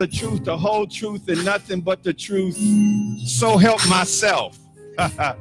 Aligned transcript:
the 0.00 0.06
truth, 0.06 0.44
the 0.44 0.56
whole 0.56 0.86
truth, 0.86 1.28
and 1.28 1.44
nothing 1.44 1.82
but 1.82 2.02
the 2.02 2.14
truth. 2.14 2.56
So 3.28 3.56
help 3.56 3.86
myself. 3.88 4.58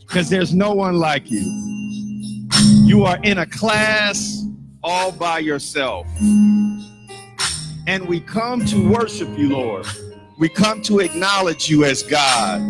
Because 0.00 0.30
there's 0.30 0.54
no 0.54 0.72
one 0.72 0.98
like 0.98 1.32
you. 1.32 1.42
You 2.84 3.02
are 3.06 3.18
in 3.24 3.38
a 3.38 3.46
class 3.46 4.44
all 4.84 5.10
by 5.10 5.40
yourself. 5.40 6.06
And 7.88 8.06
we 8.06 8.20
come 8.20 8.64
to 8.66 8.88
worship 8.88 9.28
you, 9.36 9.48
Lord. 9.48 9.84
We 10.38 10.48
come 10.48 10.80
to 10.82 11.00
acknowledge 11.00 11.68
you 11.68 11.84
as 11.84 12.04
God. 12.04 12.62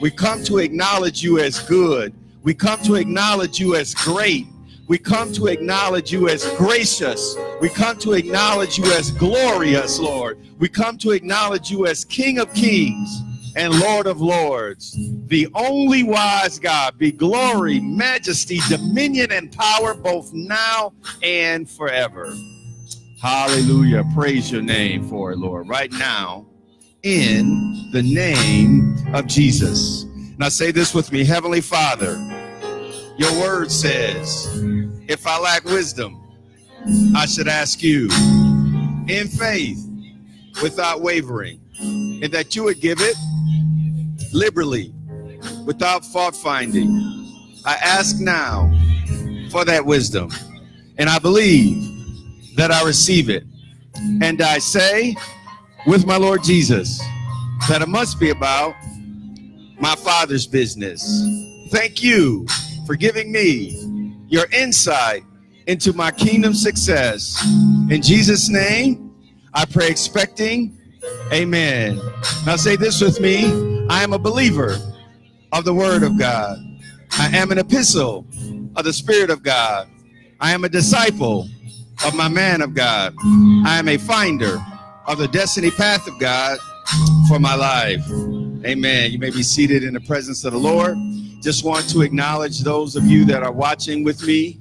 We 0.00 0.10
come 0.10 0.42
to 0.44 0.56
acknowledge 0.58 1.22
you 1.22 1.38
as 1.40 1.58
good. 1.58 2.14
We 2.42 2.54
come 2.54 2.80
to 2.84 2.94
acknowledge 2.94 3.60
you 3.60 3.74
as 3.76 3.94
great. 3.94 4.46
We 4.88 4.96
come 4.98 5.32
to 5.34 5.46
acknowledge 5.48 6.10
you 6.10 6.28
as 6.28 6.44
gracious. 6.56 7.36
We 7.60 7.68
come 7.68 7.98
to 7.98 8.14
acknowledge 8.14 8.78
you 8.78 8.90
as 8.92 9.10
glorious, 9.10 9.98
Lord. 9.98 10.38
We 10.58 10.68
come 10.68 10.96
to 10.98 11.10
acknowledge 11.10 11.70
you 11.70 11.86
as 11.86 12.06
King 12.06 12.38
of 12.38 12.52
kings 12.54 13.22
and 13.54 13.78
Lord 13.80 14.06
of 14.06 14.20
lords. 14.20 14.96
The 15.26 15.46
only 15.54 16.04
wise 16.04 16.58
God 16.58 16.96
be 16.96 17.12
glory, 17.12 17.80
majesty, 17.80 18.60
dominion, 18.68 19.30
and 19.30 19.52
power 19.52 19.92
both 19.92 20.32
now 20.32 20.94
and 21.22 21.68
forever. 21.68 22.34
Hallelujah. 23.20 24.04
Praise 24.14 24.50
your 24.50 24.62
name 24.62 25.06
for 25.08 25.32
it, 25.32 25.38
Lord. 25.38 25.68
Right 25.68 25.92
now, 25.92 26.46
in 27.02 27.90
the 27.92 28.02
name 28.02 28.96
of 29.12 29.26
Jesus. 29.26 30.06
Now 30.38 30.48
say 30.48 30.70
this 30.70 30.94
with 30.94 31.12
me 31.12 31.24
Heavenly 31.24 31.60
Father, 31.60 32.16
your 33.18 33.32
word 33.40 33.70
says, 33.70 34.48
if 35.08 35.26
I 35.26 35.38
lack 35.40 35.64
wisdom, 35.64 36.22
I 37.16 37.26
should 37.26 37.48
ask 37.48 37.82
you 37.82 38.04
in 39.08 39.26
faith 39.26 39.84
without 40.62 41.00
wavering, 41.00 41.60
and 41.80 42.32
that 42.32 42.54
you 42.54 42.62
would 42.64 42.80
give 42.80 43.00
it 43.00 43.16
liberally 44.32 44.94
without 45.66 46.04
fault 46.04 46.36
finding. 46.36 46.88
I 47.66 47.74
ask 47.74 48.20
now 48.20 48.70
for 49.50 49.64
that 49.64 49.84
wisdom, 49.84 50.30
and 50.96 51.10
I 51.10 51.18
believe 51.18 52.56
that 52.56 52.70
I 52.70 52.84
receive 52.84 53.28
it. 53.28 53.44
And 54.22 54.40
I 54.40 54.58
say 54.58 55.16
with 55.88 56.06
my 56.06 56.16
Lord 56.16 56.44
Jesus 56.44 57.00
that 57.68 57.82
it 57.82 57.88
must 57.88 58.20
be 58.20 58.30
about 58.30 58.76
my 59.80 59.96
Father's 59.96 60.46
business. 60.46 61.02
Thank 61.70 62.02
you 62.02 62.46
for 62.88 62.96
giving 62.96 63.30
me 63.30 63.76
your 64.28 64.46
insight 64.46 65.22
into 65.66 65.92
my 65.92 66.10
kingdom 66.10 66.54
success. 66.54 67.38
In 67.90 68.00
Jesus' 68.00 68.48
name, 68.48 69.14
I 69.52 69.66
pray 69.66 69.90
expecting. 69.90 70.74
Amen. 71.30 72.00
Now 72.46 72.56
say 72.56 72.76
this 72.76 73.02
with 73.02 73.20
me 73.20 73.44
I 73.90 74.02
am 74.02 74.14
a 74.14 74.18
believer 74.18 74.78
of 75.52 75.66
the 75.66 75.74
Word 75.74 76.02
of 76.02 76.18
God, 76.18 76.56
I 77.18 77.28
am 77.36 77.52
an 77.52 77.58
epistle 77.58 78.24
of 78.74 78.86
the 78.86 78.92
Spirit 78.94 79.28
of 79.28 79.42
God, 79.42 79.86
I 80.40 80.52
am 80.52 80.64
a 80.64 80.70
disciple 80.70 81.46
of 82.06 82.14
my 82.14 82.28
man 82.28 82.62
of 82.62 82.72
God, 82.72 83.14
I 83.66 83.78
am 83.78 83.88
a 83.88 83.98
finder 83.98 84.56
of 85.06 85.18
the 85.18 85.28
destiny 85.28 85.70
path 85.70 86.08
of 86.08 86.18
God 86.18 86.56
for 87.28 87.38
my 87.38 87.54
life. 87.54 88.02
Amen. 88.64 89.12
You 89.12 89.18
may 89.18 89.30
be 89.30 89.42
seated 89.42 89.84
in 89.84 89.92
the 89.92 90.00
presence 90.00 90.44
of 90.44 90.54
the 90.54 90.58
Lord. 90.58 90.96
Just 91.40 91.64
want 91.64 91.88
to 91.90 92.02
acknowledge 92.02 92.60
those 92.60 92.96
of 92.96 93.04
you 93.04 93.24
that 93.26 93.44
are 93.44 93.52
watching 93.52 94.02
with 94.02 94.26
me 94.26 94.60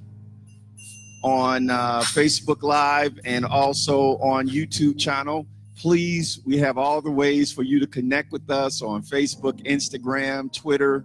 on 1.23 1.71
uh, 1.71 2.01
Facebook 2.01 2.61
Live 2.61 3.19
and 3.25 3.45
also 3.45 4.17
on 4.19 4.47
YouTube 4.47 4.99
channel. 4.99 5.47
Please, 5.75 6.39
we 6.45 6.55
have 6.59 6.77
all 6.77 7.01
the 7.01 7.09
ways 7.09 7.51
for 7.51 7.63
you 7.63 7.79
to 7.79 7.87
connect 7.87 8.31
with 8.31 8.47
us 8.51 8.83
on 8.83 9.01
Facebook, 9.01 9.59
Instagram, 9.65 10.53
Twitter, 10.53 11.03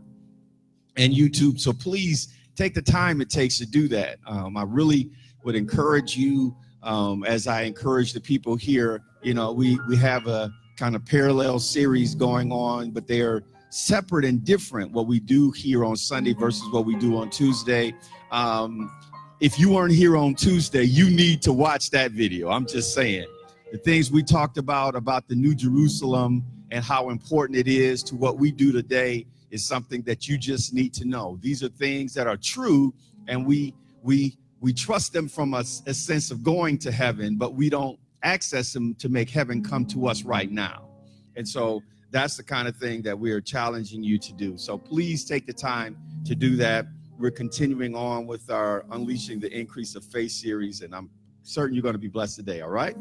and 0.98 1.11
YouTube. 1.11 1.59
So 1.59 1.73
please 1.73 2.34
take 2.55 2.75
the 2.75 2.83
time 2.83 3.23
it 3.23 3.30
takes 3.30 3.57
to 3.57 3.67
do 3.67 3.89
that. 3.89 4.18
Um, 4.27 4.58
I 4.58 4.64
really 4.64 5.11
would 5.42 5.57
encourage 5.57 6.18
you, 6.18 6.55
um, 6.83 7.24
as 7.24 7.47
I 7.47 7.63
encourage 7.63 8.13
the 8.13 8.20
people 8.20 8.57
here. 8.57 9.02
You 9.23 9.33
know, 9.33 9.52
we 9.52 9.80
we 9.89 9.97
have 9.97 10.27
a 10.27 10.52
kind 10.77 10.95
of 10.95 11.05
parallel 11.07 11.58
series 11.58 12.14
going 12.14 12.52
on, 12.52 12.91
but 12.91 13.07
they 13.07 13.23
are 13.23 13.42
separate 13.73 14.27
and 14.27 14.45
different. 14.45 14.93
What 14.93 15.07
we 15.07 15.19
do 15.19 15.51
here 15.51 15.83
on 15.83 15.97
Sunday 15.97 16.35
versus 16.35 16.69
what 16.73 16.85
we 16.85 16.95
do 16.97 17.17
on 17.17 17.31
Tuesday. 17.31 17.95
Um, 18.31 18.93
if 19.41 19.59
you 19.59 19.71
weren't 19.71 19.95
here 19.95 20.15
on 20.15 20.35
Tuesday, 20.35 20.83
you 20.83 21.09
need 21.09 21.41
to 21.43 21.55
watch 21.55 21.91
that 21.91 22.13
video. 22.13 22.51
I'm 22.51 22.67
just 22.67 22.95
saying 22.95 23.27
the 23.73 23.79
things 23.79 24.11
we 24.11 24.23
talked 24.23 24.59
about 24.59 24.95
about 24.95 25.27
the 25.27 25.35
New 25.35 25.55
Jerusalem 25.55 26.45
and 26.71 26.85
how 26.85 27.09
important 27.09 27.59
it 27.59 27.67
is 27.67 28.03
to 28.05 28.15
what 28.15 28.39
we 28.39 28.53
do 28.53 28.73
today 28.73 29.27
is 29.51 29.65
something 29.65 30.03
that 30.03 30.29
you 30.29 30.37
just 30.37 30.75
need 30.75 30.93
to 30.95 31.07
know. 31.07 31.39
These 31.41 31.63
are 31.63 31.69
things 31.69 32.13
that 32.13 32.27
are 32.27 32.37
true, 32.37 32.93
and 33.27 33.47
we 33.47 33.75
we 34.03 34.37
we 34.61 34.75
trust 34.75 35.15
them 35.15 35.29
from 35.29 35.55
a, 35.55 35.61
a 35.87 35.95
sense 35.95 36.31
of 36.31 36.43
going 36.43 36.77
to 36.79 36.93
heaven, 36.93 37.37
but 37.37 37.55
we 37.55 37.71
don't 37.71 37.99
access 38.23 38.73
them 38.75 38.95
to 38.97 39.09
make 39.09 39.31
heaven 39.31 39.63
come 39.63 39.87
to 39.87 40.07
us 40.07 40.25
right 40.25 40.51
now. 40.51 40.89
And 41.37 41.49
so 41.49 41.83
that's 42.12 42.36
the 42.36 42.42
kind 42.45 42.68
of 42.68 42.77
thing 42.77 43.00
that 43.02 43.18
we 43.18 43.33
are 43.33 43.40
challenging 43.40 44.05
you 44.05 44.18
to 44.18 44.33
do. 44.34 44.56
So 44.58 44.77
please 44.77 45.24
take 45.24 45.46
the 45.46 45.52
time 45.52 45.96
to 46.27 46.34
do 46.34 46.56
that. 46.56 46.86
We're 47.18 47.30
continuing 47.30 47.96
on 47.96 48.27
with 48.27 48.50
our 48.50 48.84
Unleashing 48.90 49.40
the 49.40 49.50
Increase 49.50 49.96
of 49.96 50.05
Faith 50.05 50.33
series, 50.33 50.83
and 50.83 50.95
I'm 50.95 51.11
certain 51.42 51.74
you're 51.74 51.83
going 51.83 51.95
to 51.95 51.98
be 51.98 52.08
blessed 52.08 52.36
today. 52.36 52.61
All 52.61 52.70
right. 52.70 52.95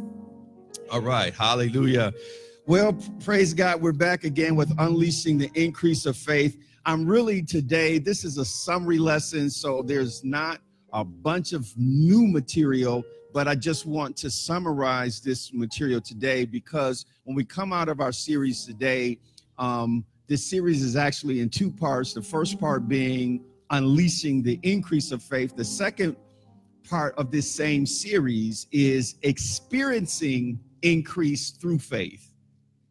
All 0.90 1.02
right. 1.02 1.34
Hallelujah. 1.34 2.14
Well, 2.68 2.94
praise 3.24 3.54
God. 3.54 3.82
We're 3.82 3.92
back 3.92 4.24
again 4.24 4.56
with 4.56 4.72
Unleashing 4.80 5.38
the 5.38 5.52
Increase 5.56 6.06
of 6.06 6.16
Faith. 6.16 6.58
I'm 6.86 7.06
really 7.06 7.44
today, 7.44 8.00
this 8.00 8.24
is 8.24 8.38
a 8.38 8.46
summary 8.46 8.98
lesson, 8.98 9.50
so 9.50 9.82
there's 9.82 10.24
not 10.24 10.62
a 10.94 11.04
bunch 11.04 11.52
of 11.52 11.68
new 11.76 12.28
material, 12.28 13.04
but 13.34 13.48
I 13.48 13.56
just 13.56 13.86
want 13.86 14.18
to 14.18 14.30
summarize 14.30 15.20
this 15.20 15.54
material 15.54 16.02
today 16.02 16.46
because 16.46 17.06
when 17.24 17.36
we 17.36 17.46
come 17.46 17.72
out 17.74 17.90
of 17.90 18.00
our 18.00 18.12
series 18.12 18.66
today, 18.66 19.20
um, 19.58 20.06
this 20.28 20.46
series 20.46 20.82
is 20.82 20.96
actually 20.96 21.42
in 21.42 21.50
two 21.50 21.72
parts. 21.72 22.14
The 22.14 22.22
first 22.22 22.60
part 22.60 22.88
being 22.88 23.44
Unleashing 23.72 24.44
the 24.44 24.60
Increase 24.64 25.12
of 25.12 25.24
Faith. 25.24 25.56
The 25.56 25.66
second 25.66 26.18
part 26.88 27.18
of 27.18 27.32
this 27.32 27.50
same 27.50 27.86
series 27.86 28.68
is 28.72 29.16
Experiencing 29.24 30.60
Increase 30.82 31.52
through 31.52 31.80
Faith. 31.80 32.34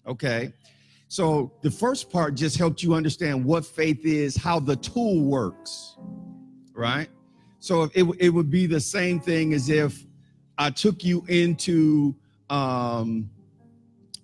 Okay. 0.07 0.53
So 1.09 1.53
the 1.61 1.71
first 1.71 2.09
part 2.09 2.35
just 2.35 2.57
helped 2.57 2.83
you 2.83 2.95
understand 2.95 3.45
what 3.45 3.67
faith 3.67 4.05
is, 4.05 4.37
how 4.37 4.61
the 4.61 4.77
tool 4.77 5.23
works, 5.23 5.97
right? 6.73 7.09
So 7.59 7.91
it, 7.95 8.05
it 8.19 8.31
would 8.31 8.49
be 8.49 8.67
the 8.67 8.81
same 8.81 9.19
thing 9.19 9.53
as 9.53 9.69
if 9.69 10.07
I 10.61 10.71
took 10.71 11.03
you 11.03 11.25
into 11.29 12.15
um, 12.51 13.29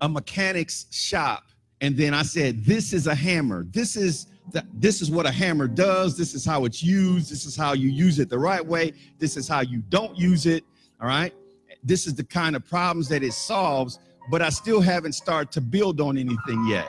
a 0.01 0.09
mechanic's 0.09 0.87
shop 0.91 1.45
and 1.81 1.97
then 1.97 2.15
I 2.15 2.23
said, 2.23 2.65
"This 2.65 2.93
is 2.93 3.07
a 3.07 3.15
hammer. 3.15 3.67
This 3.71 3.97
is 3.97 4.29
the, 4.53 4.65
this 4.75 5.03
is 5.03 5.11
what 5.11 5.27
a 5.27 5.31
hammer 5.33 5.67
does. 5.67 6.17
This 6.17 6.35
is 6.35 6.45
how 6.45 6.65
it's 6.65 6.83
used. 6.83 7.31
This 7.31 7.45
is 7.45 7.57
how 7.57 7.73
you 7.73 7.89
use 7.89 8.19
it 8.19 8.29
the 8.29 8.39
right 8.39 8.65
way. 8.65 8.93
This 9.19 9.37
is 9.37 9.49
how 9.49 9.61
you 9.61 9.83
don't 9.89 10.17
use 10.17 10.47
it. 10.47 10.65
All 11.01 11.09
right. 11.09 11.35
This 11.83 12.07
is 12.07 12.15
the 12.15 12.25
kind 12.25 12.55
of 12.55 12.65
problems 12.65 13.09
that 13.09 13.23
it 13.25 13.33
solves." 13.33 13.99
but 14.29 14.43
I 14.43 14.49
still 14.49 14.81
haven't 14.81 15.13
started 15.13 15.53
to 15.53 15.61
build 15.61 16.01
on 16.01 16.19
anything 16.19 16.67
yet. 16.67 16.89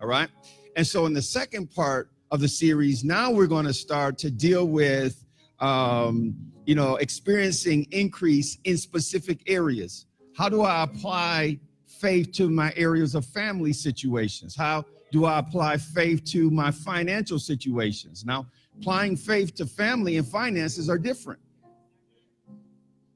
All 0.00 0.08
right. 0.08 0.28
And 0.76 0.86
so 0.86 1.06
in 1.06 1.12
the 1.12 1.22
second 1.22 1.70
part 1.70 2.10
of 2.30 2.40
the 2.40 2.48
series, 2.48 3.04
now 3.04 3.30
we're 3.30 3.46
going 3.46 3.66
to 3.66 3.74
start 3.74 4.18
to 4.18 4.30
deal 4.30 4.66
with, 4.66 5.24
um, 5.60 6.34
you 6.66 6.74
know, 6.74 6.96
experiencing 6.96 7.86
increase 7.92 8.58
in 8.64 8.76
specific 8.76 9.40
areas. 9.46 10.06
How 10.36 10.48
do 10.48 10.62
I 10.62 10.82
apply 10.82 11.60
faith 11.86 12.32
to 12.32 12.50
my 12.50 12.72
areas 12.76 13.14
of 13.14 13.24
family 13.24 13.72
situations? 13.72 14.54
How 14.54 14.84
do 15.12 15.24
I 15.24 15.38
apply 15.38 15.78
faith 15.78 16.24
to 16.32 16.50
my 16.50 16.72
financial 16.72 17.38
situations? 17.38 18.24
Now, 18.26 18.46
applying 18.78 19.16
faith 19.16 19.54
to 19.54 19.64
family 19.64 20.16
and 20.16 20.26
finances 20.26 20.90
are 20.90 20.98
different, 20.98 21.40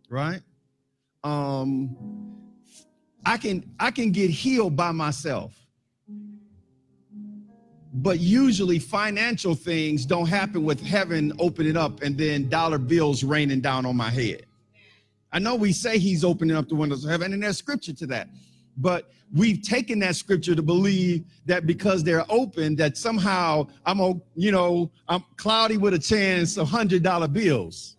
right? 0.08 0.40
Um, 1.24 1.96
I 3.26 3.36
can 3.36 3.68
I 3.78 3.90
can 3.90 4.12
get 4.12 4.30
healed 4.30 4.76
by 4.76 4.92
myself. 4.92 5.59
But 7.92 8.20
usually 8.20 8.78
financial 8.78 9.54
things 9.54 10.06
don't 10.06 10.28
happen 10.28 10.64
with 10.64 10.80
heaven 10.80 11.32
opening 11.38 11.76
up 11.76 12.02
and 12.02 12.16
then 12.16 12.48
dollar 12.48 12.78
bills 12.78 13.24
raining 13.24 13.60
down 13.60 13.84
on 13.84 13.96
my 13.96 14.10
head. 14.10 14.46
I 15.32 15.38
know 15.38 15.54
we 15.54 15.72
say 15.72 15.98
he's 15.98 16.24
opening 16.24 16.56
up 16.56 16.68
the 16.68 16.74
windows 16.74 17.04
of 17.04 17.10
heaven 17.10 17.32
and 17.32 17.42
there's 17.42 17.56
scripture 17.56 17.92
to 17.94 18.06
that. 18.06 18.28
But 18.76 19.10
we've 19.34 19.62
taken 19.62 19.98
that 20.00 20.16
scripture 20.16 20.54
to 20.54 20.62
believe 20.62 21.24
that 21.46 21.66
because 21.66 22.02
they're 22.02 22.24
open 22.28 22.76
that 22.76 22.96
somehow 22.96 23.66
I'm 23.84 24.00
a, 24.00 24.14
you 24.34 24.52
know, 24.52 24.90
I'm 25.08 25.24
cloudy 25.36 25.76
with 25.76 25.94
a 25.94 25.98
chance 25.98 26.56
of 26.56 26.68
$100 26.68 27.32
bills. 27.32 27.96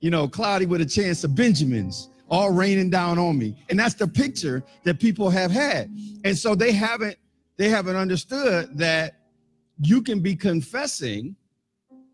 You 0.00 0.10
know, 0.10 0.28
cloudy 0.28 0.66
with 0.66 0.80
a 0.80 0.86
chance 0.86 1.24
of 1.24 1.34
Benjamins 1.34 2.10
all 2.28 2.50
raining 2.50 2.90
down 2.90 3.18
on 3.18 3.38
me. 3.38 3.56
And 3.70 3.78
that's 3.78 3.94
the 3.94 4.06
picture 4.06 4.62
that 4.84 4.98
people 4.98 5.30
have 5.30 5.50
had. 5.50 5.90
And 6.24 6.36
so 6.36 6.54
they 6.54 6.72
haven't 6.72 7.16
they 7.56 7.68
haven't 7.68 7.96
understood 7.96 8.76
that 8.78 9.14
you 9.80 10.02
can 10.02 10.20
be 10.20 10.34
confessing, 10.34 11.36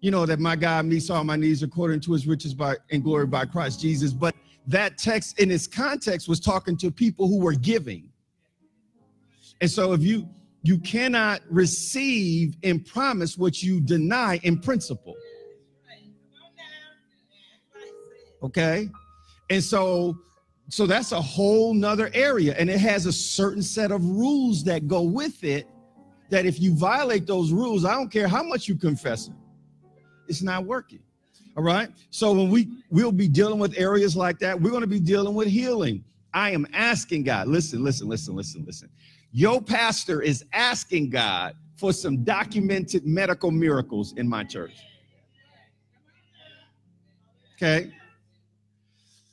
you 0.00 0.10
know, 0.10 0.26
that 0.26 0.38
my 0.38 0.56
God 0.56 0.86
meets 0.86 1.10
all 1.10 1.24
my 1.24 1.36
needs 1.36 1.62
according 1.62 2.00
to 2.00 2.12
his 2.12 2.26
riches 2.26 2.54
by 2.54 2.76
and 2.90 3.02
glory 3.02 3.26
by 3.26 3.44
Christ 3.44 3.80
Jesus. 3.80 4.12
But 4.12 4.34
that 4.66 4.98
text 4.98 5.40
in 5.40 5.50
its 5.50 5.66
context 5.66 6.28
was 6.28 6.40
talking 6.40 6.76
to 6.78 6.90
people 6.90 7.28
who 7.28 7.38
were 7.38 7.54
giving. 7.54 8.08
And 9.60 9.70
so 9.70 9.92
if 9.92 10.02
you 10.02 10.28
you 10.64 10.78
cannot 10.78 11.40
receive 11.50 12.54
and 12.62 12.84
promise 12.86 13.36
what 13.36 13.62
you 13.62 13.80
deny 13.80 14.38
in 14.44 14.58
principle. 14.58 15.16
Okay. 18.42 18.88
And 19.50 19.62
so 19.62 20.16
so 20.68 20.86
that's 20.86 21.12
a 21.12 21.20
whole 21.20 21.74
nother 21.74 22.10
area 22.14 22.54
and 22.58 22.70
it 22.70 22.78
has 22.78 23.06
a 23.06 23.12
certain 23.12 23.62
set 23.62 23.90
of 23.90 24.04
rules 24.04 24.64
that 24.64 24.88
go 24.88 25.02
with 25.02 25.44
it 25.44 25.68
that 26.30 26.46
if 26.46 26.60
you 26.60 26.74
violate 26.74 27.26
those 27.26 27.52
rules 27.52 27.84
i 27.84 27.92
don't 27.92 28.10
care 28.10 28.28
how 28.28 28.42
much 28.42 28.68
you 28.68 28.74
confess 28.74 29.28
it 29.28 29.34
it's 30.28 30.42
not 30.42 30.64
working 30.64 31.00
all 31.56 31.62
right? 31.62 31.90
So 32.10 32.32
when 32.32 32.50
we 32.50 32.68
we'll 32.90 33.12
be 33.12 33.28
dealing 33.28 33.58
with 33.58 33.76
areas 33.76 34.16
like 34.16 34.38
that 34.38 34.58
we're 34.60 34.70
going 34.70 34.82
to 34.82 34.86
be 34.86 35.00
dealing 35.00 35.34
with 35.34 35.48
healing. 35.48 36.04
I 36.34 36.50
am 36.50 36.66
asking 36.72 37.24
god 37.24 37.48
listen 37.48 37.84
listen 37.84 38.08
listen 38.08 38.34
listen 38.34 38.64
listen. 38.64 38.88
Your 39.32 39.60
pastor 39.60 40.22
is 40.22 40.44
asking 40.52 41.10
god 41.10 41.54
for 41.76 41.92
some 41.92 42.24
documented 42.24 43.06
medical 43.06 43.50
miracles 43.50 44.14
in 44.16 44.28
my 44.28 44.44
church. 44.44 44.76
Okay 47.56 47.92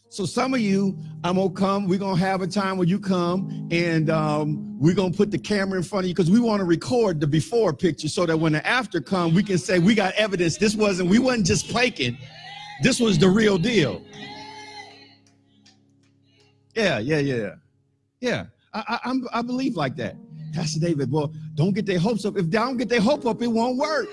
so 0.09 0.25
some 0.25 0.56
of 0.56 0.59
you, 0.59 0.97
I'm 1.23 1.35
gonna 1.35 1.51
come. 1.51 1.88
We're 1.88 2.00
gonna 2.00 2.19
have 2.19 2.41
a 2.41 2.47
time 2.47 2.77
where 2.77 2.88
you 2.88 3.00
come, 3.00 3.69
and 3.71 4.09
um, 4.09 4.79
we're 4.79 4.95
gonna 4.95 5.13
put 5.13 5.29
the 5.29 5.38
camera 5.38 5.77
in 5.77 5.83
front 5.83 6.06
of 6.06 6.07
you 6.07 6.15
because 6.15 6.31
we 6.31 6.39
want 6.39 6.61
to 6.61 6.65
record 6.65 7.19
the 7.19 7.27
before 7.27 7.73
picture 7.73 8.07
so 8.07 8.25
that 8.25 8.35
when 8.35 8.53
the 8.53 8.65
after 8.65 9.01
come, 9.01 9.35
we 9.35 9.44
can 9.44 9.59
say 9.59 9.77
we 9.77 9.94
got 9.94 10.15
evidence. 10.15 10.57
This 10.57 10.75
wasn't 10.75 11.09
we 11.09 11.19
wasn't 11.19 11.45
just 11.45 11.67
faking. 11.67 12.17
This 12.81 13.00
was 13.00 13.19
the 13.19 13.29
real 13.29 13.59
deal. 13.59 14.01
Yeah, 16.75 16.97
yeah, 16.97 17.19
yeah, 17.19 17.55
yeah. 18.19 18.45
I, 18.73 19.00
I, 19.03 19.39
I 19.39 19.41
believe 19.44 19.75
like 19.75 19.95
that. 19.97 20.15
Pastor 20.53 20.79
David, 20.79 21.12
well, 21.12 21.31
don't 21.53 21.73
get 21.73 21.85
their 21.85 22.00
hopes 22.00 22.25
up. 22.25 22.35
If 22.35 22.50
they 22.50 22.57
don't 22.57 22.77
get 22.77 22.89
their 22.89 23.01
hope 23.01 23.27
up, 23.27 23.41
it 23.44 23.47
won't 23.47 23.77
work. 23.77 24.07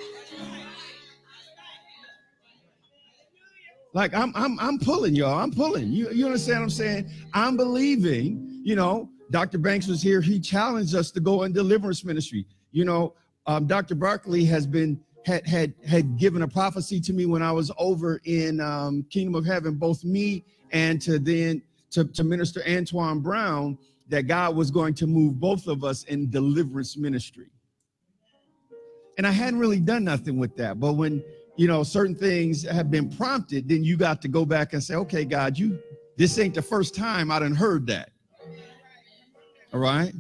Like 3.97 4.13
I'm 4.13 4.31
I'm 4.35 4.61
I'm 4.61 4.79
pulling 4.79 5.15
y'all. 5.15 5.39
I'm 5.39 5.51
pulling. 5.51 5.91
You 5.91 6.11
you 6.11 6.27
understand 6.27 6.59
what 6.59 6.65
I'm 6.65 6.71
saying? 6.71 7.11
I'm 7.33 7.57
believing, 7.57 8.61
you 8.63 8.77
know, 8.77 9.09
Dr. 9.31 9.57
Banks 9.57 9.87
was 9.87 10.03
here. 10.03 10.21
He 10.21 10.39
challenged 10.39 10.95
us 10.95 11.11
to 11.13 11.21
go 11.21 11.45
in 11.45 11.55
deliverance 11.55 12.05
ministry. 12.05 12.45
You 12.73 12.85
know, 12.85 13.15
um, 13.47 13.67
Dr. 13.67 13.95
Barkley 13.95 14.45
has 14.45 14.67
been 14.67 15.01
had 15.25 15.47
had 15.47 15.73
had 15.89 16.19
given 16.19 16.43
a 16.43 16.49
prophecy 16.49 17.01
to 17.01 17.15
me 17.15 17.25
when 17.25 17.43
I 17.43 17.53
was 17.53 17.73
over 17.79 18.21
in 18.27 18.61
um, 18.61 19.03
Kingdom 19.09 19.35
of 19.35 19.47
Heaven, 19.47 19.77
both 19.77 20.05
me 20.05 20.45
and 20.73 21.01
to 21.01 21.19
then 21.19 21.63
to, 21.93 22.05
to 22.05 22.23
Minister 22.23 22.63
Antoine 22.69 23.21
Brown, 23.21 23.79
that 24.09 24.25
God 24.25 24.57
was 24.57 24.71
going 24.71 24.93
to 24.93 25.07
move 25.07 25.41
both 25.41 25.69
of 25.69 25.85
us 25.85 26.05
in 26.05 26.29
deliverance 26.29 26.99
ministry. 26.99 27.47
And 29.17 29.27
I 29.27 29.31
hadn't 29.31 29.59
really 29.59 29.81
done 29.81 30.05
nothing 30.05 30.37
with 30.39 30.55
that. 30.57 30.79
But 30.79 30.93
when 30.93 31.25
you 31.57 31.67
know, 31.67 31.83
certain 31.83 32.15
things 32.15 32.63
have 32.63 32.91
been 32.91 33.09
prompted, 33.09 33.69
then 33.69 33.83
you 33.83 33.97
got 33.97 34.21
to 34.23 34.29
go 34.29 34.45
back 34.45 34.73
and 34.73 34.83
say, 34.83 34.95
okay, 34.95 35.25
God, 35.25 35.59
you 35.59 35.79
this 36.17 36.39
ain't 36.39 36.55
the 36.55 36.63
first 36.63 36.95
time 36.95 37.31
I 37.31 37.39
done 37.39 37.55
heard 37.55 37.87
that. 37.89 38.11
All 39.73 39.81
right. 39.81 40.15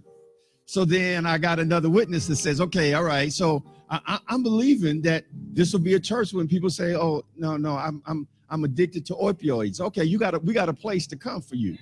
So 0.66 0.84
then 0.84 1.24
I 1.26 1.38
got 1.38 1.58
another 1.58 1.88
witness 1.88 2.26
that 2.26 2.36
says, 2.36 2.60
okay, 2.60 2.94
all 2.94 3.04
right. 3.04 3.32
So 3.32 3.62
I, 3.88 4.18
am 4.28 4.42
believing 4.42 5.00
that 5.02 5.24
this 5.32 5.72
will 5.72 5.80
be 5.80 5.94
a 5.94 6.00
church 6.00 6.32
when 6.32 6.48
people 6.48 6.70
say, 6.70 6.94
oh, 6.96 7.24
no, 7.36 7.56
no, 7.56 7.76
I'm 7.76 8.02
I'm 8.06 8.26
I'm 8.50 8.64
addicted 8.64 9.06
to 9.06 9.14
opioids. 9.14 9.80
Okay, 9.80 10.04
you 10.04 10.18
got 10.18 10.34
a 10.34 10.38
we 10.38 10.52
got 10.52 10.68
a 10.68 10.74
place 10.74 11.06
to 11.08 11.16
come 11.16 11.40
for 11.40 11.54
you. 11.54 11.76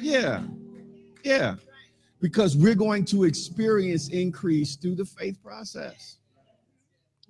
Yeah. 0.00 0.42
Yeah. 1.24 1.56
Because 2.20 2.56
we're 2.56 2.74
going 2.74 3.04
to 3.06 3.24
experience 3.24 4.08
increase 4.08 4.76
through 4.76 4.96
the 4.96 5.04
faith 5.04 5.42
process. 5.42 6.18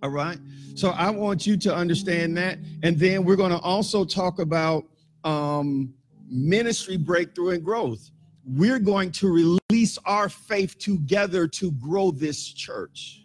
All 0.03 0.11
right. 0.11 0.39
So 0.75 0.91
I 0.91 1.11
want 1.11 1.47
you 1.47 1.56
to 1.56 1.75
understand 1.75 2.37
that. 2.37 2.59
And 2.83 2.99
then 2.99 3.25
we're 3.25 3.37
going 3.37 3.50
to 3.50 3.59
also 3.59 4.05
talk 4.05 4.39
about 4.39 4.85
um, 5.25 5.93
ministry 6.29 6.97
breakthrough 6.97 7.50
and 7.50 7.65
growth. 7.65 8.11
We're 8.45 8.79
going 8.79 9.11
to 9.12 9.59
release 9.71 9.99
our 10.05 10.29
faith 10.29 10.79
together 10.79 11.49
to 11.49 11.73
grow 11.73 12.11
this 12.11 12.47
church. 12.47 13.25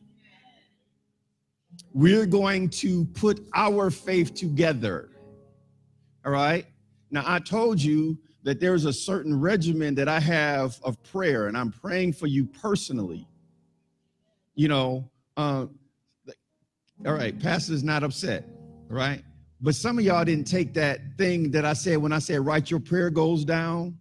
We're 1.93 2.25
going 2.25 2.69
to 2.69 3.05
put 3.05 3.47
our 3.53 3.91
faith 3.91 4.33
together. 4.33 5.11
All 6.25 6.31
right. 6.31 6.65
Now, 7.11 7.23
I 7.25 7.37
told 7.37 7.79
you 7.79 8.17
that 8.41 8.59
there's 8.59 8.85
a 8.85 8.93
certain 8.93 9.39
regimen 9.39 9.93
that 9.95 10.07
I 10.07 10.19
have 10.19 10.79
of 10.83 11.01
prayer, 11.03 11.47
and 11.47 11.55
I'm 11.55 11.71
praying 11.71 12.13
for 12.13 12.27
you 12.27 12.45
personally. 12.45 13.27
You 14.55 14.67
know, 14.67 15.11
uh, 15.37 15.67
all 17.05 17.13
right, 17.13 17.37
pastor's 17.39 17.83
not 17.83 18.03
upset, 18.03 18.47
right? 18.87 19.23
But 19.61 19.75
some 19.75 19.97
of 19.97 20.03
y'all 20.03 20.25
didn't 20.25 20.45
take 20.45 20.73
that 20.73 20.99
thing 21.17 21.51
that 21.51 21.65
I 21.65 21.73
said 21.73 21.97
when 21.97 22.11
I 22.11 22.19
said 22.19 22.45
write 22.45 22.69
your 22.69 22.79
prayer 22.79 23.09
goals 23.09 23.45
down. 23.45 23.97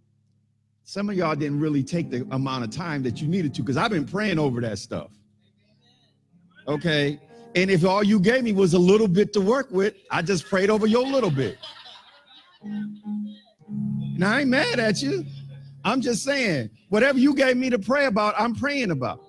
Some 0.83 1.09
of 1.09 1.15
y'all 1.15 1.35
didn't 1.35 1.59
really 1.59 1.83
take 1.83 2.09
the 2.09 2.27
amount 2.31 2.65
of 2.65 2.71
time 2.71 3.03
that 3.03 3.21
you 3.21 3.27
needed 3.27 3.53
to 3.55 3.61
because 3.61 3.77
I've 3.77 3.91
been 3.91 4.05
praying 4.05 4.39
over 4.39 4.59
that 4.61 4.77
stuff. 4.79 5.11
Okay. 6.67 7.19
And 7.55 7.69
if 7.71 7.85
all 7.85 8.03
you 8.03 8.19
gave 8.19 8.43
me 8.43 8.51
was 8.51 8.73
a 8.73 8.79
little 8.79 9.07
bit 9.07 9.31
to 9.33 9.41
work 9.41 9.69
with, 9.71 9.93
I 10.11 10.21
just 10.21 10.45
prayed 10.45 10.69
over 10.69 10.87
your 10.87 11.07
little 11.07 11.31
bit. 11.31 11.57
Now 14.17 14.33
I 14.33 14.41
ain't 14.41 14.49
mad 14.49 14.79
at 14.79 15.01
you. 15.01 15.25
I'm 15.85 16.01
just 16.01 16.23
saying, 16.23 16.69
whatever 16.89 17.19
you 17.19 17.35
gave 17.35 17.57
me 17.57 17.69
to 17.69 17.79
pray 17.79 18.05
about, 18.05 18.35
I'm 18.37 18.55
praying 18.55 18.91
about. 18.91 19.21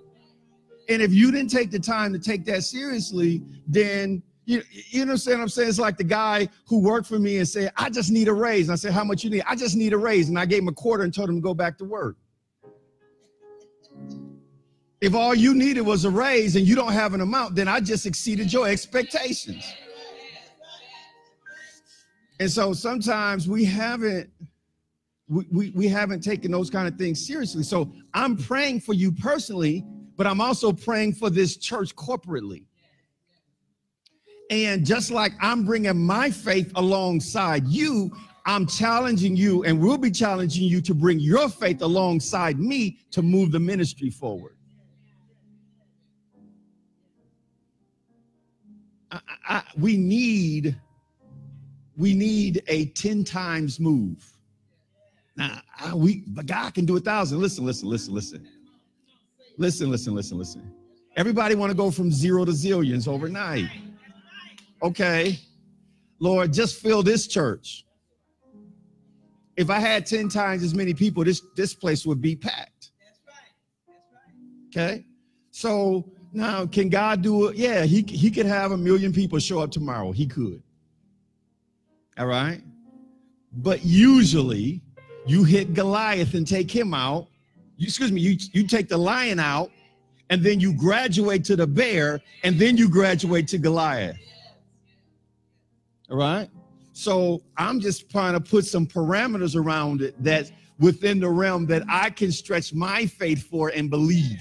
And 0.89 1.01
if 1.01 1.13
you 1.13 1.31
didn't 1.31 1.51
take 1.51 1.71
the 1.71 1.79
time 1.79 2.13
to 2.13 2.19
take 2.19 2.45
that 2.45 2.63
seriously, 2.63 3.43
then 3.67 4.23
you, 4.47 4.63
you 4.71 5.03
understand 5.03 5.39
what 5.39 5.45
I'm 5.45 5.49
saying? 5.49 5.69
It's 5.71 5.79
like 5.79 5.97
the 5.97 6.05
guy 6.05 6.49
who 6.67 6.81
worked 6.81 7.07
for 7.07 7.19
me 7.19 7.39
and 7.39 7.49
said, 7.49 7.73
I 7.77 7.89
just 7.89 8.11
need 8.11 8.29
a 8.29 8.33
raise. 8.33 8.69
And 8.69 8.75
I 8.75 8.77
said, 8.77 8.93
How 8.93 9.05
much 9.05 9.25
you 9.25 9.31
need? 9.31 9.43
I 9.47 9.57
just 9.57 9.77
need 9.77 9.93
a 9.93 9.99
raise. 9.99 10.29
And 10.29 10.39
I 10.39 10.45
gave 10.45 10.61
him 10.61 10.69
a 10.69 10.73
quarter 10.73 11.05
and 11.05 11.15
told 11.15 11.31
him 11.31 11.37
to 11.37 11.41
go 11.41 11.55
back 11.55 11.79
to 11.79 11.85
work. 11.85 12.17
If 15.01 15.15
all 15.15 15.35
you 15.35 15.55
needed 15.55 15.83
was 15.83 16.05
a 16.05 16.11
raise 16.11 16.57
and 16.57 16.67
you 16.67 16.75
don't 16.75 16.93
have 16.93 17.15
an 17.15 17.21
amount, 17.21 17.55
then 17.55 17.69
I 17.69 17.81
just 17.81 18.07
exceeded 18.07 18.53
your 18.53 18.67
expectations. 18.67 19.71
And 22.41 22.51
so 22.51 22.73
sometimes 22.73 23.49
we 23.49 23.65
haven't 23.65 24.31
we, 25.29 25.47
we, 25.51 25.71
we 25.71 25.89
haven't 25.89 26.21
taken 26.21 26.51
those 26.51 26.69
kind 26.69 26.87
of 26.87 26.97
things 26.97 27.27
seriously. 27.27 27.63
So 27.63 27.91
I'm 28.13 28.37
praying 28.37 28.81
for 28.81 28.93
you 28.93 29.11
personally 29.11 29.85
but 30.17 30.27
I'm 30.27 30.41
also 30.41 30.73
praying 30.73 31.15
for 31.15 31.31
this 31.31 31.57
church 31.57 31.95
corporately. 31.97 32.65
And 34.51 34.85
just 34.85 35.11
like 35.11 35.33
I'm 35.41 35.65
bringing 35.65 36.05
my 36.05 36.31
faith 36.31 36.71
alongside 36.77 37.67
you, 37.67 38.15
I'm 38.47 38.67
challenging 38.67 39.37
you 39.37 39.65
and 39.65 39.81
we'll 39.81 39.99
be 39.99 40.11
challenging 40.11 40.65
you 40.65 40.81
to 40.83 40.95
bring 40.95 41.19
your 41.19 41.49
faith 41.49 41.81
alongside 41.81 42.59
me 42.61 42.99
to 43.13 43.23
move 43.23 43.53
the 43.53 43.61
ministry 43.61 44.11
forward. 44.11 44.57
I, 49.11 49.21
I, 49.49 49.63
we 49.79 49.97
need 49.97 50.77
we 51.97 52.13
need 52.13 52.63
a 52.67 52.87
10 52.87 53.23
times 53.23 53.79
move. 53.79 54.25
Now, 55.37 55.61
I, 55.79 55.95
we 55.95 56.25
but 56.27 56.47
God 56.47 56.75
can 56.75 56.85
do 56.85 56.97
a 56.97 57.01
thousand. 57.01 57.41
Listen, 57.41 57.65
listen, 57.65 57.89
listen, 57.89 58.15
listen. 58.15 58.49
Listen, 59.57 59.91
listen, 59.91 60.15
listen, 60.15 60.39
listen. 60.39 60.73
Everybody 61.17 61.55
want 61.55 61.71
to 61.71 61.77
go 61.77 61.91
from 61.91 62.11
zero 62.11 62.45
to 62.45 62.53
zillions 62.53 63.07
overnight. 63.07 63.71
Okay. 64.83 65.39
Lord, 66.19 66.53
just 66.53 66.81
fill 66.81 67.03
this 67.03 67.27
church. 67.27 67.85
If 69.57 69.71
I 69.71 69.79
had 69.79 70.07
10 70.07 70.29
times 70.29 70.65
as 70.65 70.75
many 70.75 70.95
people, 70.95 71.23
this, 71.23 71.43
this 71.57 71.75
place 71.75 72.05
would 72.05 72.21
be 72.21 72.35
packed. 72.35 72.91
Okay. 74.69 75.05
So 75.53 76.11
now 76.33 76.67
can 76.67 76.89
God 76.89 77.23
do 77.23 77.47
it? 77.47 77.57
Yeah, 77.57 77.85
he, 77.85 78.03
he 78.03 78.31
could 78.31 78.47
have 78.47 78.73
a 78.73 78.77
million 78.77 79.13
people 79.13 79.39
show 79.39 79.61
up 79.61 79.71
tomorrow. 79.71 80.11
He 80.11 80.27
could. 80.27 80.63
All 82.19 82.27
right. 82.27 82.61
But 83.53 83.85
usually 83.85 84.83
you 85.27 85.45
hit 85.45 85.75
Goliath 85.75 86.35
and 86.35 86.47
take 86.47 86.71
him 86.71 86.93
out 86.93 87.29
you, 87.77 87.87
excuse 87.87 88.13
me, 88.13 88.21
you, 88.21 88.37
you 88.53 88.67
take 88.67 88.89
the 88.89 88.97
lion 88.97 89.39
out 89.41 89.71
and 90.31 90.43
then 90.43 90.61
you 90.61 90.73
graduate 90.73 91.45
to 91.45 91.57
the 91.57 91.67
bear 91.67 92.21
and 92.43 92.59
then 92.59 92.77
you 92.77 92.89
graduate 92.89 93.49
to 93.49 93.59
Goliath. 93.59 94.17
All 96.11 96.17
right. 96.17 96.49
So 96.93 97.43
I'm 97.57 97.81
just 97.81 98.11
trying 98.11 98.35
to 98.35 98.41
put 98.41 98.65
some 98.65 98.87
parameters 98.87 99.57
around 99.57 100.01
it 100.03 100.23
that 100.23 100.51
within 100.79 101.21
the 101.21 101.29
realm 101.29 101.67
that 101.67 101.83
I 101.89 102.11
can 102.11 102.31
stretch 102.31 102.73
my 102.73 103.07
faith 103.07 103.49
for 103.49 103.71
and 103.71 103.91
believe. 103.91 104.41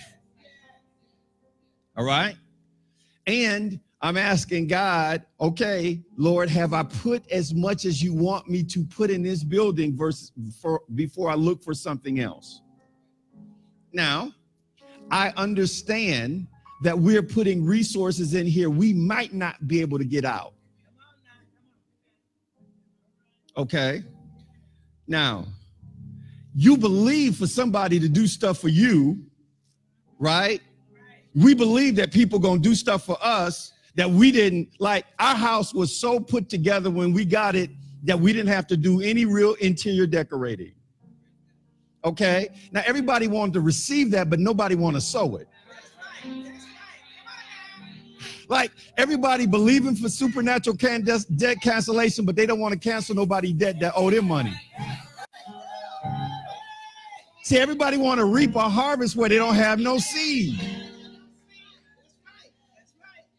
All 1.96 2.06
right. 2.06 2.36
And 3.28 3.80
I'm 4.02 4.18
asking 4.18 4.68
God, 4.68 5.26
okay, 5.40 6.02
Lord, 6.18 6.50
have 6.50 6.74
I 6.74 6.84
put 6.84 7.30
as 7.32 7.54
much 7.54 7.86
as 7.86 8.04
you 8.04 8.14
want 8.14 8.50
me 8.50 8.64
to 8.64 8.84
put 8.84 9.10
in 9.10 9.24
this 9.24 9.44
building 9.44 9.96
versus 9.96 10.32
for, 10.62 10.82
before 10.96 11.30
I 11.30 11.36
look 11.36 11.64
for 11.64 11.74
something 11.74 12.20
else? 12.20 12.63
Now, 13.94 14.34
I 15.12 15.32
understand 15.38 16.48
that 16.82 16.98
we're 16.98 17.24
putting 17.24 17.64
resources 17.64 18.34
in 18.34 18.46
here 18.46 18.70
we 18.70 18.94
might 18.94 19.34
not 19.34 19.68
be 19.68 19.80
able 19.82 19.98
to 19.98 20.06
get 20.06 20.26
out. 20.26 20.54
Okay. 23.56 24.04
Now, 25.08 25.46
you 26.56 26.78
believe 26.78 27.38
for 27.38 27.48
somebody 27.48 28.00
to 28.00 28.10
do 28.10 28.28
stuff 28.28 28.60
for 28.60 28.68
you, 28.68 29.24
right? 30.20 30.62
We 31.36 31.54
believe 31.54 31.96
that 31.98 32.12
people 32.12 32.40
going 32.40 32.62
to 32.62 32.70
do 32.70 32.76
stuff 32.76 33.06
for 33.06 33.18
us 33.22 33.74
that 33.96 34.10
we 34.10 34.32
didn't 34.32 34.70
like. 34.80 35.06
Our 35.20 35.36
house 35.36 35.74
was 35.74 35.96
so 35.96 36.20
put 36.20 36.50
together 36.50 36.90
when 36.90 37.14
we 37.14 37.26
got 37.26 37.56
it 37.56 37.70
that 38.04 38.20
we 38.20 38.34
didn't 38.34 38.52
have 38.52 38.68
to 38.68 38.78
do 38.78 39.02
any 39.02 39.26
real 39.26 39.54
interior 39.56 40.06
decorating. 40.06 40.74
Okay. 42.06 42.50
Now 42.72 42.84
everybody 42.86 43.28
wanted 43.28 43.54
to 43.54 43.62
receive 43.62 44.12
that, 44.12 44.30
but 44.30 44.40
nobody 44.40 44.76
want 44.76 44.96
to 44.96 45.02
sow 45.02 45.38
it. 45.38 45.48
Like 48.50 48.72
everybody 48.98 49.46
believing 49.46 49.96
for 49.96 50.10
supernatural 50.10 50.76
can- 50.76 51.04
debt 51.04 51.62
cancellation, 51.62 52.26
but 52.26 52.36
they 52.36 52.46
don't 52.46 52.60
want 52.60 52.74
to 52.74 52.80
cancel 52.80 53.16
nobody 53.16 53.54
debt 53.54 53.80
that 53.80 53.94
owe 53.96 54.10
them 54.10 54.28
money. 54.28 54.54
See, 57.44 57.58
everybody 57.58 57.98
want 57.98 58.20
to 58.20 58.26
reap 58.26 58.56
a 58.56 58.70
harvest 58.70 59.16
where 59.16 59.28
they 59.30 59.38
don't 59.38 59.56
have 59.56 59.80
no 59.80 59.98
seed. 59.98 60.60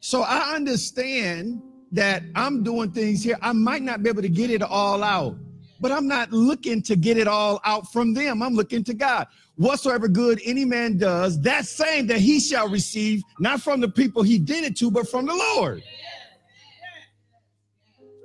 So 0.01 0.23
I 0.23 0.55
understand 0.55 1.63
that 1.93 2.23
I'm 2.35 2.63
doing 2.63 2.93
things 2.93 3.23
here. 3.25 3.39
I 3.41 3.53
might 3.53 3.83
not 3.83 4.03
be 4.03 4.11
able 4.11 4.21
to 4.23 4.29
get 4.29 4.51
it 4.51 4.63
all 4.63 5.03
out, 5.03 5.37
but 5.81 5.93
I'm 5.93 6.07
not 6.07 6.33
looking 6.33 6.83
to 6.83 6.97
get 6.97 7.17
it 7.17 7.29
all 7.29 7.61
out 7.65 7.93
from 7.93 8.15
them. 8.15 8.43
I'm 8.43 8.55
looking 8.55 8.85
to 8.85 8.95
God. 8.95 9.27
Whatsoever 9.57 10.09
good 10.09 10.41
any 10.45 10.65
man 10.65 10.99
does, 10.99 11.41
that 11.43 11.67
same 11.67 12.07
that 12.09 12.19
he 12.19 12.41
shall 12.41 12.69
receive, 12.69 13.23
not 13.39 13.61
from 13.61 13.81
the 13.81 13.89
people 13.89 14.23
he 14.23 14.39
did 14.39 14.65
it 14.65 14.77
to, 14.79 14.91
but 14.91 15.09
from 15.09 15.27
the 15.27 15.35
Lord. 15.35 15.83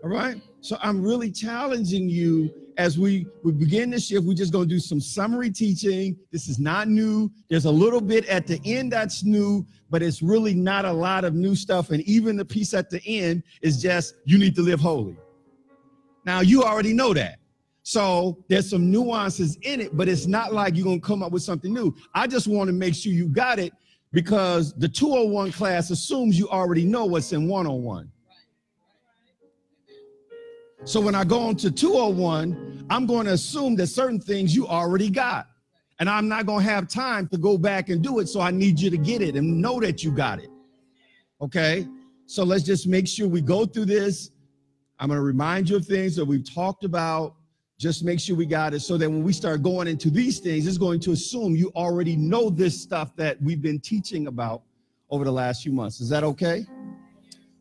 All 0.04 0.10
right. 0.10 0.42
So 0.62 0.78
I'm 0.82 1.02
really 1.02 1.32
challenging 1.32 2.10
you 2.10 2.52
as 2.80 2.98
we, 2.98 3.28
we 3.44 3.52
begin 3.52 3.90
this 3.90 4.08
shift, 4.08 4.26
we're 4.26 4.34
just 4.34 4.54
going 4.54 4.68
to 4.68 4.74
do 4.74 4.80
some 4.80 5.02
summary 5.02 5.52
teaching. 5.52 6.18
This 6.32 6.48
is 6.48 6.60
not 6.60 6.88
new. 6.88 7.30
There's 7.50 7.66
a 7.66 7.72
little 7.72 8.00
bit 8.00 8.26
at 8.28 8.48
the 8.48 8.60
end 8.64 8.94
that's 8.94 9.26
new, 9.26 9.68
but 9.90 10.02
it's 10.02 10.22
really 10.22 10.54
not 10.54 10.86
a 10.86 10.92
lot 10.92 11.26
of 11.26 11.34
new 11.34 11.56
stuff. 11.56 11.90
And 11.90 12.02
even 12.04 12.38
the 12.38 12.46
piece 12.46 12.74
at 12.74 12.90
the 12.90 13.02
end 13.06 13.44
is 13.62 13.82
just 13.82 14.16
you 14.24 14.38
need 14.38 14.56
to 14.56 14.62
live 14.62 14.80
holy. 14.80 15.18
Now, 16.24 16.40
you 16.40 16.64
already 16.64 16.94
know 16.94 17.14
that. 17.14 17.39
So 17.90 18.38
there's 18.48 18.70
some 18.70 18.92
nuances 18.92 19.58
in 19.64 19.82
it, 19.82 19.98
but 19.98 20.08
it's 20.08 20.28
not 20.28 20.54
like 20.54 20.76
you're 20.76 20.86
to 20.86 21.00
come 21.00 21.24
up 21.24 21.32
with 21.32 21.42
something 21.42 21.74
new. 21.74 21.96
I 22.14 22.28
just 22.28 22.46
want 22.46 22.68
to 22.68 22.72
make 22.72 22.94
sure 22.94 23.12
you 23.12 23.28
got 23.28 23.58
it 23.58 23.74
because 24.12 24.76
the 24.76 24.88
201 24.88 25.52
class 25.54 25.90
assumes 25.90 26.38
you 26.38 26.48
already 26.50 26.86
know 26.86 27.06
what's 27.06 27.34
in 27.34 27.48
101. 27.48 28.12
So 30.84 31.02
when 31.02 31.16
I 31.16 31.24
go 31.24 31.40
on 31.40 31.56
to 31.56 31.72
201, 31.72 32.86
I'm 32.92 33.08
going 33.08 33.26
to 33.26 33.34
assume 33.34 33.76
that 33.78 33.88
certain 33.88 34.22
things 34.22 34.56
you 34.56 34.68
already 34.68 35.10
got. 35.10 35.48
And 36.00 36.08
I'm 36.08 36.28
not 36.28 36.46
going 36.46 36.64
to 36.64 36.72
have 36.72 36.88
time 36.88 37.28
to 37.30 37.40
go 37.40 37.58
back 37.58 37.90
and 37.90 38.04
do 38.04 38.20
it. 38.20 38.30
So 38.30 38.40
I 38.40 38.52
need 38.52 38.80
you 38.80 38.92
to 38.92 38.98
get 38.98 39.24
it 39.24 39.36
and 39.36 39.60
know 39.60 39.80
that 39.80 40.04
you 40.04 40.12
got 40.12 40.38
it. 40.38 40.52
Okay. 41.42 41.88
So 42.28 42.44
let's 42.44 42.64
just 42.64 42.86
make 42.86 43.08
sure 43.08 43.28
we 43.28 43.42
go 43.42 43.66
through 43.66 43.86
this. 43.86 44.30
I'm 45.00 45.08
going 45.08 45.18
to 45.18 45.24
remind 45.24 45.72
you 45.72 45.78
of 45.78 45.88
things 45.88 46.16
that 46.18 46.26
we've 46.26 46.48
talked 46.48 46.84
about. 46.84 47.34
Just 47.80 48.04
make 48.04 48.20
sure 48.20 48.36
we 48.36 48.46
got 48.46 48.74
it 48.74 48.82
so 48.82 48.98
that 48.98 49.10
when 49.10 49.24
we 49.24 49.32
start 49.32 49.64
going 49.64 49.88
into 49.88 50.10
these 50.10 50.40
things, 50.40 50.68
it's 50.68 50.78
going 50.78 51.00
to 51.00 51.14
assume 51.14 51.56
you 51.56 51.72
already 51.78 52.18
know 52.18 52.50
this 52.50 52.80
stuff 52.80 53.16
that 53.16 53.42
we've 53.42 53.62
been 53.62 53.80
teaching 53.80 54.28
about 54.28 54.64
over 55.10 55.24
the 55.24 55.32
last 55.32 55.64
few 55.64 55.72
months. 55.72 56.02
Is 56.02 56.10
that 56.10 56.26
okay? 56.26 56.66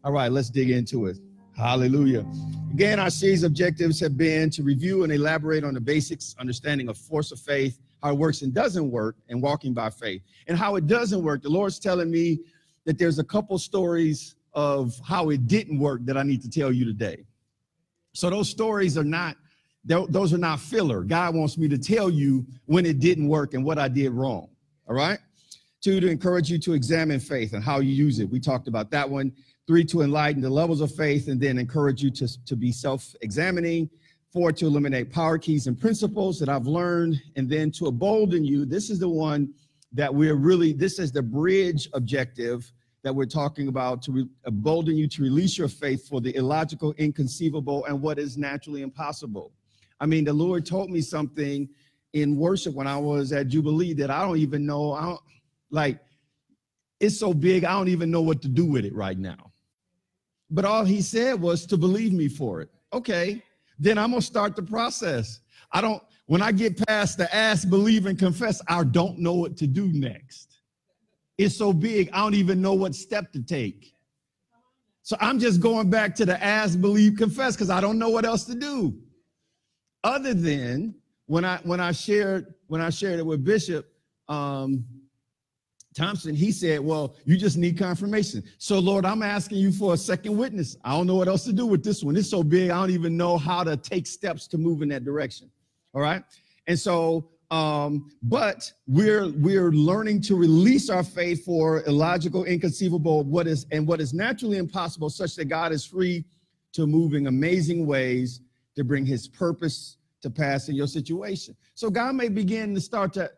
All 0.02 0.10
right, 0.10 0.32
let's 0.32 0.50
dig 0.50 0.70
into 0.70 1.06
it. 1.06 1.18
Hallelujah. 1.56 2.26
Again, 2.72 2.98
our 2.98 3.10
series 3.10 3.44
objectives 3.44 4.00
have 4.00 4.16
been 4.16 4.50
to 4.50 4.64
review 4.64 5.04
and 5.04 5.12
elaborate 5.12 5.62
on 5.62 5.72
the 5.72 5.80
basics, 5.80 6.34
understanding 6.40 6.88
of 6.88 6.98
force 6.98 7.30
of 7.30 7.38
faith, 7.38 7.78
how 8.02 8.10
it 8.10 8.18
works 8.18 8.42
and 8.42 8.52
doesn't 8.52 8.90
work, 8.90 9.14
and 9.28 9.40
walking 9.40 9.72
by 9.72 9.88
faith. 9.88 10.22
And 10.48 10.58
how 10.58 10.74
it 10.74 10.88
doesn't 10.88 11.22
work, 11.22 11.42
the 11.42 11.48
Lord's 11.48 11.78
telling 11.78 12.10
me 12.10 12.40
that 12.86 12.98
there's 12.98 13.20
a 13.20 13.24
couple 13.24 13.56
stories 13.56 14.34
of 14.52 15.00
how 15.04 15.30
it 15.30 15.46
didn't 15.46 15.78
work 15.78 16.04
that 16.06 16.16
I 16.16 16.24
need 16.24 16.42
to 16.42 16.50
tell 16.50 16.72
you 16.72 16.84
today. 16.84 17.24
So 18.14 18.30
those 18.30 18.48
stories 18.48 18.98
are 18.98 19.04
not 19.04 19.36
those 19.84 20.32
are 20.32 20.38
not 20.38 20.60
filler. 20.60 21.02
God 21.02 21.34
wants 21.34 21.56
me 21.56 21.68
to 21.68 21.78
tell 21.78 22.10
you 22.10 22.46
when 22.66 22.84
it 22.84 23.00
didn't 23.00 23.28
work 23.28 23.54
and 23.54 23.64
what 23.64 23.78
I 23.78 23.88
did 23.88 24.10
wrong. 24.10 24.48
All 24.88 24.94
right? 24.94 25.18
Two, 25.80 26.00
to 26.00 26.08
encourage 26.08 26.50
you 26.50 26.58
to 26.58 26.72
examine 26.72 27.20
faith 27.20 27.52
and 27.52 27.62
how 27.62 27.78
you 27.78 27.92
use 27.92 28.18
it. 28.18 28.28
We 28.28 28.40
talked 28.40 28.68
about 28.68 28.90
that 28.90 29.08
one. 29.08 29.32
Three, 29.66 29.84
to 29.84 30.02
enlighten 30.02 30.42
the 30.42 30.50
levels 30.50 30.80
of 30.80 30.92
faith 30.94 31.28
and 31.28 31.40
then 31.40 31.58
encourage 31.58 32.02
you 32.02 32.10
to, 32.12 32.44
to 32.46 32.56
be 32.56 32.72
self 32.72 33.14
examining. 33.20 33.88
Four, 34.32 34.52
to 34.52 34.66
eliminate 34.66 35.12
power 35.12 35.38
keys 35.38 35.66
and 35.68 35.78
principles 35.78 36.38
that 36.40 36.48
I've 36.48 36.66
learned. 36.66 37.22
And 37.36 37.48
then 37.48 37.70
to 37.72 37.86
embolden 37.86 38.44
you. 38.44 38.64
This 38.64 38.90
is 38.90 38.98
the 38.98 39.08
one 39.08 39.54
that 39.92 40.12
we're 40.12 40.34
really, 40.34 40.72
this 40.72 40.98
is 40.98 41.12
the 41.12 41.22
bridge 41.22 41.88
objective 41.94 42.72
that 43.04 43.14
we're 43.14 43.26
talking 43.26 43.68
about 43.68 44.02
to 44.02 44.12
re- 44.12 44.28
embolden 44.46 44.96
you 44.96 45.06
to 45.08 45.22
release 45.22 45.56
your 45.56 45.68
faith 45.68 46.08
for 46.08 46.20
the 46.20 46.34
illogical, 46.34 46.92
inconceivable, 46.98 47.84
and 47.84 48.02
what 48.02 48.18
is 48.18 48.36
naturally 48.36 48.82
impossible. 48.82 49.52
I 50.00 50.06
mean, 50.06 50.24
the 50.24 50.32
Lord 50.32 50.64
told 50.64 50.90
me 50.90 51.00
something 51.00 51.68
in 52.12 52.36
worship 52.36 52.74
when 52.74 52.86
I 52.86 52.96
was 52.96 53.32
at 53.32 53.48
Jubilee 53.48 53.92
that 53.94 54.10
I 54.10 54.22
don't 54.22 54.38
even 54.38 54.64
know. 54.64 54.92
I 54.92 55.02
don't 55.02 55.20
like 55.70 56.00
it's 57.00 57.18
so 57.18 57.32
big, 57.32 57.64
I 57.64 57.72
don't 57.72 57.88
even 57.88 58.10
know 58.10 58.22
what 58.22 58.42
to 58.42 58.48
do 58.48 58.64
with 58.64 58.84
it 58.84 58.94
right 58.94 59.18
now. 59.18 59.52
But 60.50 60.64
all 60.64 60.84
he 60.84 61.00
said 61.00 61.40
was 61.40 61.66
to 61.66 61.76
believe 61.76 62.12
me 62.12 62.28
for 62.28 62.60
it. 62.60 62.70
Okay, 62.92 63.42
then 63.78 63.98
I'm 63.98 64.10
gonna 64.10 64.22
start 64.22 64.56
the 64.56 64.62
process. 64.62 65.40
I 65.70 65.80
don't, 65.80 66.02
when 66.26 66.42
I 66.42 66.52
get 66.52 66.84
past 66.86 67.18
the 67.18 67.32
ask, 67.34 67.68
believe, 67.68 68.06
and 68.06 68.18
confess, 68.18 68.60
I 68.66 68.82
don't 68.84 69.18
know 69.18 69.34
what 69.34 69.56
to 69.58 69.66
do 69.66 69.92
next. 69.92 70.58
It's 71.36 71.56
so 71.56 71.72
big, 71.72 72.10
I 72.12 72.18
don't 72.18 72.34
even 72.34 72.60
know 72.60 72.74
what 72.74 72.94
step 72.94 73.32
to 73.32 73.42
take. 73.42 73.94
So 75.02 75.16
I'm 75.20 75.38
just 75.38 75.60
going 75.60 75.88
back 75.88 76.14
to 76.16 76.26
the 76.26 76.42
ask, 76.42 76.80
believe, 76.80 77.16
confess, 77.16 77.54
because 77.54 77.70
I 77.70 77.80
don't 77.80 77.98
know 77.98 78.08
what 78.08 78.24
else 78.24 78.44
to 78.44 78.54
do. 78.54 78.98
Other 80.04 80.34
than 80.34 80.94
when 81.26 81.44
I 81.44 81.58
when 81.64 81.80
I 81.80 81.92
shared 81.92 82.54
when 82.68 82.80
I 82.80 82.90
shared 82.90 83.18
it 83.18 83.26
with 83.26 83.44
Bishop, 83.44 83.86
um, 84.28 84.84
Thompson, 85.98 86.34
he 86.34 86.52
said, 86.52 86.80
Well, 86.80 87.16
you 87.24 87.36
just 87.36 87.56
need 87.56 87.76
confirmation. 87.76 88.44
So, 88.58 88.78
Lord, 88.78 89.04
I'm 89.04 89.22
asking 89.22 89.58
you 89.58 89.72
for 89.72 89.94
a 89.94 89.96
second 89.96 90.36
witness. 90.36 90.76
I 90.84 90.92
don't 90.92 91.06
know 91.06 91.16
what 91.16 91.28
else 91.28 91.44
to 91.44 91.52
do 91.52 91.66
with 91.66 91.82
this 91.82 92.04
one. 92.04 92.16
It's 92.16 92.30
so 92.30 92.42
big, 92.42 92.70
I 92.70 92.80
don't 92.80 92.90
even 92.90 93.16
know 93.16 93.36
how 93.36 93.64
to 93.64 93.76
take 93.76 94.06
steps 94.06 94.46
to 94.48 94.58
move 94.58 94.82
in 94.82 94.88
that 94.90 95.04
direction. 95.04 95.50
All 95.94 96.00
right. 96.00 96.22
And 96.68 96.78
so, 96.78 97.30
um, 97.50 98.12
but 98.22 98.70
we're 98.86 99.28
we're 99.38 99.72
learning 99.72 100.20
to 100.22 100.36
release 100.36 100.88
our 100.88 101.02
faith 101.02 101.44
for 101.44 101.82
illogical, 101.86 102.44
inconceivable, 102.44 103.24
what 103.24 103.46
is 103.46 103.66
and 103.72 103.86
what 103.86 104.00
is 104.00 104.14
naturally 104.14 104.58
impossible, 104.58 105.10
such 105.10 105.34
that 105.36 105.46
God 105.46 105.72
is 105.72 105.84
free 105.84 106.24
to 106.74 106.86
move 106.86 107.14
in 107.14 107.26
amazing 107.26 107.86
ways 107.86 108.40
to 108.78 108.84
bring 108.84 109.04
his 109.04 109.26
purpose 109.26 109.96
to 110.22 110.30
pass 110.30 110.68
in 110.68 110.76
your 110.76 110.86
situation. 110.86 111.56
So 111.74 111.90
God 111.90 112.14
may 112.14 112.28
begin 112.28 112.76
to 112.76 112.80
start 112.80 113.12
to 113.14 113.28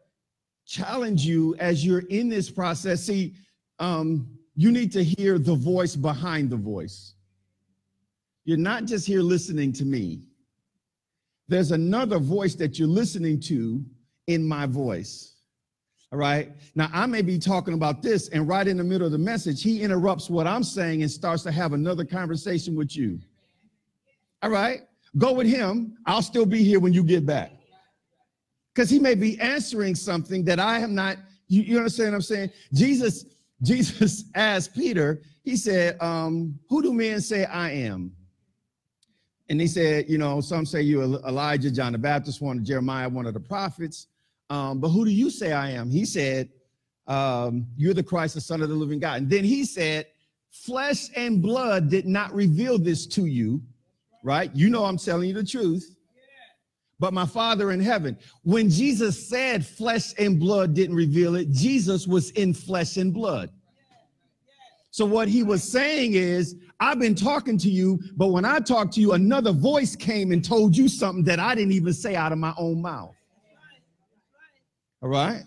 challenge 0.66 1.24
you 1.24 1.56
as 1.58 1.84
you're 1.84 2.04
in 2.10 2.28
this 2.28 2.50
process. 2.50 3.02
See, 3.02 3.34
um, 3.78 4.28
you 4.54 4.70
need 4.70 4.92
to 4.92 5.02
hear 5.02 5.38
the 5.38 5.54
voice 5.54 5.96
behind 5.96 6.50
the 6.50 6.58
voice. 6.58 7.14
You're 8.44 8.58
not 8.58 8.84
just 8.84 9.06
here 9.06 9.22
listening 9.22 9.72
to 9.74 9.86
me. 9.86 10.28
There's 11.48 11.72
another 11.72 12.18
voice 12.18 12.54
that 12.56 12.78
you're 12.78 12.86
listening 12.86 13.40
to 13.40 13.82
in 14.26 14.46
my 14.46 14.66
voice. 14.66 15.36
All 16.12 16.18
right. 16.18 16.52
Now, 16.74 16.90
I 16.92 17.06
may 17.06 17.22
be 17.22 17.38
talking 17.38 17.72
about 17.72 18.02
this, 18.02 18.28
and 18.28 18.46
right 18.46 18.68
in 18.68 18.76
the 18.76 18.84
middle 18.84 19.06
of 19.06 19.12
the 19.12 19.18
message, 19.18 19.62
he 19.62 19.80
interrupts 19.80 20.28
what 20.28 20.46
I'm 20.46 20.64
saying 20.64 21.00
and 21.00 21.10
starts 21.10 21.42
to 21.44 21.52
have 21.52 21.72
another 21.72 22.04
conversation 22.04 22.76
with 22.76 22.94
you. 22.94 23.20
All 24.42 24.50
right. 24.50 24.82
Go 25.18 25.32
with 25.32 25.46
him. 25.46 25.96
I'll 26.06 26.22
still 26.22 26.46
be 26.46 26.62
here 26.62 26.80
when 26.80 26.92
you 26.92 27.02
get 27.02 27.26
back 27.26 27.52
because 28.74 28.88
he 28.88 28.98
may 28.98 29.14
be 29.14 29.38
answering 29.40 29.94
something 29.94 30.44
that 30.44 30.60
I 30.60 30.78
am 30.78 30.94
not. 30.94 31.16
You, 31.48 31.62
you 31.62 31.76
understand 31.78 32.10
what 32.12 32.16
I'm 32.16 32.22
saying? 32.22 32.50
Jesus, 32.72 33.24
Jesus 33.62 34.24
asked 34.34 34.74
Peter, 34.74 35.22
he 35.42 35.56
said, 35.56 36.00
um, 36.00 36.58
Who 36.68 36.82
do 36.82 36.92
men 36.92 37.20
say 37.20 37.44
I 37.44 37.70
am? 37.70 38.12
and 39.50 39.60
he 39.60 39.66
said, 39.66 40.08
you 40.08 40.16
know, 40.16 40.40
some 40.40 40.64
say 40.64 40.80
you 40.80 41.02
Elijah, 41.02 41.72
John 41.72 41.90
the 41.92 41.98
Baptist, 41.98 42.40
one 42.40 42.64
Jeremiah, 42.64 43.08
one 43.08 43.26
of 43.26 43.34
the 43.34 43.40
prophets. 43.40 44.06
Um, 44.48 44.78
but 44.78 44.90
who 44.90 45.04
do 45.04 45.10
you 45.10 45.28
say 45.28 45.52
I 45.52 45.70
am? 45.70 45.90
He 45.90 46.04
said, 46.04 46.48
um, 47.08 47.66
You're 47.76 47.92
the 47.92 48.02
Christ, 48.02 48.34
the 48.34 48.40
Son 48.40 48.62
of 48.62 48.68
the 48.68 48.76
living 48.76 49.00
God. 49.00 49.22
And 49.22 49.30
then 49.30 49.42
he 49.42 49.64
said, 49.64 50.06
Flesh 50.52 51.08
and 51.16 51.42
blood 51.42 51.90
did 51.90 52.06
not 52.06 52.32
reveal 52.32 52.78
this 52.78 53.06
to 53.08 53.26
you, 53.26 53.60
right? 54.22 54.54
You 54.54 54.70
know 54.70 54.84
I'm 54.84 54.98
telling 54.98 55.28
you 55.28 55.34
the 55.34 55.44
truth. 55.44 55.96
But 56.98 57.14
my 57.14 57.24
Father 57.24 57.72
in 57.72 57.80
heaven. 57.80 58.18
When 58.42 58.68
Jesus 58.68 59.28
said 59.28 59.64
flesh 59.66 60.12
and 60.18 60.38
blood 60.38 60.74
didn't 60.74 60.96
reveal 60.96 61.34
it, 61.34 61.50
Jesus 61.50 62.06
was 62.06 62.30
in 62.32 62.52
flesh 62.52 62.98
and 62.98 63.12
blood. 63.12 63.50
So 64.90 65.06
what 65.06 65.28
he 65.28 65.42
was 65.42 65.62
saying 65.62 66.12
is, 66.14 66.56
I've 66.78 66.98
been 66.98 67.14
talking 67.14 67.56
to 67.58 67.70
you, 67.70 68.00
but 68.16 68.28
when 68.28 68.44
I 68.44 68.58
talked 68.58 68.92
to 68.94 69.00
you, 69.00 69.12
another 69.12 69.52
voice 69.52 69.94
came 69.96 70.32
and 70.32 70.44
told 70.44 70.76
you 70.76 70.88
something 70.88 71.24
that 71.24 71.38
I 71.38 71.54
didn't 71.54 71.72
even 71.72 71.94
say 71.94 72.16
out 72.16 72.32
of 72.32 72.38
my 72.38 72.52
own 72.58 72.82
mouth. 72.82 73.14
All 75.02 75.08
right. 75.08 75.42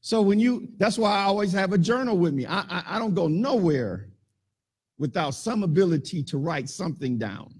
So 0.00 0.22
when 0.22 0.38
you, 0.38 0.68
that's 0.78 0.98
why 0.98 1.10
I 1.10 1.24
always 1.24 1.52
have 1.52 1.72
a 1.72 1.78
journal 1.78 2.16
with 2.16 2.32
me. 2.32 2.46
I, 2.46 2.60
I, 2.60 2.84
I 2.90 2.98
don't 2.98 3.14
go 3.14 3.26
nowhere 3.26 4.08
without 4.98 5.32
some 5.32 5.62
ability 5.62 6.22
to 6.24 6.38
write 6.38 6.68
something 6.68 7.18
down. 7.18 7.54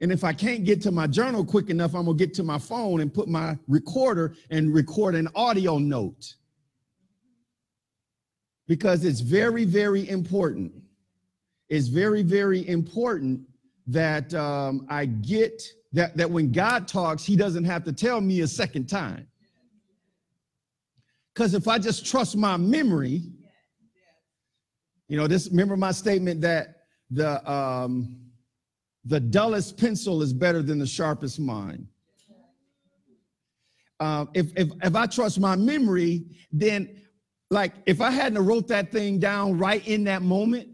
And 0.00 0.10
if 0.10 0.24
I 0.24 0.32
can't 0.32 0.64
get 0.64 0.80
to 0.82 0.90
my 0.90 1.06
journal 1.06 1.44
quick 1.44 1.68
enough, 1.68 1.94
I'm 1.94 2.06
gonna 2.06 2.16
get 2.16 2.32
to 2.34 2.42
my 2.42 2.58
phone 2.58 3.00
and 3.00 3.12
put 3.12 3.28
my 3.28 3.58
recorder 3.68 4.34
and 4.50 4.72
record 4.72 5.14
an 5.14 5.28
audio 5.34 5.78
note. 5.78 6.34
Because 8.66 9.04
it's 9.04 9.20
very, 9.20 9.64
very 9.64 10.08
important. 10.08 10.72
It's 11.68 11.88
very, 11.88 12.22
very 12.22 12.66
important 12.66 13.42
that 13.88 14.32
um, 14.34 14.86
I 14.88 15.06
get 15.06 15.62
that, 15.92 16.16
that 16.16 16.30
when 16.30 16.52
God 16.52 16.88
talks, 16.88 17.24
he 17.24 17.36
doesn't 17.36 17.64
have 17.64 17.84
to 17.84 17.92
tell 17.92 18.20
me 18.20 18.40
a 18.40 18.46
second 18.46 18.86
time. 18.88 19.26
Because 21.34 21.52
if 21.54 21.68
I 21.68 21.78
just 21.78 22.06
trust 22.06 22.36
my 22.36 22.56
memory, 22.56 23.22
you 25.08 25.16
know, 25.16 25.26
this 25.26 25.48
remember 25.48 25.76
my 25.76 25.92
statement 25.92 26.40
that 26.42 26.84
the 27.10 27.50
um, 27.50 28.29
the 29.04 29.20
dullest 29.20 29.76
pencil 29.76 30.22
is 30.22 30.32
better 30.32 30.62
than 30.62 30.78
the 30.78 30.86
sharpest 30.86 31.40
mind. 31.40 31.86
Uh, 33.98 34.26
if, 34.34 34.50
if 34.56 34.68
if 34.82 34.94
I 34.94 35.06
trust 35.06 35.38
my 35.38 35.56
memory, 35.56 36.24
then 36.52 37.00
like 37.50 37.74
if 37.86 38.00
I 38.00 38.10
hadn't 38.10 38.44
wrote 38.44 38.66
that 38.68 38.90
thing 38.90 39.18
down 39.18 39.58
right 39.58 39.86
in 39.86 40.04
that 40.04 40.22
moment, 40.22 40.68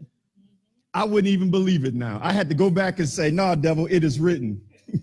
I 0.93 1.03
wouldn't 1.03 1.31
even 1.31 1.51
believe 1.51 1.83
it 1.83 1.93
now. 1.93 2.19
I 2.23 2.31
had 2.31 2.47
to 2.49 2.55
go 2.55 2.69
back 2.69 2.99
and 2.99 3.09
say, 3.09 3.29
"No, 3.29 3.53
devil, 3.55 3.87
it 3.89 4.03
is 4.03 4.19
written." 4.19 4.61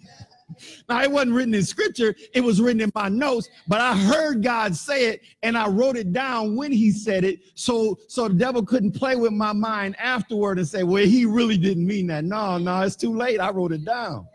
Now, 0.89 1.03
it 1.03 1.11
wasn't 1.11 1.33
written 1.33 1.55
in 1.55 1.65
scripture, 1.65 2.15
it 2.33 2.43
was 2.43 2.61
written 2.61 2.81
in 2.81 2.93
my 2.95 3.09
notes, 3.09 3.49
but 3.69 3.81
I 3.81 3.97
heard 3.97 4.43
God 4.43 4.75
say 4.75 5.07
it 5.07 5.23
and 5.43 5.57
I 5.57 5.69
wrote 5.69 5.97
it 5.97 6.13
down 6.13 6.57
when 6.57 6.73
he 6.73 6.91
said 6.91 7.25
it. 7.25 7.41
So, 7.55 7.99
so 8.09 8.29
the 8.29 8.35
devil 8.35 8.65
couldn't 8.65 8.93
play 8.93 9.17
with 9.17 9.33
my 9.33 9.53
mind 9.53 9.97
afterward 9.99 10.59
and 10.59 10.67
say, 10.67 10.83
well, 10.83 11.05
he 11.05 11.25
really 11.25 11.59
didn't 11.59 11.87
mean 11.87 12.07
that. 12.09 12.25
No, 12.25 12.59
no, 12.59 12.81
it's 12.83 12.97
too 12.97 13.17
late. 13.17 13.41
I 13.41 13.51
wrote 13.51 13.73
it 13.73 13.85
down. 13.85 14.27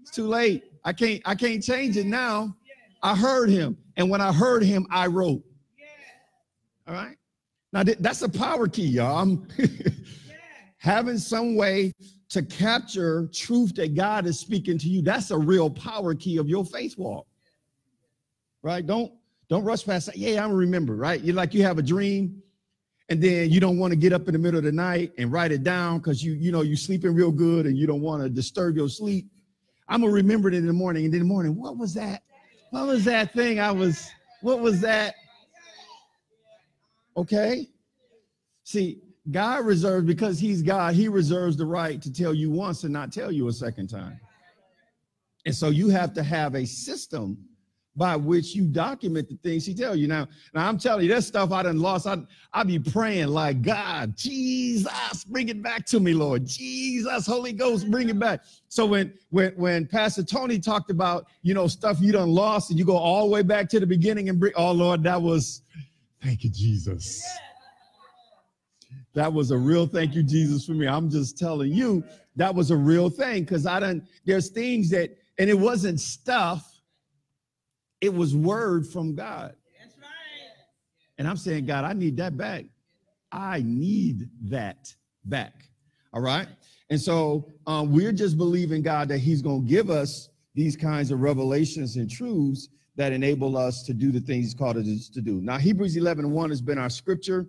It's 0.00 0.10
too 0.10 0.26
late. 0.26 0.64
I 0.84 0.92
can't, 0.92 1.22
I 1.24 1.34
can't 1.34 1.62
change 1.62 1.96
it 1.96 2.06
now. 2.06 2.54
I 3.02 3.16
heard 3.16 3.50
him. 3.50 3.76
And 3.96 4.10
when 4.10 4.20
I 4.20 4.32
heard 4.32 4.62
him, 4.62 4.86
I 4.90 5.06
wrote. 5.06 5.42
All 6.86 6.94
right. 6.94 7.16
Now 7.72 7.82
that's 7.82 8.22
a 8.22 8.28
power 8.28 8.68
key, 8.68 8.86
y'all. 8.86 9.18
I'm 9.18 9.48
having 10.78 11.18
some 11.18 11.56
way 11.56 11.92
to 12.34 12.42
capture 12.42 13.28
truth 13.32 13.76
that 13.76 13.94
God 13.94 14.26
is 14.26 14.40
speaking 14.40 14.76
to 14.78 14.88
you, 14.88 15.02
that's 15.02 15.30
a 15.30 15.38
real 15.38 15.70
power 15.70 16.16
key 16.16 16.36
of 16.38 16.48
your 16.48 16.64
faith 16.64 16.98
walk. 16.98 17.28
Right? 18.60 18.84
Don't 18.84 19.12
don't 19.48 19.62
rush 19.62 19.84
past 19.84 20.06
that. 20.06 20.16
Yeah, 20.16 20.44
I 20.44 20.50
remember, 20.50 20.96
right? 20.96 21.20
You're 21.20 21.36
like 21.36 21.54
you 21.54 21.62
have 21.62 21.78
a 21.78 21.82
dream, 21.82 22.42
and 23.08 23.22
then 23.22 23.50
you 23.50 23.60
don't 23.60 23.78
want 23.78 23.92
to 23.92 23.96
get 23.96 24.12
up 24.12 24.26
in 24.26 24.32
the 24.32 24.38
middle 24.38 24.58
of 24.58 24.64
the 24.64 24.72
night 24.72 25.12
and 25.16 25.30
write 25.30 25.52
it 25.52 25.62
down 25.62 25.98
because 25.98 26.24
you 26.24 26.32
you 26.32 26.50
know 26.50 26.62
you're 26.62 26.76
sleeping 26.76 27.14
real 27.14 27.30
good 27.30 27.66
and 27.66 27.78
you 27.78 27.86
don't 27.86 28.00
want 28.00 28.20
to 28.20 28.28
disturb 28.28 28.76
your 28.76 28.88
sleep. 28.88 29.30
I'm 29.88 30.00
gonna 30.00 30.12
remember 30.12 30.48
it 30.48 30.54
in 30.54 30.66
the 30.66 30.72
morning, 30.72 31.04
and 31.04 31.14
in 31.14 31.20
the 31.20 31.26
morning, 31.26 31.54
what 31.54 31.78
was 31.78 31.94
that? 31.94 32.22
What 32.70 32.88
was 32.88 33.04
that 33.04 33.32
thing 33.32 33.60
I 33.60 33.70
was? 33.70 34.10
What 34.40 34.58
was 34.58 34.80
that? 34.80 35.14
Okay. 37.16 37.68
See, 38.64 39.03
God 39.30 39.64
reserves, 39.64 40.06
because 40.06 40.38
he's 40.38 40.62
God, 40.62 40.94
he 40.94 41.08
reserves 41.08 41.56
the 41.56 41.66
right 41.66 42.00
to 42.02 42.12
tell 42.12 42.34
you 42.34 42.50
once 42.50 42.84
and 42.84 42.92
not 42.92 43.12
tell 43.12 43.32
you 43.32 43.48
a 43.48 43.52
second 43.52 43.88
time. 43.88 44.20
And 45.46 45.54
so 45.54 45.68
you 45.68 45.88
have 45.88 46.12
to 46.14 46.22
have 46.22 46.54
a 46.54 46.64
system 46.64 47.38
by 47.96 48.16
which 48.16 48.54
you 48.54 48.66
document 48.66 49.28
the 49.28 49.36
things 49.36 49.64
he 49.64 49.72
tell 49.72 49.94
you. 49.94 50.08
Now, 50.08 50.26
now 50.52 50.66
I'm 50.68 50.78
telling 50.78 51.06
you, 51.06 51.14
that 51.14 51.22
stuff 51.22 51.52
I 51.52 51.62
done 51.62 51.78
lost. 51.78 52.06
I 52.06 52.16
I 52.52 52.64
be 52.64 52.78
praying 52.78 53.28
like 53.28 53.62
God, 53.62 54.16
Jesus, 54.16 55.24
bring 55.24 55.48
it 55.48 55.62
back 55.62 55.86
to 55.86 56.00
me, 56.00 56.12
Lord. 56.12 56.44
Jesus, 56.44 57.26
Holy 57.26 57.52
Ghost, 57.52 57.90
bring 57.90 58.08
it 58.08 58.18
back. 58.18 58.40
So 58.68 58.84
when 58.84 59.14
when 59.30 59.52
when 59.52 59.86
Pastor 59.86 60.24
Tony 60.24 60.58
talked 60.58 60.90
about 60.90 61.26
you 61.42 61.54
know 61.54 61.68
stuff 61.68 62.00
you 62.00 62.12
done 62.12 62.30
lost, 62.30 62.70
and 62.70 62.78
you 62.78 62.84
go 62.84 62.96
all 62.96 63.26
the 63.26 63.32
way 63.32 63.42
back 63.42 63.68
to 63.70 63.80
the 63.80 63.86
beginning 63.86 64.28
and 64.28 64.40
bring, 64.40 64.52
oh 64.56 64.72
Lord, 64.72 65.04
that 65.04 65.20
was 65.20 65.62
thank 66.20 66.42
you, 66.42 66.50
Jesus. 66.50 67.22
Yeah. 67.24 67.53
That 69.14 69.32
was 69.32 69.52
a 69.52 69.56
real 69.56 69.86
thank 69.86 70.14
you, 70.14 70.22
Jesus, 70.22 70.66
for 70.66 70.72
me. 70.72 70.86
I'm 70.86 71.08
just 71.08 71.38
telling 71.38 71.72
you, 71.72 72.04
that 72.36 72.54
was 72.54 72.70
a 72.70 72.76
real 72.76 73.08
thing 73.08 73.44
because 73.44 73.64
I 73.64 73.78
don't, 73.78 74.02
there's 74.24 74.48
things 74.48 74.90
that, 74.90 75.16
and 75.38 75.48
it 75.48 75.58
wasn't 75.58 76.00
stuff, 76.00 76.68
it 78.00 78.12
was 78.12 78.34
word 78.34 78.86
from 78.86 79.14
God. 79.14 79.54
That's 79.80 79.96
right. 79.98 80.08
And 81.18 81.28
I'm 81.28 81.36
saying, 81.36 81.66
God, 81.66 81.84
I 81.84 81.92
need 81.92 82.16
that 82.16 82.36
back. 82.36 82.64
I 83.30 83.62
need 83.64 84.28
that 84.42 84.94
back. 85.24 85.54
All 86.12 86.20
right. 86.20 86.48
And 86.90 87.00
so 87.00 87.48
um, 87.66 87.92
we're 87.92 88.12
just 88.12 88.36
believing 88.36 88.82
God 88.82 89.08
that 89.08 89.18
He's 89.18 89.42
going 89.42 89.62
to 89.62 89.68
give 89.68 89.90
us 89.90 90.28
these 90.54 90.76
kinds 90.76 91.10
of 91.10 91.20
revelations 91.20 91.96
and 91.96 92.10
truths 92.10 92.68
that 92.96 93.12
enable 93.12 93.56
us 93.56 93.82
to 93.84 93.94
do 93.94 94.12
the 94.12 94.20
things 94.20 94.46
He's 94.46 94.54
called 94.54 94.76
us 94.76 95.08
to 95.08 95.20
do. 95.20 95.40
Now, 95.40 95.58
Hebrews 95.58 95.96
11 95.96 96.30
1 96.30 96.50
has 96.50 96.60
been 96.60 96.78
our 96.78 96.90
scripture 96.90 97.46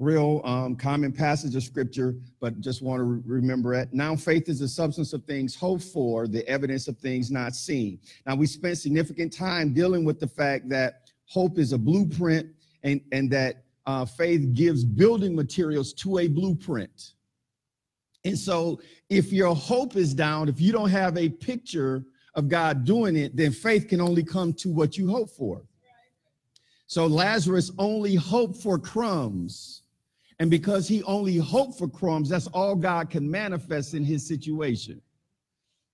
real 0.00 0.40
um, 0.44 0.74
common 0.74 1.12
passage 1.12 1.54
of 1.54 1.62
scripture, 1.62 2.16
but 2.40 2.58
just 2.60 2.82
want 2.82 3.00
to 3.00 3.04
re- 3.04 3.22
remember 3.26 3.74
it. 3.74 3.90
Now, 3.92 4.16
faith 4.16 4.48
is 4.48 4.58
the 4.58 4.66
substance 4.66 5.12
of 5.12 5.22
things 5.24 5.54
hoped 5.54 5.84
for, 5.84 6.26
the 6.26 6.46
evidence 6.48 6.88
of 6.88 6.98
things 6.98 7.30
not 7.30 7.54
seen. 7.54 8.00
Now, 8.26 8.34
we 8.34 8.46
spent 8.46 8.78
significant 8.78 9.32
time 9.32 9.74
dealing 9.74 10.04
with 10.04 10.18
the 10.18 10.26
fact 10.26 10.68
that 10.70 11.10
hope 11.26 11.58
is 11.58 11.72
a 11.72 11.78
blueprint 11.78 12.48
and, 12.82 13.02
and 13.12 13.30
that 13.30 13.64
uh, 13.86 14.06
faith 14.06 14.54
gives 14.54 14.84
building 14.84 15.36
materials 15.36 15.92
to 15.92 16.18
a 16.18 16.28
blueprint. 16.28 17.12
And 18.24 18.38
so, 18.38 18.80
if 19.10 19.32
your 19.32 19.54
hope 19.54 19.96
is 19.96 20.14
down, 20.14 20.48
if 20.48 20.60
you 20.60 20.72
don't 20.72 20.90
have 20.90 21.18
a 21.18 21.28
picture 21.28 22.04
of 22.34 22.48
God 22.48 22.84
doing 22.84 23.16
it, 23.16 23.36
then 23.36 23.52
faith 23.52 23.86
can 23.88 24.00
only 24.00 24.24
come 24.24 24.54
to 24.54 24.70
what 24.70 24.96
you 24.96 25.08
hope 25.08 25.30
for. 25.30 25.62
So 26.86 27.06
Lazarus 27.06 27.70
only 27.78 28.16
hoped 28.16 28.56
for 28.56 28.78
crumbs 28.78 29.79
and 30.40 30.50
because 30.50 30.88
he 30.88 31.02
only 31.02 31.36
hoped 31.36 31.78
for 31.78 31.86
crumbs, 31.86 32.30
that's 32.30 32.46
all 32.48 32.74
God 32.74 33.10
can 33.10 33.30
manifest 33.30 33.92
in 33.92 34.02
his 34.02 34.26
situation. 34.26 35.00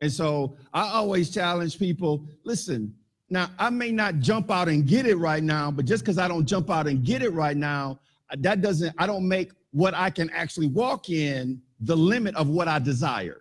And 0.01 0.11
so 0.11 0.57
I 0.73 0.83
always 0.83 1.31
challenge 1.31 1.81
people 1.81 2.25
listen, 2.45 2.95
now 3.29 3.51
I 3.59 3.71
may 3.71 3.91
not 3.91 4.21
jump 4.21 4.53
out 4.53 4.69
and 4.69 4.87
get 4.87 5.05
it 5.05 5.17
right 5.17 5.43
now, 5.43 5.73
but 5.73 5.85
just 5.85 6.05
because 6.05 6.17
I 6.17 6.29
don't 6.29 6.47
jump 6.47 6.71
out 6.71 6.87
and 6.87 7.05
get 7.05 7.23
it 7.23 7.31
right 7.31 7.57
now, 7.57 7.99
that 8.39 8.63
doesn't, 8.63 8.95
I 8.99 9.07
don't 9.09 9.27
make 9.27 9.51
what 9.73 9.95
I 9.95 10.11
can 10.11 10.31
actually 10.31 10.69
walk 10.69 11.11
in 11.11 11.61
the 11.81 11.97
limit 11.97 12.37
of 12.37 12.49
what 12.49 12.69
I 12.69 12.79
desire. 12.79 13.41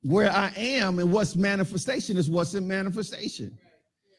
Where 0.00 0.30
I 0.30 0.50
am 0.56 0.98
and 0.98 1.12
what's 1.12 1.36
manifestation 1.36 2.16
is 2.16 2.30
what's 2.30 2.54
in 2.54 2.66
manifestation. 2.66 3.58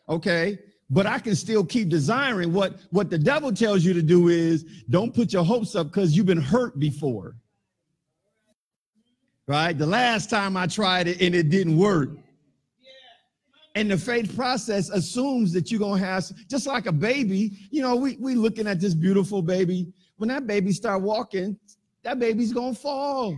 Okay. 0.08 0.60
But 0.94 1.08
I 1.08 1.18
can 1.18 1.36
still 1.36 1.66
keep 1.66 1.90
desiring 1.90 2.54
what, 2.54 2.76
what 2.92 3.10
the 3.10 3.18
devil 3.18 3.52
tells 3.52 3.84
you 3.84 3.94
to 3.94 4.02
do 4.04 4.28
is 4.28 4.64
don't 4.92 5.12
put 5.12 5.34
your 5.34 5.44
hopes 5.44 5.76
up 5.76 5.88
because 5.88 6.16
you've 6.16 6.28
been 6.28 6.40
hurt 6.40 6.78
before. 6.78 7.36
Right? 9.48 9.76
The 9.76 9.88
last 9.88 10.30
time 10.30 10.56
I 10.56 10.68
tried 10.68 11.08
it 11.08 11.20
and 11.20 11.34
it 11.34 11.50
didn't 11.50 11.78
work. 11.78 12.12
And 13.74 13.90
the 13.90 13.98
faith 13.98 14.36
process 14.36 14.92
assumes 14.92 15.52
that 15.54 15.72
you're 15.72 15.80
gonna 15.80 15.98
have 15.98 16.26
just 16.48 16.68
like 16.68 16.86
a 16.86 16.92
baby, 16.92 17.58
you 17.72 17.82
know, 17.82 17.96
we 17.96 18.16
we 18.18 18.36
looking 18.36 18.68
at 18.68 18.80
this 18.80 18.94
beautiful 18.94 19.42
baby. 19.42 19.92
When 20.18 20.30
that 20.30 20.46
baby 20.46 20.72
start 20.72 21.02
walking, 21.02 21.58
that 22.04 22.20
baby's 22.20 22.54
gonna 22.54 22.76
fall. 22.76 23.36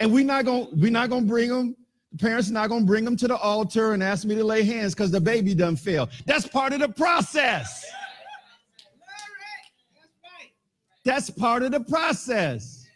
And 0.00 0.12
we're 0.12 0.24
not 0.24 0.44
gonna 0.44 0.66
we're 0.72 0.90
not 0.90 1.08
gonna 1.08 1.24
bring 1.24 1.50
them 1.50 1.76
the 1.76 1.85
parents 2.18 2.50
are 2.50 2.52
not 2.52 2.68
going 2.68 2.82
to 2.82 2.86
bring 2.86 3.04
them 3.04 3.16
to 3.16 3.28
the 3.28 3.36
altar 3.36 3.92
and 3.92 4.02
ask 4.02 4.24
me 4.24 4.34
to 4.34 4.44
lay 4.44 4.62
hands 4.62 4.94
because 4.94 5.10
the 5.10 5.20
baby 5.20 5.54
done 5.54 5.76
fail. 5.76 6.08
That's 6.24 6.46
part 6.46 6.72
of 6.72 6.80
the 6.80 6.88
process. 6.88 7.84
That's 11.04 11.30
part 11.30 11.62
of 11.62 11.72
the 11.72 11.80
process. 11.80 12.86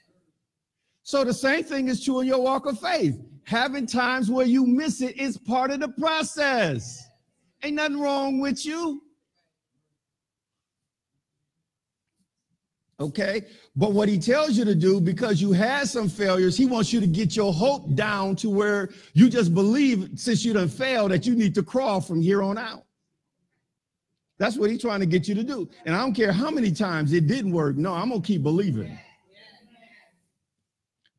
So 1.03 1.25
the 1.25 1.35
same 1.35 1.65
thing 1.65 1.89
is 1.89 2.05
true 2.05 2.21
in 2.21 2.27
your 2.27 2.41
walk 2.41 2.67
of 2.67 2.79
faith. 2.81 3.21
Having 3.45 3.87
times 3.87 4.31
where 4.31 4.47
you 4.47 4.67
miss 4.67 5.01
it 5.01 5.17
is 5.17 5.37
part 5.37 5.71
of 5.71 5.81
the 5.81 5.89
process. 5.89 7.07
Ain't 7.63 7.77
nothing 7.77 8.01
wrong 8.01 8.41
with 8.41 8.65
you. 8.65 9.03
Okay. 13.01 13.47
But 13.75 13.93
what 13.93 14.09
he 14.09 14.19
tells 14.19 14.59
you 14.59 14.65
to 14.67 14.75
do, 14.75 15.01
because 15.01 15.41
you 15.41 15.53
had 15.53 15.89
some 15.89 16.09
failures, 16.09 16.57
he 16.57 16.67
wants 16.67 16.93
you 16.93 17.01
to 17.01 17.07
get 17.07 17.35
your 17.35 17.53
hope 17.53 17.95
down 17.95 18.37
to 18.37 18.51
where 18.51 18.91
you 19.15 19.31
just 19.31 19.55
believe, 19.55 20.11
since 20.17 20.45
you 20.45 20.53
done 20.53 20.69
failed, 20.69 21.11
that 21.13 21.27
you 21.27 21.35
need 21.35 21.55
to 21.55 21.63
crawl 21.63 22.01
from 22.01 22.21
here 22.21 22.43
on 22.43 22.59
out. 22.59 22.85
That's 24.39 24.57
what 24.57 24.71
he's 24.71 24.81
trying 24.81 25.01
to 25.01 25.07
get 25.07 25.29
you 25.29 25.35
to 25.35 25.43
do. 25.43 25.69
And 25.85 25.95
I 25.95 26.01
don't 26.01 26.15
care 26.15 26.33
how 26.33 26.51
many 26.51 26.73
times 26.73 27.13
it 27.13 27.27
didn't 27.27 27.53
work. 27.53 27.77
No, 27.77 27.95
I'm 27.95 28.11
going 28.11 28.23
to 28.23 28.27
keep 28.27 28.43
believing. 28.43 28.99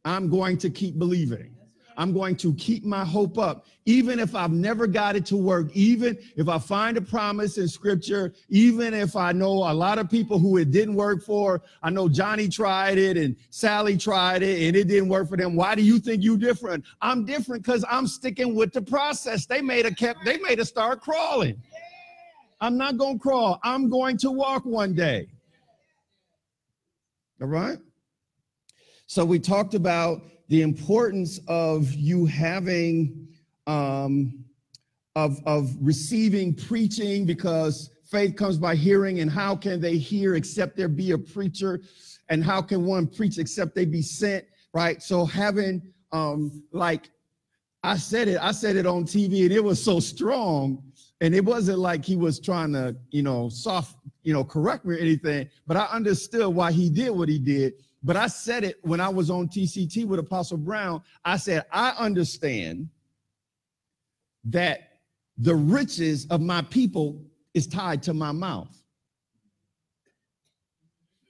I'm 0.05 0.29
going 0.29 0.57
to 0.59 0.69
keep 0.69 0.97
believing. 0.97 1.55
I'm 2.01 2.13
going 2.13 2.35
to 2.37 2.55
keep 2.55 2.83
my 2.83 3.05
hope 3.05 3.37
up, 3.37 3.67
even 3.85 4.17
if 4.17 4.33
I've 4.33 4.51
never 4.51 4.87
got 4.87 5.15
it 5.15 5.23
to 5.27 5.37
work, 5.37 5.67
even 5.75 6.17
if 6.35 6.49
I 6.49 6.57
find 6.57 6.97
a 6.97 7.01
promise 7.01 7.59
in 7.59 7.67
scripture, 7.67 8.33
even 8.49 8.95
if 8.95 9.15
I 9.15 9.31
know 9.33 9.51
a 9.51 9.71
lot 9.71 9.99
of 9.99 10.09
people 10.09 10.39
who 10.39 10.57
it 10.57 10.71
didn't 10.71 10.95
work 10.95 11.23
for. 11.23 11.61
I 11.83 11.91
know 11.91 12.09
Johnny 12.09 12.47
tried 12.47 12.97
it 12.97 13.17
and 13.17 13.35
Sally 13.51 13.97
tried 13.97 14.41
it 14.41 14.67
and 14.67 14.75
it 14.75 14.87
didn't 14.87 15.09
work 15.09 15.29
for 15.29 15.37
them. 15.37 15.55
Why 15.55 15.75
do 15.75 15.83
you 15.83 15.99
think 15.99 16.23
you're 16.23 16.37
different? 16.37 16.85
I'm 17.03 17.23
different 17.23 17.63
because 17.63 17.85
I'm 17.87 18.07
sticking 18.07 18.55
with 18.55 18.73
the 18.73 18.81
process. 18.81 19.45
They 19.45 19.61
made 19.61 19.85
a 19.85 19.93
kept, 19.93 20.25
they 20.25 20.39
made 20.39 20.59
a 20.59 20.65
start 20.65 21.01
crawling. 21.01 21.61
I'm 22.61 22.79
not 22.79 22.97
going 22.97 23.19
to 23.19 23.21
crawl. 23.21 23.59
I'm 23.63 23.91
going 23.91 24.17
to 24.17 24.31
walk 24.31 24.65
one 24.65 24.95
day. 24.95 25.27
All 27.39 27.47
right. 27.47 27.77
So 29.05 29.23
we 29.23 29.37
talked 29.37 29.75
about 29.75 30.23
the 30.51 30.61
importance 30.61 31.39
of 31.47 31.93
you 31.93 32.25
having 32.25 33.25
um, 33.67 34.43
of 35.15 35.39
of 35.45 35.73
receiving 35.79 36.53
preaching 36.53 37.25
because 37.25 37.89
faith 38.09 38.35
comes 38.35 38.57
by 38.57 38.75
hearing 38.75 39.21
and 39.21 39.31
how 39.31 39.55
can 39.55 39.79
they 39.79 39.95
hear 39.95 40.35
except 40.35 40.75
there 40.75 40.89
be 40.89 41.11
a 41.11 41.17
preacher? 41.17 41.79
And 42.27 42.43
how 42.43 42.61
can 42.61 42.85
one 42.85 43.07
preach 43.07 43.37
except 43.37 43.75
they 43.75 43.85
be 43.85 44.01
sent 44.01 44.43
right? 44.73 45.01
So 45.01 45.25
having 45.25 45.81
um 46.11 46.63
like 46.71 47.09
i 47.83 47.95
said 47.95 48.27
it 48.27 48.37
i 48.41 48.51
said 48.51 48.75
it 48.75 48.85
on 48.85 49.03
tv 49.05 49.43
and 49.43 49.51
it 49.51 49.63
was 49.63 49.81
so 49.81 49.99
strong 49.99 50.83
and 51.21 51.33
it 51.33 51.43
wasn't 51.43 51.79
like 51.79 52.03
he 52.03 52.15
was 52.15 52.39
trying 52.39 52.73
to 52.73 52.95
you 53.11 53.23
know 53.23 53.47
soft 53.49 53.95
you 54.23 54.33
know 54.33 54.43
correct 54.43 54.85
me 54.85 54.95
or 54.95 54.97
anything 54.97 55.47
but 55.67 55.77
i 55.77 55.85
understood 55.85 56.47
why 56.53 56.71
he 56.71 56.89
did 56.89 57.09
what 57.11 57.29
he 57.29 57.39
did 57.39 57.73
but 58.03 58.15
I 58.15 58.27
said 58.27 58.63
it 58.63 58.79
when 58.81 58.99
I 58.99 59.09
was 59.09 59.29
on 59.29 59.47
TCT 59.47 60.05
with 60.05 60.19
Apostle 60.19 60.57
Brown. 60.57 61.03
I 61.23 61.37
said, 61.37 61.65
I 61.71 61.91
understand 61.91 62.89
that 64.45 64.99
the 65.37 65.55
riches 65.55 66.25
of 66.27 66.41
my 66.41 66.61
people 66.63 67.23
is 67.53 67.67
tied 67.67 68.01
to 68.03 68.13
my 68.13 68.31
mouth. 68.31 68.75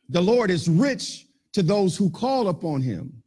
The 0.10 0.22
Lord 0.22 0.50
is 0.50 0.70
rich 0.70 1.28
to 1.54 1.62
those 1.62 1.98
who 1.98 2.10
call 2.10 2.48
upon 2.48 2.82
him. 2.82 3.22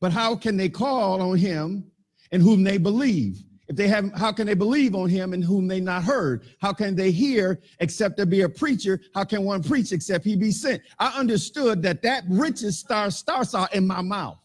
But 0.00 0.12
how 0.12 0.34
can 0.34 0.56
they 0.56 0.68
call 0.68 1.20
on 1.20 1.38
him 1.38 1.84
in 2.30 2.40
whom 2.40 2.64
they 2.64 2.78
believe? 2.78 3.42
If 3.68 3.76
they 3.76 3.88
have, 3.88 4.12
how 4.14 4.32
can 4.32 4.46
they 4.46 4.54
believe 4.54 4.94
on 4.94 5.08
him 5.08 5.32
in 5.32 5.40
whom 5.40 5.68
they 5.68 5.80
not 5.80 6.02
heard? 6.02 6.44
How 6.60 6.72
can 6.72 6.96
they 6.96 7.10
hear 7.10 7.60
except 7.80 8.16
there 8.16 8.26
be 8.26 8.42
a 8.42 8.48
preacher? 8.48 9.00
How 9.14 9.24
can 9.24 9.44
one 9.44 9.62
preach 9.62 9.92
except 9.92 10.24
he 10.24 10.36
be 10.36 10.50
sent? 10.50 10.82
I 10.98 11.08
understood 11.18 11.82
that 11.82 12.02
that 12.02 12.24
riches 12.28 12.78
star 12.78 13.10
starts 13.10 13.54
out 13.54 13.74
in 13.74 13.86
my 13.86 14.02
mouth. 14.02 14.38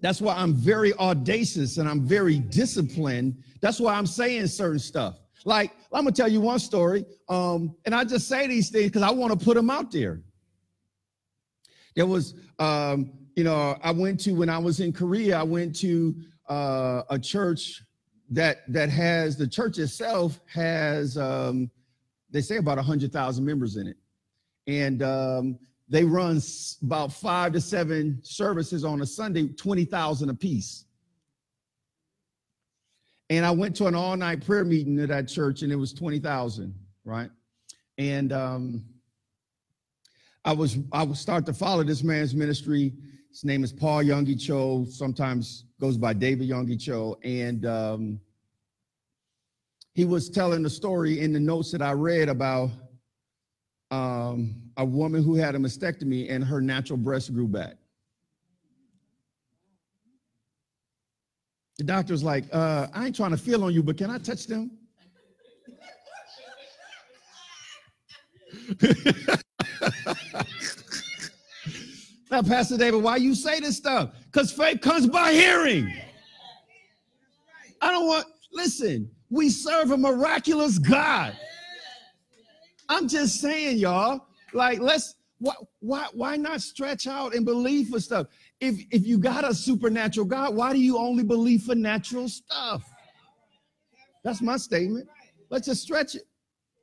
That's 0.00 0.20
why 0.20 0.34
I'm 0.34 0.54
very 0.54 0.92
audacious 0.94 1.78
and 1.78 1.88
I'm 1.88 2.06
very 2.06 2.38
disciplined. 2.38 3.42
That's 3.60 3.80
why 3.80 3.94
I'm 3.94 4.06
saying 4.06 4.46
certain 4.48 4.78
stuff. 4.78 5.18
Like, 5.44 5.72
I'm 5.92 6.04
gonna 6.04 6.12
tell 6.12 6.28
you 6.28 6.40
one 6.40 6.58
story. 6.58 7.04
Um, 7.28 7.74
and 7.84 7.94
I 7.94 8.04
just 8.04 8.28
say 8.28 8.46
these 8.46 8.70
things 8.70 8.86
because 8.86 9.02
I 9.02 9.10
want 9.10 9.38
to 9.38 9.44
put 9.44 9.56
them 9.56 9.70
out 9.70 9.90
there. 9.90 10.20
There 11.94 12.06
was 12.06 12.34
um, 12.58 13.12
you 13.36 13.44
know, 13.44 13.78
I 13.82 13.90
went 13.90 14.18
to 14.20 14.32
when 14.32 14.48
I 14.48 14.58
was 14.58 14.80
in 14.80 14.92
Korea, 14.94 15.38
I 15.38 15.42
went 15.42 15.76
to 15.76 16.14
uh, 16.48 17.02
a 17.10 17.18
church 17.18 17.82
that 18.30 18.70
that 18.72 18.88
has 18.88 19.36
the 19.36 19.46
church 19.46 19.78
itself 19.78 20.40
has 20.52 21.18
um, 21.18 21.70
they 22.30 22.40
say 22.40 22.56
about 22.56 22.78
hundred 22.78 23.12
thousand 23.12 23.44
members 23.44 23.76
in 23.76 23.86
it, 23.88 23.96
and 24.66 25.02
um, 25.02 25.58
they 25.88 26.02
run 26.02 26.40
about 26.82 27.12
five 27.12 27.52
to 27.52 27.60
seven 27.60 28.18
services 28.22 28.84
on 28.84 29.02
a 29.02 29.06
Sunday, 29.06 29.48
twenty 29.48 29.84
thousand 29.84 30.30
apiece. 30.30 30.86
And 33.28 33.44
I 33.44 33.50
went 33.50 33.74
to 33.76 33.86
an 33.86 33.94
all-night 33.96 34.46
prayer 34.46 34.64
meeting 34.64 34.98
at 35.00 35.08
that 35.08 35.28
church, 35.28 35.60
and 35.60 35.70
it 35.70 35.76
was 35.76 35.92
twenty 35.92 36.20
thousand, 36.20 36.74
right? 37.04 37.30
And 37.98 38.32
um, 38.32 38.84
I 40.42 40.54
was 40.54 40.78
I 40.90 41.02
would 41.02 41.18
start 41.18 41.44
to 41.46 41.52
follow 41.52 41.84
this 41.84 42.02
man's 42.02 42.34
ministry 42.34 42.94
his 43.36 43.44
name 43.44 43.62
is 43.62 43.70
Paul 43.70 44.02
Yonggi 44.02 44.40
Cho, 44.40 44.86
sometimes 44.88 45.66
goes 45.78 45.98
by 45.98 46.14
David 46.14 46.48
Yonggi 46.48 46.80
Cho. 46.80 47.18
And 47.22 47.66
um, 47.66 48.18
he 49.92 50.06
was 50.06 50.30
telling 50.30 50.62
the 50.62 50.70
story 50.70 51.20
in 51.20 51.34
the 51.34 51.40
notes 51.40 51.70
that 51.72 51.82
I 51.82 51.92
read 51.92 52.30
about 52.30 52.70
um, 53.90 54.54
a 54.78 54.86
woman 54.86 55.22
who 55.22 55.34
had 55.34 55.54
a 55.54 55.58
mastectomy 55.58 56.30
and 56.30 56.42
her 56.42 56.62
natural 56.62 56.96
breast 56.96 57.34
grew 57.34 57.46
back. 57.46 57.74
The 61.76 61.84
doctor's 61.84 62.24
like, 62.24 62.44
uh, 62.54 62.86
I 62.94 63.04
ain't 63.04 63.16
trying 63.16 63.32
to 63.32 63.36
feel 63.36 63.64
on 63.64 63.74
you, 63.74 63.82
but 63.82 63.98
can 63.98 64.10
I 64.10 64.16
touch 64.16 64.46
them? 64.46 64.70
Now, 72.30 72.42
Pastor 72.42 72.76
David, 72.76 73.02
why 73.02 73.16
you 73.16 73.34
say 73.34 73.60
this 73.60 73.76
stuff? 73.76 74.10
Because 74.24 74.50
faith 74.50 74.80
comes 74.80 75.06
by 75.06 75.32
hearing. 75.32 75.92
I 77.80 77.92
don't 77.92 78.06
want, 78.06 78.26
listen, 78.52 79.10
we 79.30 79.48
serve 79.48 79.92
a 79.92 79.96
miraculous 79.96 80.78
God. 80.78 81.36
I'm 82.88 83.08
just 83.08 83.40
saying, 83.40 83.78
y'all, 83.78 84.26
like, 84.52 84.80
let's, 84.80 85.14
why, 85.38 85.54
why, 85.80 86.06
why 86.12 86.36
not 86.36 86.62
stretch 86.62 87.06
out 87.06 87.34
and 87.34 87.44
believe 87.44 87.88
for 87.88 88.00
stuff? 88.00 88.26
If, 88.60 88.80
if 88.90 89.06
you 89.06 89.18
got 89.18 89.44
a 89.44 89.54
supernatural 89.54 90.26
God, 90.26 90.54
why 90.54 90.72
do 90.72 90.80
you 90.80 90.98
only 90.98 91.22
believe 91.22 91.62
for 91.62 91.74
natural 91.74 92.28
stuff? 92.28 92.88
That's 94.24 94.40
my 94.40 94.56
statement. 94.56 95.08
Let's 95.50 95.66
just 95.66 95.82
stretch 95.82 96.14
it. 96.14 96.22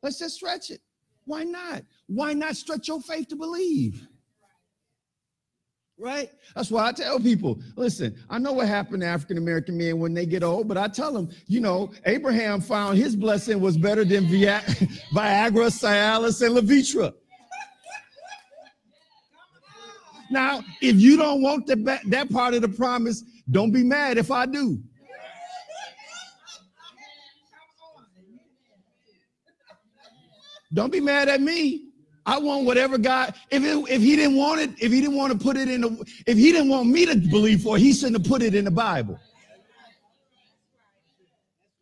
Let's 0.02 0.20
just 0.20 0.36
stretch 0.36 0.70
it. 0.70 0.82
Why 1.26 1.44
not? 1.44 1.84
Why 2.08 2.34
not 2.34 2.56
stretch 2.56 2.88
your 2.88 3.02
faith 3.02 3.30
to 3.30 3.36
believe? 3.36 4.08
Right? 5.98 6.30
That's 6.56 6.72
why 6.72 6.88
I 6.88 6.92
tell 6.92 7.20
people, 7.20 7.60
listen, 7.76 8.16
I 8.30 8.40
know 8.40 8.54
what 8.54 8.68
happened 8.68 9.02
to 9.02 9.08
African 9.08 9.38
American 9.38 9.78
men 9.78 10.00
when 10.00 10.14
they 10.14 10.26
get 10.26 10.44
old, 10.44 10.68
but 10.68 10.78
I 10.78 10.88
tell 10.88 11.14
them, 11.14 11.30
you 11.48 11.62
know, 11.62 11.92
Abraham 12.06 12.62
found 12.62 12.98
his 12.98 13.16
blessing 13.16 13.60
was 13.60 13.78
better 13.78 14.04
than 14.04 14.26
Viagra, 14.26 14.90
Cialis, 15.14 16.46
and 16.46 16.56
Levitra. 16.56 17.14
Now, 20.32 20.64
if 20.82 20.96
you 20.96 21.16
don't 21.16 21.42
want 21.42 21.68
the, 21.68 22.00
that 22.08 22.32
part 22.32 22.56
of 22.56 22.62
the 22.64 22.70
promise, 22.70 23.24
don't 23.52 23.72
be 23.72 23.84
mad 23.84 24.18
if 24.18 24.32
I 24.32 24.46
do. 24.46 24.80
Don't 30.74 30.92
be 30.92 31.00
mad 31.00 31.30
at 31.30 31.40
me. 31.40 31.93
I 32.26 32.38
want 32.40 32.66
whatever 32.66 32.98
God. 32.98 33.34
If 33.52 33.64
it, 33.64 33.92
if 33.92 34.02
he 34.02 34.16
didn't 34.16 34.38
want 34.38 34.62
it, 34.62 34.72
if 34.80 34.92
he 34.92 35.02
didn't 35.02 35.18
want 35.18 35.34
to 35.34 35.40
put 35.40 35.58
it 35.58 35.70
in 35.70 35.82
the, 35.82 36.14
if 36.26 36.38
he 36.38 36.52
didn't 36.52 36.70
want 36.70 36.88
me 36.88 37.06
to 37.06 37.16
believe 37.16 37.62
for 37.62 37.76
it, 37.78 37.82
he 37.82 37.94
shouldn't 37.94 38.18
have 38.18 38.30
put 38.30 38.42
it 38.42 38.56
in 38.56 38.66
the 38.66 38.72
Bible. 38.72 39.20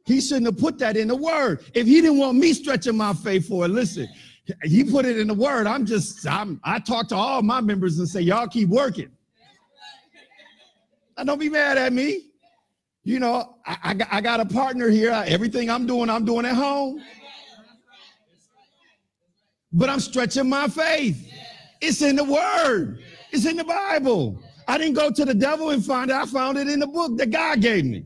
He 0.05 0.19
shouldn't 0.19 0.47
have 0.47 0.57
put 0.57 0.79
that 0.79 0.97
in 0.97 1.07
the 1.07 1.15
Word. 1.15 1.63
If 1.73 1.85
he 1.85 2.01
didn't 2.01 2.17
want 2.17 2.37
me 2.37 2.53
stretching 2.53 2.97
my 2.97 3.13
faith 3.13 3.47
for 3.47 3.65
it, 3.65 3.69
listen, 3.69 4.09
he 4.63 4.83
put 4.83 5.05
it 5.05 5.19
in 5.19 5.27
the 5.27 5.33
Word. 5.33 5.67
I'm 5.67 5.85
just, 5.85 6.27
I'm, 6.27 6.59
I 6.63 6.79
talk 6.79 7.07
to 7.09 7.15
all 7.15 7.43
my 7.43 7.61
members 7.61 7.99
and 7.99 8.07
say, 8.07 8.21
y'all 8.21 8.47
keep 8.47 8.69
working. 8.69 9.11
I 11.15 11.23
don't 11.23 11.39
be 11.39 11.49
mad 11.49 11.77
at 11.77 11.93
me. 11.93 12.29
You 13.03 13.19
know, 13.19 13.57
I, 13.65 13.77
I, 13.83 14.17
I 14.17 14.21
got 14.21 14.39
a 14.39 14.45
partner 14.45 14.89
here. 14.89 15.11
Everything 15.27 15.69
I'm 15.69 15.85
doing, 15.85 16.09
I'm 16.09 16.25
doing 16.25 16.45
at 16.45 16.55
home 16.55 17.01
but 19.73 19.89
I'm 19.89 19.99
stretching 19.99 20.49
my 20.49 20.67
faith. 20.67 21.31
It's 21.79 22.01
in 22.01 22.15
the 22.15 22.23
word. 22.23 22.99
It's 23.31 23.45
in 23.45 23.57
the 23.57 23.63
Bible. 23.63 24.41
I 24.67 24.77
didn't 24.77 24.93
go 24.93 25.09
to 25.11 25.25
the 25.25 25.33
devil 25.33 25.71
and 25.71 25.83
find 25.83 26.11
it. 26.11 26.15
I 26.15 26.25
found 26.25 26.57
it 26.57 26.67
in 26.67 26.79
the 26.79 26.87
book 26.87 27.17
that 27.17 27.31
God 27.31 27.61
gave 27.61 27.85
me. 27.85 28.05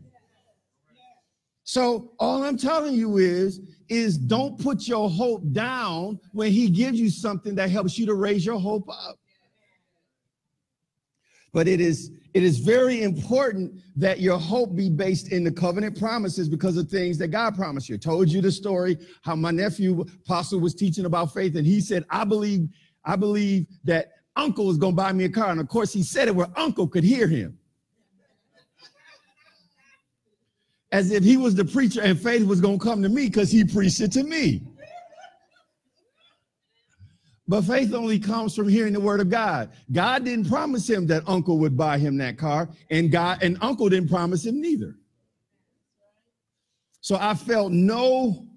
So 1.63 2.11
all 2.19 2.43
I'm 2.43 2.57
telling 2.57 2.93
you 2.93 3.17
is, 3.17 3.59
is 3.89 4.17
don't 4.17 4.59
put 4.59 4.87
your 4.87 5.09
hope 5.09 5.41
down 5.51 6.19
when 6.31 6.51
he 6.51 6.69
gives 6.69 6.99
you 6.99 7.09
something 7.09 7.55
that 7.55 7.69
helps 7.69 7.97
you 7.97 8.05
to 8.05 8.13
raise 8.13 8.45
your 8.45 8.59
hope 8.59 8.87
up. 8.89 9.17
But 11.51 11.67
it 11.67 11.81
is 11.81 12.11
it 12.35 12.43
is 12.43 12.59
very 12.59 13.01
important 13.01 13.81
that 13.95 14.19
your 14.19 14.37
hope 14.37 14.75
be 14.75 14.89
based 14.89 15.31
in 15.31 15.45
the 15.45 15.51
covenant 15.51 15.97
promises 15.97 16.49
because 16.49 16.75
of 16.75 16.89
things 16.89 17.17
that 17.17 17.29
God 17.29 17.55
promised 17.55 17.87
you. 17.87 17.95
I 17.95 17.97
told 17.97 18.27
you 18.27 18.41
the 18.41 18.51
story 18.51 18.97
how 19.21 19.37
my 19.37 19.51
nephew 19.51 20.01
apostle 20.01 20.59
was 20.59 20.75
teaching 20.75 21.05
about 21.05 21.33
faith, 21.33 21.55
and 21.55 21.65
he 21.65 21.79
said, 21.79 22.03
"I 22.09 22.25
believe, 22.25 22.67
I 23.05 23.15
believe 23.15 23.67
that 23.85 24.11
uncle 24.35 24.69
is 24.69 24.75
going 24.75 24.91
to 24.91 24.97
buy 24.97 25.13
me 25.13 25.23
a 25.23 25.29
car." 25.29 25.49
And 25.49 25.61
of 25.61 25.69
course, 25.69 25.93
he 25.93 26.03
said 26.03 26.27
it 26.27 26.35
where 26.35 26.49
uncle 26.57 26.89
could 26.89 27.05
hear 27.05 27.29
him, 27.29 27.57
as 30.91 31.11
if 31.11 31.23
he 31.23 31.37
was 31.37 31.55
the 31.55 31.63
preacher 31.63 32.01
and 32.01 32.19
faith 32.19 32.45
was 32.45 32.59
going 32.59 32.79
to 32.79 32.83
come 32.83 33.01
to 33.01 33.07
me 33.07 33.27
because 33.27 33.49
he 33.49 33.63
preached 33.63 34.01
it 34.01 34.11
to 34.11 34.23
me. 34.23 34.61
But 37.47 37.61
faith 37.61 37.93
only 37.93 38.17
comes 38.17 38.55
from 38.55 38.67
hearing 38.67 38.93
the 38.93 38.99
word 38.99 39.19
of 39.19 39.29
God. 39.29 39.71
God 39.91 40.25
didn't 40.25 40.49
promise 40.49 40.89
him 40.89 41.05
that 41.07 41.23
uncle 41.27 41.59
would 41.59 41.77
buy 41.77 41.99
him 41.99 42.17
that 42.17 42.37
car, 42.37 42.69
and 42.89 43.11
God 43.11 43.43
and 43.43 43.57
uncle 43.61 43.87
didn't 43.87 44.09
promise 44.09 44.45
him 44.45 44.59
neither. 44.59 44.95
So 47.01 47.17
I 47.19 47.35
felt 47.35 47.71
no 47.71 48.47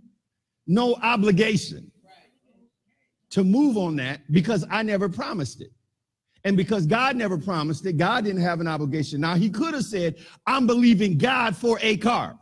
no 0.67 0.95
obligation 0.97 1.91
to 3.31 3.45
move 3.45 3.77
on 3.77 3.97
that 3.97 4.21
because 4.33 4.67
I 4.71 4.83
never 4.83 5.09
promised 5.09 5.61
it. 5.61 5.71
And 6.45 6.57
because 6.57 6.87
God 6.87 7.17
never 7.17 7.37
promised 7.37 7.85
it, 7.85 7.99
God 7.99 8.25
didn't 8.25 8.43
have 8.43 8.61
an 8.61 8.69
obligation. 8.69 9.21
Now 9.21 9.35
he 9.35 9.51
could 9.51 9.75
have 9.75 9.85
said, 9.85 10.17
"I'm 10.47 10.67
believing 10.67 11.19
God 11.19 11.57
for 11.57 11.79
a 11.83 11.99
car." 11.99 12.39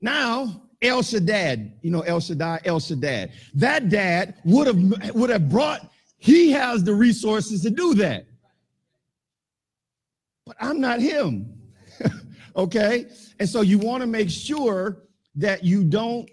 Now 0.00 0.69
El 0.82 1.02
Shaddad, 1.02 1.72
you 1.82 1.90
know 1.90 2.00
El 2.00 2.20
Shaddai, 2.20 2.60
El 2.64 2.80
Shaddad. 2.80 3.32
That 3.54 3.88
dad 3.88 4.36
would 4.44 4.66
have 4.66 5.14
would 5.14 5.30
have 5.30 5.50
brought. 5.50 5.90
He 6.16 6.50
has 6.52 6.84
the 6.84 6.94
resources 6.94 7.62
to 7.62 7.70
do 7.70 7.94
that, 7.94 8.26
but 10.46 10.56
I'm 10.60 10.80
not 10.80 11.00
him. 11.00 11.52
okay, 12.56 13.06
and 13.38 13.48
so 13.48 13.60
you 13.60 13.78
want 13.78 14.00
to 14.02 14.06
make 14.06 14.30
sure 14.30 15.02
that 15.36 15.64
you 15.64 15.84
don't 15.84 16.28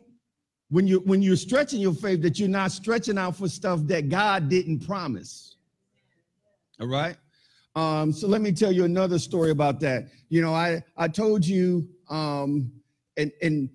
when 0.70 0.88
you 0.88 1.00
when 1.02 1.22
you're 1.22 1.36
stretching 1.36 1.80
your 1.80 1.94
faith 1.94 2.22
that 2.22 2.40
you're 2.40 2.50
not 2.50 2.72
stretching 2.72 3.18
out 3.18 3.36
for 3.36 3.50
stuff 3.50 3.82
that 3.84 4.10
God 4.10 4.50
didn't 4.50 4.86
promise. 4.86 5.56
All 6.80 6.88
right. 6.88 7.18
Um, 7.76 8.12
so 8.12 8.28
let 8.28 8.42
me 8.42 8.52
tell 8.52 8.72
you 8.72 8.86
another 8.86 9.20
story 9.20 9.52
about 9.52 9.80
that. 9.82 10.08
You 10.30 10.42
know, 10.42 10.54
I 10.54 10.84
I 10.96 11.08
told 11.08 11.46
you 11.46 11.88
um, 12.10 12.72
and 13.18 13.32
and 13.42 13.70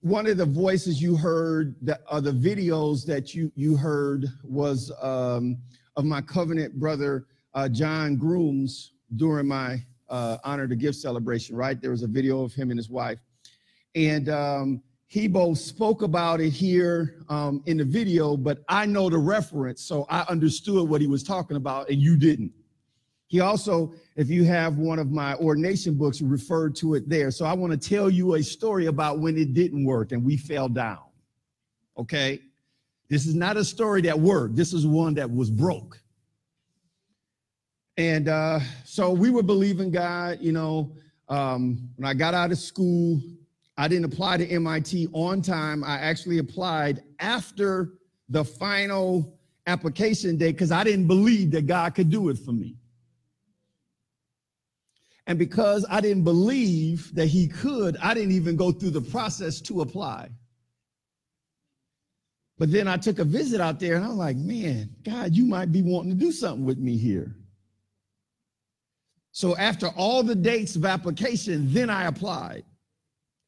one 0.00 0.26
of 0.26 0.36
the 0.36 0.46
voices 0.46 1.00
you 1.02 1.16
heard 1.16 1.74
that 1.82 2.00
are 2.08 2.20
the 2.20 2.32
videos 2.32 3.04
that 3.06 3.34
you 3.34 3.52
you 3.54 3.76
heard 3.76 4.26
was 4.42 4.90
um, 5.02 5.58
of 5.96 6.04
my 6.04 6.20
covenant 6.22 6.78
brother 6.78 7.26
uh, 7.54 7.68
John 7.68 8.16
Grooms 8.16 8.92
during 9.16 9.46
my 9.46 9.84
uh, 10.08 10.38
honor 10.42 10.66
to 10.66 10.76
give 10.76 10.94
celebration. 10.94 11.54
Right, 11.54 11.80
there 11.80 11.90
was 11.90 12.02
a 12.02 12.08
video 12.08 12.42
of 12.42 12.54
him 12.54 12.70
and 12.70 12.78
his 12.78 12.88
wife, 12.88 13.18
and 13.94 14.28
um, 14.30 14.82
he 15.06 15.28
both 15.28 15.58
spoke 15.58 16.02
about 16.02 16.40
it 16.40 16.50
here 16.50 17.16
um, 17.28 17.62
in 17.66 17.76
the 17.76 17.84
video, 17.84 18.36
but 18.36 18.62
I 18.68 18.86
know 18.86 19.10
the 19.10 19.18
reference, 19.18 19.82
so 19.82 20.06
I 20.08 20.24
understood 20.28 20.88
what 20.88 21.00
he 21.00 21.08
was 21.08 21.22
talking 21.22 21.56
about, 21.56 21.90
and 21.90 22.00
you 22.00 22.16
didn't. 22.16 22.52
He 23.26 23.40
also, 23.40 23.92
if 24.20 24.28
you 24.28 24.44
have 24.44 24.76
one 24.76 24.98
of 24.98 25.10
my 25.10 25.34
ordination 25.36 25.94
books, 25.94 26.20
refer 26.20 26.68
to 26.68 26.94
it 26.94 27.08
there. 27.08 27.30
So 27.30 27.46
I 27.46 27.54
want 27.54 27.72
to 27.72 27.88
tell 27.88 28.10
you 28.10 28.34
a 28.34 28.42
story 28.42 28.84
about 28.84 29.18
when 29.18 29.38
it 29.38 29.54
didn't 29.54 29.82
work 29.82 30.12
and 30.12 30.22
we 30.22 30.36
fell 30.36 30.68
down. 30.68 31.04
Okay? 31.96 32.38
This 33.08 33.24
is 33.26 33.34
not 33.34 33.56
a 33.56 33.64
story 33.64 34.02
that 34.02 34.20
worked. 34.20 34.56
This 34.56 34.74
is 34.74 34.86
one 34.86 35.14
that 35.14 35.30
was 35.30 35.50
broke. 35.50 36.02
And 37.96 38.28
uh, 38.28 38.60
so 38.84 39.10
we 39.10 39.30
were 39.30 39.42
believing 39.42 39.90
God, 39.90 40.36
you 40.42 40.52
know, 40.52 40.92
um, 41.30 41.88
when 41.96 42.06
I 42.06 42.12
got 42.12 42.34
out 42.34 42.52
of 42.52 42.58
school, 42.58 43.22
I 43.78 43.88
didn't 43.88 44.04
apply 44.04 44.36
to 44.36 44.46
MIT 44.46 45.08
on 45.14 45.40
time. 45.40 45.82
I 45.82 45.96
actually 45.98 46.38
applied 46.38 47.02
after 47.20 47.94
the 48.28 48.44
final 48.44 49.38
application 49.66 50.36
day 50.36 50.52
because 50.52 50.72
I 50.72 50.84
didn't 50.84 51.06
believe 51.06 51.52
that 51.52 51.66
God 51.66 51.94
could 51.94 52.10
do 52.10 52.28
it 52.28 52.38
for 52.38 52.52
me. 52.52 52.76
And 55.30 55.38
because 55.38 55.86
I 55.88 56.00
didn't 56.00 56.24
believe 56.24 57.14
that 57.14 57.26
he 57.26 57.46
could, 57.46 57.96
I 57.98 58.14
didn't 58.14 58.32
even 58.32 58.56
go 58.56 58.72
through 58.72 58.90
the 58.90 59.00
process 59.00 59.60
to 59.60 59.80
apply. 59.80 60.28
But 62.58 62.72
then 62.72 62.88
I 62.88 62.96
took 62.96 63.20
a 63.20 63.24
visit 63.24 63.60
out 63.60 63.78
there 63.78 63.94
and 63.94 64.04
I'm 64.04 64.16
like, 64.16 64.36
man, 64.36 64.90
God, 65.04 65.32
you 65.36 65.44
might 65.44 65.70
be 65.70 65.82
wanting 65.82 66.10
to 66.10 66.16
do 66.16 66.32
something 66.32 66.64
with 66.64 66.78
me 66.78 66.96
here. 66.96 67.36
So 69.30 69.56
after 69.56 69.90
all 69.90 70.24
the 70.24 70.34
dates 70.34 70.74
of 70.74 70.84
application, 70.84 71.72
then 71.72 71.90
I 71.90 72.06
applied 72.06 72.64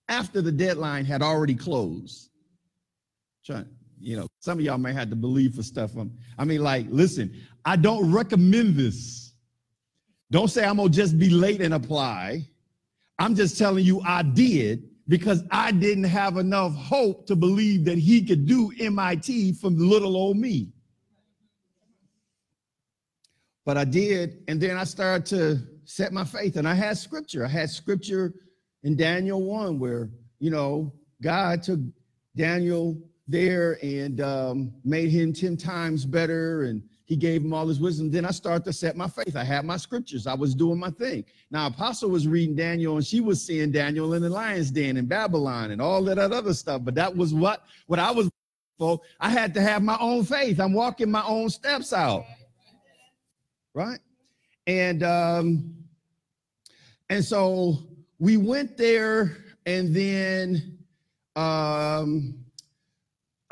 after 0.06 0.40
the 0.40 0.52
deadline 0.52 1.04
had 1.04 1.20
already 1.20 1.56
closed. 1.56 2.30
Trying, 3.44 3.66
you 3.98 4.16
know, 4.16 4.28
some 4.38 4.56
of 4.56 4.64
y'all 4.64 4.78
may 4.78 4.92
have 4.92 5.10
to 5.10 5.16
believe 5.16 5.56
for 5.56 5.64
stuff. 5.64 5.90
I 6.38 6.44
mean, 6.44 6.62
like, 6.62 6.86
listen, 6.90 7.34
I 7.64 7.74
don't 7.74 8.12
recommend 8.12 8.76
this. 8.76 9.21
Don't 10.32 10.48
say 10.48 10.64
I'm 10.64 10.78
gonna 10.78 10.88
just 10.88 11.18
be 11.18 11.28
late 11.28 11.60
and 11.60 11.74
apply. 11.74 12.48
I'm 13.18 13.34
just 13.34 13.58
telling 13.58 13.84
you 13.84 14.00
I 14.00 14.22
did 14.22 14.88
because 15.06 15.44
I 15.50 15.72
didn't 15.72 16.04
have 16.04 16.38
enough 16.38 16.74
hope 16.74 17.26
to 17.26 17.36
believe 17.36 17.84
that 17.84 17.98
he 17.98 18.24
could 18.24 18.46
do 18.46 18.72
MIT 18.80 19.52
from 19.60 19.76
little 19.76 20.16
old 20.16 20.38
me. 20.38 20.72
But 23.66 23.76
I 23.76 23.84
did, 23.84 24.42
and 24.48 24.58
then 24.58 24.78
I 24.78 24.84
started 24.84 25.26
to 25.26 25.58
set 25.84 26.14
my 26.14 26.24
faith, 26.24 26.56
and 26.56 26.66
I 26.66 26.72
had 26.72 26.96
scripture. 26.96 27.44
I 27.44 27.48
had 27.48 27.68
scripture 27.68 28.32
in 28.84 28.96
Daniel 28.96 29.42
1 29.42 29.78
where, 29.78 30.08
you 30.38 30.50
know, 30.50 30.94
God 31.20 31.62
took 31.62 31.80
Daniel 32.34 32.98
there 33.28 33.78
and 33.82 34.22
um, 34.22 34.72
made 34.82 35.10
him 35.10 35.34
10 35.34 35.58
times 35.58 36.06
better 36.06 36.62
and 36.62 36.82
he 37.12 37.16
gave 37.16 37.42
him 37.42 37.52
all 37.52 37.66
his 37.68 37.78
wisdom. 37.78 38.10
Then 38.10 38.24
I 38.24 38.30
started 38.30 38.64
to 38.64 38.72
set 38.72 38.96
my 38.96 39.06
faith. 39.06 39.36
I 39.36 39.44
had 39.44 39.66
my 39.66 39.76
scriptures. 39.76 40.26
I 40.26 40.32
was 40.32 40.54
doing 40.54 40.78
my 40.78 40.88
thing. 40.88 41.26
Now, 41.50 41.66
Apostle 41.66 42.08
was 42.08 42.26
reading 42.26 42.56
Daniel, 42.56 42.96
and 42.96 43.04
she 43.04 43.20
was 43.20 43.44
seeing 43.44 43.70
Daniel 43.70 44.14
in 44.14 44.22
the 44.22 44.30
lion's 44.30 44.70
den 44.70 44.96
in 44.96 45.04
Babylon 45.04 45.72
and 45.72 45.82
all 45.82 46.02
that 46.04 46.16
other 46.16 46.54
stuff. 46.54 46.80
But 46.82 46.94
that 46.94 47.14
was 47.14 47.34
what 47.34 47.64
what 47.86 47.98
I 47.98 48.10
was 48.12 48.30
for. 48.78 48.98
I 49.20 49.28
had 49.28 49.52
to 49.52 49.60
have 49.60 49.82
my 49.82 49.98
own 50.00 50.24
faith. 50.24 50.58
I'm 50.58 50.72
walking 50.72 51.10
my 51.10 51.22
own 51.24 51.50
steps 51.50 51.92
out, 51.92 52.24
right? 53.74 54.00
And 54.66 55.02
um, 55.02 55.74
and 57.10 57.22
so 57.22 57.76
we 58.18 58.38
went 58.38 58.78
there, 58.78 59.36
and 59.66 59.94
then 59.94 60.78
um, 61.36 62.41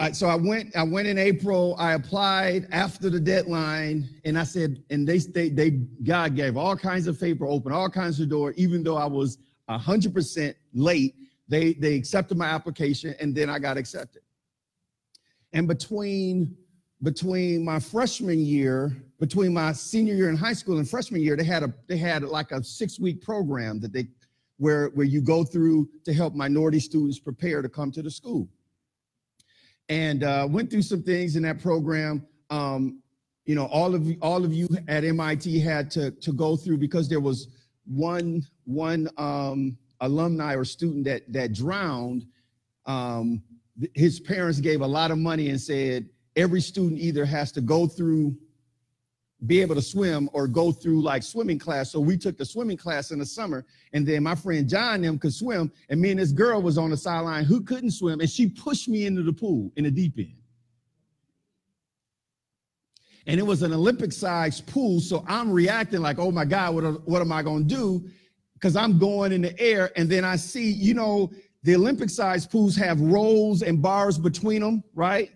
I, 0.00 0.12
so 0.12 0.28
I 0.28 0.34
went. 0.34 0.74
I 0.74 0.82
went 0.82 1.08
in 1.08 1.18
April. 1.18 1.76
I 1.78 1.92
applied 1.92 2.66
after 2.72 3.10
the 3.10 3.20
deadline, 3.20 4.08
and 4.24 4.38
I 4.38 4.44
said, 4.44 4.82
and 4.88 5.06
they 5.06 5.18
they, 5.18 5.50
they 5.50 5.70
God 5.70 6.34
gave 6.34 6.56
all 6.56 6.74
kinds 6.74 7.06
of 7.06 7.18
favor, 7.18 7.44
opened 7.44 7.74
all 7.74 7.90
kinds 7.90 8.18
of 8.18 8.30
door, 8.30 8.54
even 8.56 8.82
though 8.82 8.96
I 8.96 9.04
was 9.04 9.36
hundred 9.68 10.14
percent 10.14 10.56
late. 10.72 11.14
They 11.48 11.74
they 11.74 11.96
accepted 11.96 12.38
my 12.38 12.46
application, 12.46 13.14
and 13.20 13.34
then 13.34 13.50
I 13.50 13.58
got 13.58 13.76
accepted. 13.76 14.22
And 15.52 15.68
between 15.68 16.56
between 17.02 17.62
my 17.62 17.78
freshman 17.78 18.40
year, 18.40 18.96
between 19.18 19.52
my 19.52 19.72
senior 19.72 20.14
year 20.14 20.30
in 20.30 20.36
high 20.36 20.54
school 20.54 20.78
and 20.78 20.88
freshman 20.88 21.20
year, 21.20 21.36
they 21.36 21.44
had 21.44 21.62
a 21.62 21.74
they 21.88 21.98
had 21.98 22.22
like 22.22 22.52
a 22.52 22.64
six 22.64 22.98
week 22.98 23.20
program 23.20 23.80
that 23.80 23.92
they 23.92 24.08
where 24.56 24.88
where 24.94 25.06
you 25.06 25.20
go 25.20 25.44
through 25.44 25.90
to 26.06 26.14
help 26.14 26.34
minority 26.34 26.80
students 26.80 27.18
prepare 27.18 27.60
to 27.60 27.68
come 27.68 27.90
to 27.92 28.00
the 28.00 28.10
school 28.10 28.48
and 29.90 30.22
uh, 30.22 30.46
went 30.48 30.70
through 30.70 30.82
some 30.82 31.02
things 31.02 31.36
in 31.36 31.42
that 31.42 31.60
program. 31.60 32.24
Um, 32.48 33.02
you 33.44 33.54
know, 33.56 33.66
all 33.66 33.94
of 33.94 34.06
all 34.22 34.44
of 34.44 34.54
you 34.54 34.68
at 34.88 35.04
MIT 35.04 35.58
had 35.60 35.90
to 35.90 36.12
to 36.12 36.32
go 36.32 36.56
through 36.56 36.78
because 36.78 37.08
there 37.08 37.20
was 37.20 37.48
one 37.84 38.42
one 38.64 39.08
um, 39.18 39.76
alumni 40.00 40.54
or 40.54 40.64
student 40.64 41.04
that 41.04 41.30
that 41.32 41.52
drowned. 41.52 42.24
Um, 42.86 43.42
his 43.94 44.20
parents 44.20 44.60
gave 44.60 44.80
a 44.80 44.86
lot 44.86 45.10
of 45.10 45.18
money 45.18 45.48
and 45.50 45.60
said 45.60 46.08
every 46.36 46.60
student 46.60 47.00
either 47.00 47.24
has 47.24 47.50
to 47.52 47.60
go 47.60 47.86
through 47.86 48.36
be 49.46 49.60
able 49.60 49.74
to 49.74 49.82
swim 49.82 50.28
or 50.32 50.46
go 50.46 50.70
through 50.70 51.02
like 51.02 51.22
swimming 51.22 51.58
class. 51.58 51.90
So 51.90 52.00
we 52.00 52.16
took 52.16 52.36
the 52.36 52.44
swimming 52.44 52.76
class 52.76 53.10
in 53.10 53.18
the 53.18 53.26
summer, 53.26 53.64
and 53.92 54.06
then 54.06 54.22
my 54.22 54.34
friend 54.34 54.68
John 54.68 55.02
them 55.02 55.18
could 55.18 55.32
swim, 55.32 55.72
and 55.88 56.00
me 56.00 56.10
and 56.10 56.20
this 56.20 56.32
girl 56.32 56.60
was 56.60 56.76
on 56.76 56.90
the 56.90 56.96
sideline 56.96 57.44
who 57.44 57.62
couldn't 57.62 57.92
swim, 57.92 58.20
and 58.20 58.28
she 58.28 58.48
pushed 58.48 58.88
me 58.88 59.06
into 59.06 59.22
the 59.22 59.32
pool 59.32 59.72
in 59.76 59.84
the 59.84 59.90
deep 59.90 60.18
end. 60.18 60.34
And 63.26 63.38
it 63.38 63.44
was 63.44 63.62
an 63.62 63.72
Olympic 63.72 64.12
sized 64.12 64.66
pool, 64.66 65.00
so 65.00 65.24
I'm 65.26 65.50
reacting 65.50 66.00
like, 66.00 66.18
oh 66.18 66.30
my 66.30 66.44
God, 66.44 66.74
what, 66.74 67.08
what 67.08 67.22
am 67.22 67.32
I 67.32 67.42
gonna 67.42 67.64
do? 67.64 68.08
Because 68.54 68.76
I'm 68.76 68.98
going 68.98 69.32
in 69.32 69.40
the 69.42 69.58
air, 69.58 69.90
and 69.96 70.08
then 70.08 70.24
I 70.24 70.36
see, 70.36 70.70
you 70.70 70.94
know, 70.94 71.30
the 71.62 71.76
Olympic 71.76 72.10
sized 72.10 72.50
pools 72.50 72.76
have 72.76 73.00
rolls 73.00 73.62
and 73.62 73.80
bars 73.80 74.18
between 74.18 74.60
them, 74.60 74.82
right? 74.94 75.30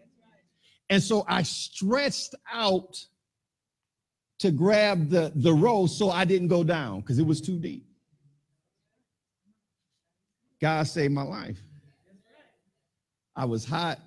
And 0.91 1.03
so 1.03 1.25
I 1.29 1.43
stretched 1.43 2.35
out 2.53 3.03
to 4.39 4.51
grab 4.51 5.11
the, 5.11 5.33
the 5.35 5.53
row 5.53 5.87
so 5.87 6.11
I 6.11 6.25
didn't 6.25 6.49
go 6.49 6.65
down 6.65 7.01
because 7.01 7.19
it 7.19 7.27
was 7.27 7.41
too 7.41 7.59
deep. 7.59 7.87
God 10.61 10.87
saved 10.87 11.13
my 11.13 11.23
life. 11.23 11.59
I 13.37 13.45
was 13.45 13.65
hot. 13.65 13.99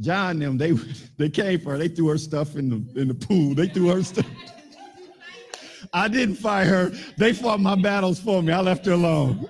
John 0.00 0.38
them, 0.38 0.58
they 0.58 0.72
they 1.18 1.28
came 1.28 1.60
for 1.60 1.72
her. 1.72 1.78
They 1.78 1.88
threw 1.88 2.08
her 2.08 2.18
stuff 2.18 2.56
in 2.56 2.70
the 2.70 3.00
in 3.00 3.08
the 3.08 3.14
pool. 3.14 3.54
They 3.54 3.68
threw 3.68 3.88
her 3.88 4.02
stuff. 4.02 4.26
I 5.92 6.08
didn't 6.08 6.36
fight 6.36 6.66
her. 6.66 6.90
They 7.18 7.32
fought 7.32 7.60
my 7.60 7.76
battles 7.76 8.18
for 8.18 8.42
me. 8.42 8.52
I 8.52 8.60
left 8.60 8.86
her 8.86 8.92
alone. 8.92 9.48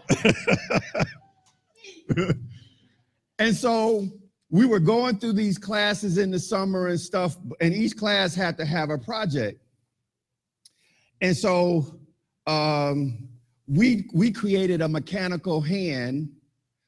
and 3.39 3.55
so 3.55 4.09
we 4.51 4.67
were 4.67 4.81
going 4.81 5.19
through 5.19 5.33
these 5.33 5.57
classes 5.57 6.19
in 6.19 6.31
the 6.31 6.39
summer 6.39 6.89
and 6.89 7.01
stuff, 7.01 7.37
and 7.61 7.73
each 7.73 7.97
class 7.97 8.35
had 8.35 8.59
to 8.59 8.67
have 8.67 8.91
a 8.91 8.99
project. 8.99 9.64
And 11.21 11.37
so 11.37 11.99
um, 12.47 13.29
we 13.67 14.09
we 14.13 14.31
created 14.31 14.83
a 14.83 14.89
mechanical 14.89 15.61
hand, 15.61 16.29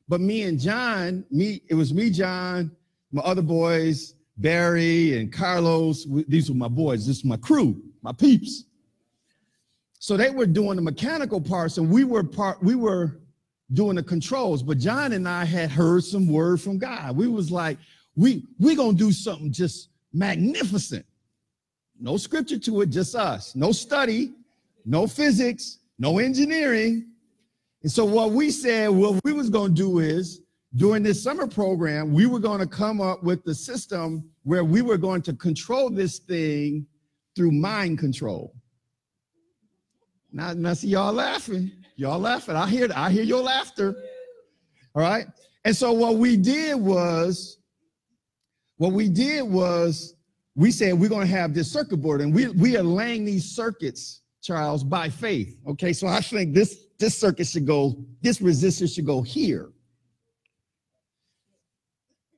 but 0.08 0.20
me 0.20 0.42
and 0.42 0.60
John, 0.60 1.24
me 1.30 1.62
it 1.68 1.74
was 1.74 1.94
me, 1.94 2.10
John, 2.10 2.70
my 3.12 3.22
other 3.22 3.42
boys, 3.42 4.14
Barry 4.36 5.18
and 5.18 5.32
Carlos. 5.32 6.06
These 6.28 6.50
were 6.50 6.56
my 6.56 6.68
boys. 6.68 7.06
This 7.06 7.18
is 7.18 7.24
my 7.24 7.36
crew, 7.38 7.82
my 8.02 8.12
peeps. 8.12 8.64
So 9.98 10.16
they 10.16 10.30
were 10.30 10.46
doing 10.46 10.76
the 10.76 10.82
mechanical 10.82 11.40
parts, 11.40 11.78
and 11.78 11.90
we 11.90 12.04
were 12.04 12.22
part. 12.22 12.62
We 12.62 12.74
were 12.74 13.18
doing 13.72 13.96
the 13.96 14.02
controls. 14.02 14.62
But 14.62 14.78
John 14.78 15.12
and 15.12 15.28
I 15.28 15.44
had 15.44 15.70
heard 15.70 16.04
some 16.04 16.28
word 16.28 16.60
from 16.60 16.78
God. 16.78 17.16
We 17.16 17.26
was 17.28 17.50
like, 17.50 17.78
we 18.14 18.44
we 18.58 18.76
gonna 18.76 18.92
do 18.92 19.12
something 19.12 19.52
just 19.52 19.88
magnificent. 20.12 21.04
No 22.00 22.16
scripture 22.16 22.58
to 22.58 22.80
it, 22.82 22.90
just 22.90 23.14
us. 23.14 23.54
No 23.54 23.72
study, 23.72 24.34
no 24.84 25.06
physics, 25.06 25.78
no 25.98 26.18
engineering. 26.18 27.06
And 27.82 27.90
so 27.90 28.04
what 28.04 28.32
we 28.32 28.50
said, 28.50 28.88
what 28.90 29.20
we 29.24 29.32
was 29.32 29.50
gonna 29.50 29.72
do 29.72 29.98
is 30.00 30.42
during 30.76 31.02
this 31.02 31.22
summer 31.22 31.46
program, 31.46 32.12
we 32.12 32.26
were 32.26 32.38
going 32.38 32.60
to 32.60 32.66
come 32.66 33.00
up 33.00 33.22
with 33.22 33.42
the 33.44 33.54
system 33.54 34.28
where 34.42 34.64
we 34.64 34.82
were 34.82 34.98
going 34.98 35.22
to 35.22 35.32
control 35.32 35.88
this 35.88 36.18
thing 36.18 36.86
through 37.34 37.52
mind 37.52 37.98
control. 37.98 38.54
Now, 40.32 40.52
now 40.52 40.74
see 40.74 40.88
y'all 40.88 41.12
laughing. 41.12 41.70
Y'all 41.96 42.18
laughing. 42.18 42.56
I 42.56 42.68
hear 42.68 42.88
I 42.94 43.10
hear 43.10 43.22
your 43.22 43.42
laughter. 43.42 43.96
All 44.94 45.02
right. 45.02 45.26
And 45.64 45.74
so 45.74 45.92
what 45.92 46.16
we 46.16 46.36
did 46.36 46.74
was, 46.74 47.58
what 48.76 48.92
we 48.92 49.08
did 49.08 49.42
was 49.42 50.14
we 50.56 50.70
said 50.70 50.94
we're 50.94 51.08
going 51.10 51.26
to 51.26 51.32
have 51.32 51.54
this 51.54 51.70
circuit 51.70 51.98
board 51.98 52.20
and 52.20 52.34
we, 52.34 52.48
we 52.48 52.76
are 52.76 52.82
laying 52.82 53.24
these 53.24 53.44
circuits, 53.44 54.22
Charles, 54.42 54.82
by 54.82 55.08
faith. 55.08 55.56
Okay. 55.68 55.92
So 55.92 56.08
I 56.08 56.20
think 56.20 56.54
this 56.54 56.86
this 56.98 57.16
circuit 57.16 57.46
should 57.46 57.66
go, 57.66 57.96
this 58.22 58.38
resistor 58.38 58.92
should 58.92 59.06
go 59.06 59.22
here. 59.22 59.70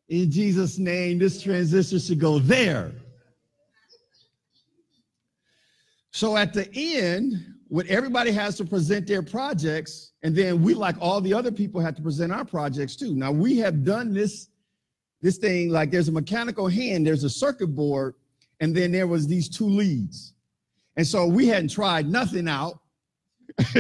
In 0.09 0.31
Jesus' 0.31 0.79
name, 0.79 1.19
this 1.19 1.43
transistor 1.43 2.01
should 2.01 2.19
go 2.19 2.39
there. 2.39 2.93
So 6.11 6.37
at 6.37 6.53
the 6.53 6.69
end, 6.75 7.35
when 7.69 7.87
everybody 7.89 8.33
has 8.33 8.57
to 8.57 8.65
present 8.65 9.07
their 9.07 9.23
projects, 9.23 10.13
and 10.23 10.35
then 10.35 10.63
we, 10.63 10.75
like 10.75 10.97
all 11.01 11.21
the 11.21 11.35
other 11.35 11.53
people, 11.53 11.81
have 11.81 11.95
to 11.97 12.03
present 12.03 12.33
our 12.33 12.45
projects 12.45 12.97
too. 12.97 13.15
Now 13.15 13.31
we 13.31 13.59
have 13.59 13.85
done 13.85 14.13
this, 14.13 14.49
this 15.21 15.39
thing 15.39 15.71
like 15.71 15.91
there's 15.91 16.09
a 16.09 16.13
mechanical 16.13 16.69
hand, 16.69 17.07
there's 17.07 17.25
a 17.25 17.31
circuit 17.31 17.69
board, 17.69 18.15
and 18.61 18.75
then 18.75 18.93
there 18.93 19.07
was 19.07 19.27
these 19.27 19.49
two 19.49 19.67
leads. 19.67 20.35
And 20.97 21.07
so 21.07 21.27
we 21.27 21.47
hadn't 21.47 21.71
tried 21.71 22.09
nothing 22.09 22.49
out. 22.49 22.81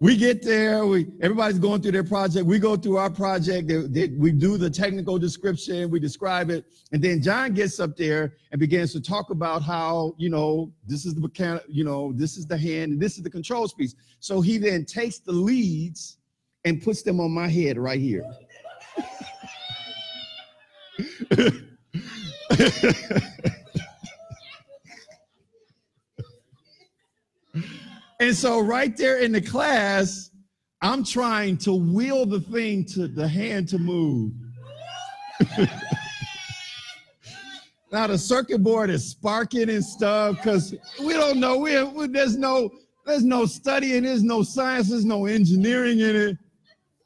we 0.00 0.16
get 0.16 0.42
there 0.42 0.86
we 0.86 1.06
everybody's 1.20 1.58
going 1.58 1.82
through 1.82 1.90
their 1.90 2.04
project 2.04 2.46
we 2.46 2.58
go 2.58 2.76
through 2.76 2.96
our 2.96 3.10
project 3.10 3.66
they, 3.66 3.76
they, 3.76 4.08
we 4.14 4.30
do 4.30 4.56
the 4.56 4.70
technical 4.70 5.18
description 5.18 5.90
we 5.90 5.98
describe 5.98 6.50
it 6.50 6.64
and 6.92 7.02
then 7.02 7.20
john 7.20 7.52
gets 7.52 7.80
up 7.80 7.96
there 7.96 8.34
and 8.52 8.60
begins 8.60 8.92
to 8.92 9.00
talk 9.00 9.30
about 9.30 9.62
how 9.62 10.14
you 10.16 10.28
know 10.28 10.72
this 10.86 11.04
is 11.04 11.14
the 11.14 11.20
mechanic 11.20 11.64
you 11.68 11.84
know 11.84 12.12
this 12.14 12.36
is 12.36 12.46
the 12.46 12.56
hand 12.56 12.92
and 12.92 13.00
this 13.00 13.16
is 13.16 13.22
the 13.22 13.30
controls 13.30 13.74
piece 13.74 13.94
so 14.20 14.40
he 14.40 14.56
then 14.58 14.84
takes 14.84 15.18
the 15.18 15.32
leads 15.32 16.17
and 16.68 16.82
puts 16.82 17.02
them 17.02 17.20
on 17.20 17.30
my 17.30 17.48
head 17.48 17.78
right 17.78 18.00
here 18.00 18.24
And 28.20 28.36
so 28.36 28.58
right 28.60 28.96
there 28.96 29.18
in 29.18 29.30
the 29.32 29.40
class, 29.40 30.30
I'm 30.82 31.04
trying 31.04 31.56
to 31.58 31.72
wheel 31.72 32.26
the 32.26 32.40
thing 32.40 32.84
to 32.86 33.06
the 33.06 33.28
hand 33.28 33.68
to 33.68 33.78
move. 33.78 34.32
now 37.92 38.08
the 38.08 38.18
circuit 38.18 38.60
board 38.62 38.90
is 38.90 39.08
sparking 39.08 39.70
and 39.70 39.84
stuff 39.84 40.36
because 40.36 40.74
we 41.00 41.12
don't 41.12 41.38
know. 41.38 41.58
We, 41.58 41.80
we, 41.84 42.08
there's 42.08 42.36
no 42.36 42.70
there's 43.06 43.24
no 43.24 43.46
studying. 43.46 44.02
There's 44.02 44.24
no 44.24 44.42
science. 44.42 44.90
There's 44.90 45.04
no 45.04 45.26
engineering 45.26 46.00
in 46.00 46.16
it. 46.16 46.38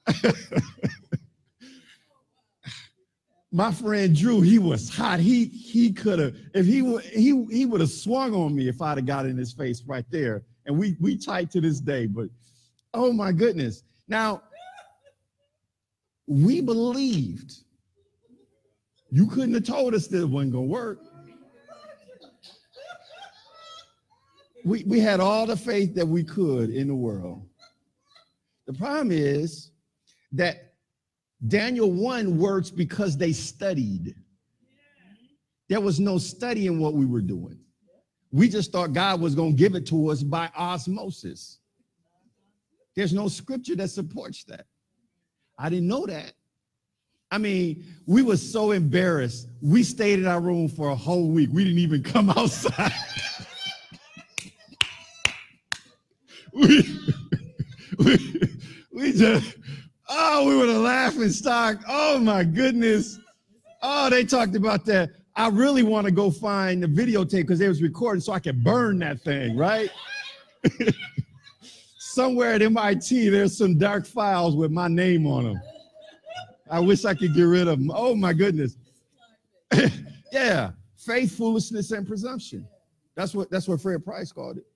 My 3.55 3.71
friend 3.71 4.17
Drew, 4.17 4.41
he 4.41 4.59
was 4.59 4.89
hot. 4.89 5.21
He 5.21 5.45
he 5.45 5.93
could 5.93 6.19
have 6.19 6.35
if 6.55 6.65
he 6.65 6.81
would 6.81 7.05
he 7.05 7.45
he 7.51 7.67
would 7.67 7.83
have 7.83 7.91
swung 7.91 8.33
on 8.35 8.55
me 8.55 8.69
if 8.69 8.81
I'd 8.81 8.97
have 8.97 9.05
got 9.07 9.27
in 9.27 9.37
his 9.37 9.53
face 9.53 9.83
right 9.87 10.07
there 10.11 10.43
and 10.67 10.79
we 10.79 10.97
we 11.01 11.17
tight 11.17 11.51
to 11.53 11.61
this 11.61 11.81
day. 11.81 12.07
But 12.07 12.29
oh 12.95 13.13
my 13.13 13.33
goodness! 13.33 13.83
Now 14.09 14.43
we 16.27 16.61
believed. 16.61 17.53
You 19.11 19.27
couldn't 19.27 19.55
have 19.55 19.65
told 19.65 19.95
us 19.95 20.07
that 20.09 20.23
it 20.23 20.29
wasn't 20.29 20.53
gonna 20.53 20.65
work. 20.65 21.01
We 24.65 24.85
we 24.85 25.01
had 25.01 25.21
all 25.21 25.47
the 25.47 25.57
faith 25.57 25.95
that 25.97 26.07
we 26.07 26.25
could 26.25 26.71
in 26.71 26.89
the 26.89 26.95
world. 26.95 27.47
The 28.67 28.73
problem 28.73 29.11
is 29.11 29.72
that 30.33 30.75
Daniel 31.47 31.91
1 31.91 32.39
works 32.39 32.71
because 32.71 33.17
they 33.17 33.33
studied. 33.33 34.15
There 35.69 35.81
was 35.81 36.01
no 36.01 36.19
study 36.19 36.67
in 36.67 36.79
what 36.79 36.95
we 36.95 37.07
were 37.07 37.21
doing. 37.21 37.59
We 38.31 38.49
just 38.49 38.73
thought 38.73 38.93
God 38.93 39.21
was 39.21 39.35
going 39.35 39.53
to 39.53 39.57
give 39.57 39.75
it 39.75 39.87
to 39.87 40.11
us 40.11 40.23
by 40.23 40.51
osmosis. 40.57 41.59
There's 42.95 43.13
no 43.13 43.29
scripture 43.29 43.77
that 43.77 43.89
supports 43.89 44.45
that. 44.45 44.67
I 45.59 45.69
didn't 45.69 45.89
know 45.89 46.07
that. 46.07 46.33
I 47.31 47.39
mean, 47.39 47.85
we 48.07 48.23
were 48.23 48.37
so 48.37 48.73
embarrassed. 48.73 49.49
We 49.63 49.83
stayed 49.83 50.19
in 50.19 50.27
our 50.27 50.41
room 50.41 50.69
for 50.69 50.91
a 50.91 50.95
whole 50.95 51.29
week. 51.29 51.49
We 51.53 51.65
didn't 51.65 51.79
even 51.79 52.03
come 52.03 52.31
outside. 52.31 52.93
we, 56.53 56.99
we, 57.99 58.43
we 58.93 59.13
just, 59.13 59.57
oh, 60.13 60.47
we 60.47 60.57
were 60.57 60.67
the 60.67 60.79
laughing 60.79 61.31
stock. 61.31 61.79
Oh 61.89 62.19
my 62.19 62.45
goodness. 62.45 63.19
Oh, 63.83 64.11
they 64.11 64.25
talked 64.25 64.55
about 64.55 64.85
that. 64.87 65.11
I 65.35 65.49
really 65.49 65.83
want 65.83 66.05
to 66.07 66.11
go 66.11 66.31
find 66.31 66.83
the 66.83 66.87
videotape 66.87 67.43
because 67.43 67.61
it 67.61 67.69
was 67.69 67.83
recording 67.83 68.21
so 68.21 68.33
I 68.33 68.39
can 68.39 68.63
burn 68.63 68.99
that 68.99 69.21
thing, 69.23 69.57
right? 69.57 69.91
Somewhere 71.99 72.53
at 72.53 72.63
MIT, 72.63 73.31
there's 73.31 73.57
some 73.57 73.79
dark 73.79 74.07
files 74.07 74.55
with 74.55 74.71
my 74.71 74.89
name 74.89 75.27
on 75.27 75.45
them. 75.45 75.63
I 76.71 76.81
wish 76.81 77.05
I 77.05 77.15
could 77.15 77.35
get 77.35 77.45
rid 77.45 77.67
of 77.67 77.79
them. 77.79 77.91
Oh 77.95 78.15
my 78.15 78.35
goodness. 78.35 78.77
yeah, 80.33 80.73
faith, 80.97 81.37
foolishness, 81.37 81.91
and 81.93 82.07
presumption. 82.07 82.67
That's 83.15 83.35
what 83.35 83.51
that's 83.51 83.67
what 83.67 83.81
Fred 83.81 84.05
Price 84.05 84.33
called 84.33 84.59
it. 84.59 84.67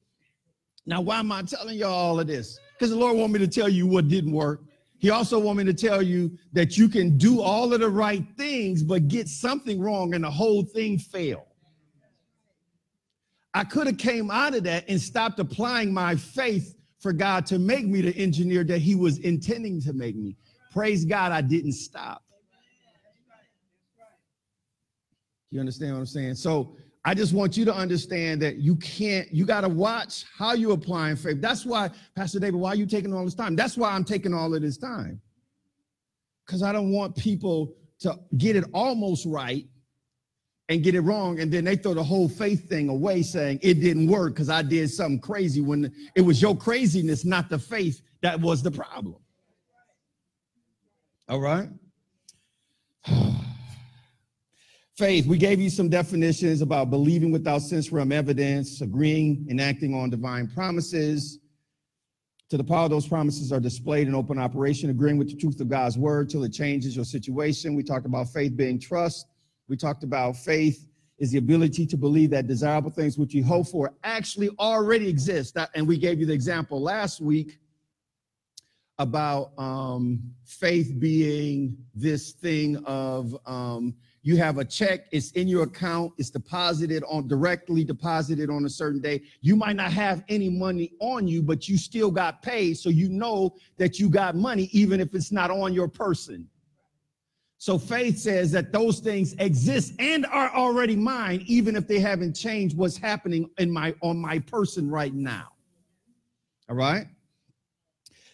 Now, 0.87 1.01
why 1.01 1.19
am 1.19 1.31
I 1.33 1.43
telling 1.43 1.77
you 1.77 1.87
all 1.87 2.19
of 2.19 2.27
this? 2.27 2.59
Because 2.73 2.91
the 2.91 2.97
Lord 2.97 3.17
want 3.17 3.33
me 3.33 3.39
to 3.41 3.49
tell 3.49 3.69
you 3.69 3.87
what 3.87 4.09
didn't 4.09 4.33
work 4.33 4.63
he 4.99 5.11
also 5.11 5.39
want 5.39 5.59
me 5.59 5.65
to 5.65 5.75
tell 5.75 6.03
you 6.03 6.37
that 6.53 6.79
you 6.79 6.89
can 6.89 7.19
do 7.19 7.41
all 7.41 7.73
of 7.73 7.81
the 7.81 7.89
right 7.89 8.25
things, 8.37 8.83
but 8.83 9.09
get 9.09 9.29
something 9.29 9.81
wrong 9.81 10.15
and 10.15 10.25
the 10.25 10.31
whole 10.31 10.63
thing 10.63 10.99
fail. 10.99 11.47
I 13.53 13.65
could 13.65 13.87
have 13.87 13.99
came 13.99 14.31
out 14.31 14.55
of 14.55 14.65
that 14.65 14.85
and 14.89 15.01
stopped 15.01 15.39
applying 15.39 15.93
my 15.93 16.17
faith 16.17 16.77
for 16.99 17.13
God 17.13 17.47
to 17.47 17.59
make 17.59 17.87
me 17.87 18.01
the 18.01 18.17
engineer 18.17 18.65
that 18.65 18.79
he 18.79 18.95
was 18.95 19.19
intending 19.19 19.81
to 19.83 19.93
make 19.93 20.17
me. 20.17 20.37
Praise 20.73 21.05
God, 21.05 21.33
I 21.33 21.41
didn't 21.41 21.73
stop. 21.73 22.23
You 25.51 25.61
understand 25.61 25.93
what 25.93 26.01
I'm 26.01 26.07
saying? 26.07 26.35
So 26.35 26.77
I 27.07 27.15
just 27.15 27.33
want 27.33 27.57
you 27.57 27.65
to 27.67 27.73
understand 27.73 28.43
that 28.43 28.57
you 28.57 28.75
can't, 28.75 29.33
you 29.33 29.47
got 29.47 29.61
to 29.61 29.69
watch 29.69 30.25
how 30.37 30.55
you 30.55 30.73
applying 30.73 31.15
faith. 31.15 31.41
That's 31.41 31.65
why, 31.65 31.89
Pastor 32.17 32.41
David, 32.41 32.57
why 32.57 32.71
are 32.71 32.75
you 32.75 32.85
taking 32.85 33.15
all 33.15 33.25
this 33.25 33.37
time? 33.37 33.55
That's 33.55 33.77
why 33.77 33.93
I'm 33.93 34.03
taking 34.03 34.35
all 34.35 34.53
of 34.53 34.61
this 34.61 34.77
time. 34.77 35.21
Because 36.45 36.65
I 36.65 36.73
don't 36.73 36.91
want 36.91 37.15
people 37.15 37.77
to 38.01 38.19
get 38.39 38.57
it 38.57 38.65
almost 38.75 39.25
right 39.25 39.65
and 40.69 40.83
get 40.83 40.97
it 40.97 41.03
wrong. 41.03 41.39
And 41.39 41.53
then 41.53 41.63
they 41.63 41.77
throw 41.77 41.95
the 41.95 42.03
whole 42.03 42.29
faith 42.29 42.69
thing 42.69 42.89
away 42.89 43.23
saying 43.23 43.61
it 43.63 43.75
didn't 43.75 44.09
work 44.09 44.35
because 44.35 44.51
I 44.51 44.63
did 44.63 44.91
something 44.91 45.21
crazy 45.21 45.61
when 45.61 45.95
it 46.17 46.23
was 46.23 46.43
your 46.43 46.57
craziness, 46.57 47.25
not 47.25 47.49
the 47.49 47.59
faith 47.61 48.03
that 48.23 48.41
was 48.41 48.65
the 48.65 48.73
problem. 48.73 49.19
All 51.29 51.41
right. 51.41 51.69
Faith, 54.97 55.27
we 55.27 55.37
gave 55.37 55.61
you 55.61 55.69
some 55.69 55.91
definitions 55.91 56.63
about 56.63 56.89
believing 56.89 57.31
without 57.31 57.61
sense 57.61 57.93
realm 57.93 58.13
evidence, 58.13 58.81
agreeing 58.81 59.47
and 59.51 59.61
acting 59.61 59.93
on 59.95 60.09
divine 60.09 60.49
promises. 60.49 61.39
To 62.49 62.57
the 62.57 62.65
power 62.65 62.89
those 62.89 63.07
promises 63.07 63.53
are 63.53 63.61
displayed 63.61 64.09
in 64.09 64.15
open 64.15 64.39
operation, 64.39 64.89
agreeing 64.89 65.19
with 65.19 65.29
the 65.29 65.37
truth 65.37 65.61
of 65.61 65.69
God's 65.69 65.99
word 65.99 66.31
till 66.31 66.45
it 66.45 66.53
changes 66.55 66.97
your 66.97 67.05
situation. 67.05 67.75
We 67.75 67.83
talked 67.83 68.07
about 68.07 68.29
faith 68.33 68.57
being 68.57 68.81
trust. 68.81 69.27
We 69.69 69.77
talked 69.77 70.03
about 70.03 70.35
faith 70.35 70.89
is 71.19 71.31
the 71.31 71.39
ability 71.39 71.87
to 71.89 71.97
believe 71.99 72.31
that 72.31 72.47
desirable 72.47 72.91
things 72.91 73.19
which 73.19 73.35
you 73.35 73.45
hope 73.45 73.69
for 73.69 73.93
actually 74.03 74.49
already 74.59 75.09
exist. 75.09 75.59
And 75.75 75.87
we 75.87 75.99
gave 75.99 76.21
you 76.21 76.25
the 76.25 76.33
example 76.33 76.81
last 76.81 77.21
week 77.21 77.59
about 78.99 79.53
um, 79.59 80.23
faith 80.47 80.95
being 80.99 81.77
this 81.95 82.33
thing 82.33 82.83
of 82.87 83.37
um, 83.45 83.95
you 84.27 84.37
have 84.37 84.59
a 84.59 84.65
check, 84.65 85.07
it's 85.13 85.31
in 85.33 85.47
your 85.47 85.63
account, 85.63 86.13
it's 86.19 86.31
deposited 86.31 87.05
on 87.09 87.29
directly 87.29 87.85
deposited 87.85 88.51
on 88.51 88.65
a 88.65 88.69
certain 88.69 89.01
day. 89.01 89.23
You 89.41 89.55
might 89.55 89.77
not 89.77 89.93
have 89.93 90.25
any 90.29 90.49
money 90.51 90.95
on 90.99 91.29
you, 91.29 91.45
but 91.45 91.69
you 91.69 91.79
still 91.79 92.11
got 92.11 92.43
paid. 92.43 92.77
So 92.77 92.89
you 92.89 93.09
know 93.09 93.55
that 93.77 94.01
you 94.01 94.09
got 94.09 94.35
money, 94.35 94.69
even 94.73 95.01
if 95.01 95.15
it's 95.15 95.31
not 95.31 95.53
on 95.53 95.73
your 95.73 95.87
person. 95.87 96.49
So 97.59 97.79
faith 97.79 98.19
says 98.19 98.51
that 98.51 98.73
those 98.73 98.99
things 98.99 99.35
exist 99.35 99.95
and 100.01 100.27
are 100.27 100.53
already 100.53 100.97
mine, 100.97 101.45
even 101.47 101.77
if 101.77 101.87
they 101.87 102.01
haven't 102.01 102.35
changed 102.35 102.77
what's 102.77 102.97
happening 102.97 103.49
in 103.59 103.71
my 103.71 103.95
on 104.01 104.19
my 104.19 104.41
person 104.41 104.91
right 104.91 105.15
now. 105.15 105.53
All 106.69 106.75
right. 106.75 107.07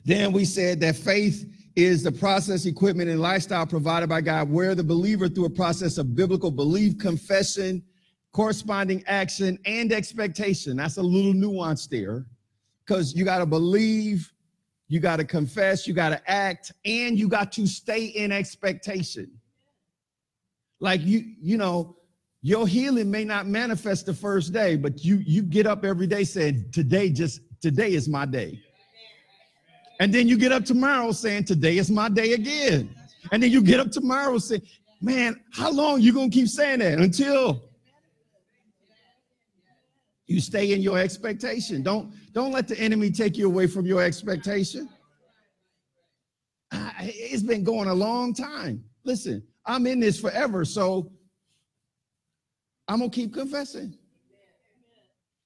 Then 0.07 0.32
we 0.32 0.47
said 0.47 0.80
that 0.80 0.97
faith 0.97 1.47
is 1.76 2.02
the 2.02 2.12
process, 2.12 2.66
equipment, 2.66 3.08
and 3.08 3.20
lifestyle 3.20 3.66
provided 3.66 4.08
by 4.08 4.20
God, 4.20 4.50
where 4.50 4.74
the 4.74 4.84
believer, 4.84 5.28
through 5.28 5.46
a 5.46 5.50
process 5.50 5.98
of 5.98 6.14
biblical 6.14 6.50
belief, 6.50 6.98
confession, 6.98 7.82
corresponding 8.32 9.02
action, 9.06 9.58
and 9.64 9.92
expectation. 9.92 10.76
That's 10.76 10.96
a 10.96 11.02
little 11.02 11.32
nuance 11.32 11.86
there 11.86 12.26
because 12.84 13.14
you 13.14 13.24
got 13.24 13.38
to 13.38 13.46
believe, 13.46 14.32
you 14.88 15.00
got 15.00 15.16
to 15.16 15.24
confess, 15.24 15.86
you 15.86 15.94
got 15.94 16.10
to 16.10 16.30
act, 16.30 16.72
and 16.84 17.18
you 17.18 17.28
got 17.28 17.52
to 17.52 17.66
stay 17.66 18.06
in 18.06 18.32
expectation. 18.32 19.30
Like 20.80 21.00
you, 21.02 21.24
you 21.40 21.56
know, 21.56 21.96
your 22.42 22.66
healing 22.66 23.10
may 23.10 23.24
not 23.24 23.46
manifest 23.46 24.06
the 24.06 24.14
first 24.14 24.52
day, 24.52 24.76
but 24.76 25.04
you 25.04 25.22
you 25.24 25.42
get 25.42 25.66
up 25.66 25.84
every 25.84 26.08
day 26.08 26.24
saying, 26.24 26.66
Today, 26.72 27.10
just 27.10 27.40
today 27.60 27.92
is 27.92 28.08
my 28.08 28.26
day. 28.26 28.60
And 30.03 30.12
then 30.12 30.26
you 30.26 30.36
get 30.36 30.50
up 30.50 30.64
tomorrow 30.64 31.12
saying, 31.12 31.44
Today 31.44 31.78
is 31.78 31.88
my 31.88 32.09
day 32.09 32.32
again. 32.32 32.92
And 33.30 33.40
then 33.40 33.53
you 33.53 33.62
get 33.62 33.78
up 33.78 33.92
tomorrow 33.92 34.36
saying, 34.38 34.62
Man, 35.00 35.40
how 35.53 35.70
long 35.70 36.00
you 36.00 36.12
gonna 36.12 36.28
keep 36.28 36.48
saying 36.48 36.80
that 36.80 36.98
until 36.98 37.62
you 40.26 40.40
stay 40.40 40.72
in 40.72 40.82
your 40.82 40.98
expectation? 40.98 41.84
Don't 41.84 42.12
don't 42.32 42.50
let 42.50 42.66
the 42.66 42.76
enemy 42.80 43.12
take 43.12 43.36
you 43.36 43.46
away 43.46 43.68
from 43.68 43.86
your 43.86 44.03
expectation. 44.03 44.88
It's 46.98 47.44
been 47.44 47.62
going 47.62 47.88
a 47.88 47.94
long 47.94 48.34
time. 48.34 48.82
Listen, 49.05 49.40
I'm 49.64 49.86
in 49.86 50.00
this 50.00 50.18
forever, 50.18 50.64
so 50.64 51.12
I'm 52.88 52.98
gonna 52.98 53.09
keep 53.09 53.32
confessing. 53.32 53.96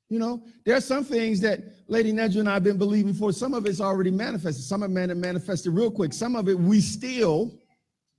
You 0.09 0.21
know, 0.21 0.43
there 0.65 0.77
are 0.77 0.81
some 0.81 1.05
things 1.05 1.41
that 1.41 1.61
Lady 1.89 2.13
Nedra 2.13 2.41
and 2.41 2.49
I 2.49 2.55
have 2.55 2.65
been 2.65 2.79
believing 2.79 3.13
for. 3.13 3.33
Some 3.33 3.55
of 3.55 3.67
it's 3.67 3.81
already 3.81 4.11
manifested. 4.11 4.65
Some 4.65 4.83
of 4.83 4.97
it 4.97 5.17
manifested 5.17 5.73
real 5.73 5.91
quick. 5.91 6.13
Some 6.13 6.37
of 6.37 6.49
it 6.49 6.59
we 6.59 6.81
still 6.81 7.59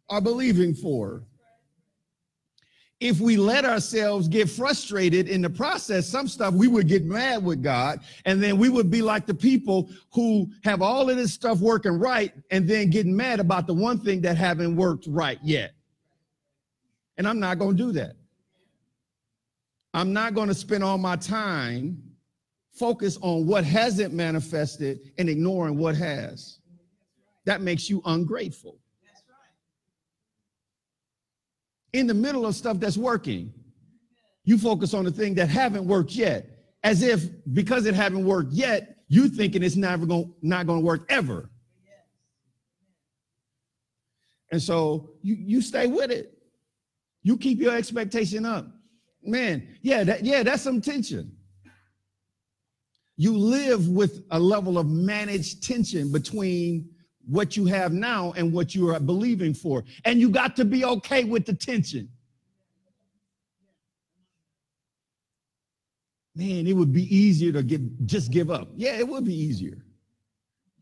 are 0.09 0.21
believing 0.21 0.73
for. 0.73 1.23
If 2.99 3.19
we 3.19 3.37
let 3.37 3.63
ourselves 3.63 4.27
get 4.27 4.49
frustrated 4.49 5.29
in 5.29 5.43
the 5.43 5.49
process, 5.49 6.07
some 6.07 6.27
stuff 6.27 6.55
we 6.55 6.67
would 6.67 6.87
get 6.87 7.05
mad 7.05 7.45
with 7.45 7.61
God, 7.61 7.99
and 8.25 8.41
then 8.41 8.57
we 8.57 8.69
would 8.69 8.89
be 8.89 9.03
like 9.03 9.27
the 9.27 9.35
people 9.35 9.89
who 10.11 10.49
have 10.63 10.81
all 10.81 11.07
of 11.09 11.15
this 11.15 11.31
stuff 11.31 11.59
working 11.59 11.99
right, 11.99 12.33
and 12.49 12.67
then 12.67 12.89
getting 12.89 13.15
mad 13.15 13.39
about 13.39 13.67
the 13.67 13.73
one 13.73 13.99
thing 13.99 14.21
that 14.21 14.35
haven't 14.35 14.75
worked 14.75 15.05
right 15.07 15.37
yet. 15.43 15.73
And 17.17 17.27
I'm 17.27 17.39
not 17.39 17.59
going 17.59 17.77
to 17.77 17.83
do 17.83 17.91
that. 17.93 18.15
I'm 19.97 20.13
not 20.13 20.35
going 20.35 20.47
to 20.47 20.53
spend 20.53 20.83
all 20.83 20.99
my 20.99 21.15
time 21.15 22.03
focused 22.71 23.17
on 23.23 23.47
what 23.47 23.63
hasn't 23.63 24.13
manifested 24.13 24.99
and 25.17 25.27
ignoring 25.27 25.75
what 25.75 25.95
has. 25.95 26.59
That 27.45 27.61
makes 27.61 27.89
you 27.89 28.03
ungrateful. 28.05 28.77
In 31.93 32.05
the 32.05 32.13
middle 32.13 32.45
of 32.45 32.53
stuff 32.53 32.79
that's 32.79 32.95
working, 32.95 33.51
you 34.43 34.59
focus 34.59 34.93
on 34.93 35.03
the 35.03 35.09
thing 35.09 35.33
that 35.33 35.49
haven't 35.49 35.87
worked 35.87 36.11
yet, 36.11 36.45
as 36.83 37.01
if 37.01 37.27
because 37.53 37.87
it 37.87 37.95
haven't 37.95 38.23
worked 38.23 38.53
yet, 38.53 38.97
you 39.07 39.27
thinking 39.27 39.63
it's 39.63 39.75
never 39.75 40.05
going 40.05 40.31
not 40.43 40.67
going 40.67 40.81
to 40.81 40.85
work 40.85 41.07
ever. 41.09 41.49
And 44.51 44.61
so 44.61 45.09
you 45.23 45.33
you 45.39 45.59
stay 45.59 45.87
with 45.87 46.11
it. 46.11 46.37
You 47.23 47.35
keep 47.35 47.59
your 47.59 47.75
expectation 47.75 48.45
up 48.45 48.76
man, 49.27 49.67
yeah, 49.81 50.03
that, 50.03 50.23
yeah, 50.23 50.43
that's 50.43 50.63
some 50.63 50.81
tension. 50.81 51.31
You 53.17 53.37
live 53.37 53.87
with 53.89 54.23
a 54.31 54.39
level 54.39 54.77
of 54.77 54.87
managed 54.87 55.63
tension 55.63 56.11
between 56.11 56.89
what 57.25 57.57
you 57.57 57.65
have 57.65 57.91
now 57.91 58.33
and 58.37 58.53
what 58.53 58.73
you 58.73 58.89
are 58.89 58.99
believing 58.99 59.53
for. 59.53 59.83
And 60.05 60.19
you 60.19 60.29
got 60.29 60.55
to 60.57 60.65
be 60.65 60.85
okay 60.85 61.23
with 61.23 61.45
the 61.45 61.53
tension. 61.53 62.09
Man, 66.35 66.67
it 66.67 66.73
would 66.73 66.93
be 66.93 67.13
easier 67.13 67.51
to 67.51 67.63
give 67.63 67.81
just 68.05 68.31
give 68.31 68.51
up. 68.51 68.69
Yeah, 68.75 68.93
it 68.97 69.07
would 69.07 69.25
be 69.25 69.33
easier. 69.33 69.83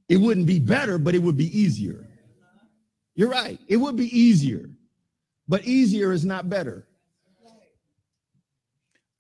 It 0.10 0.18
wouldn't 0.18 0.46
be 0.46 0.60
better, 0.60 0.98
but 0.98 1.16
it 1.16 1.20
would 1.20 1.38
be 1.38 1.58
easier. 1.58 2.06
You're 3.16 3.30
right. 3.30 3.58
It 3.68 3.78
would 3.78 3.96
be 3.96 4.16
easier. 4.18 4.70
But 5.48 5.64
easier 5.64 6.12
is 6.12 6.26
not 6.26 6.50
better. 6.50 6.88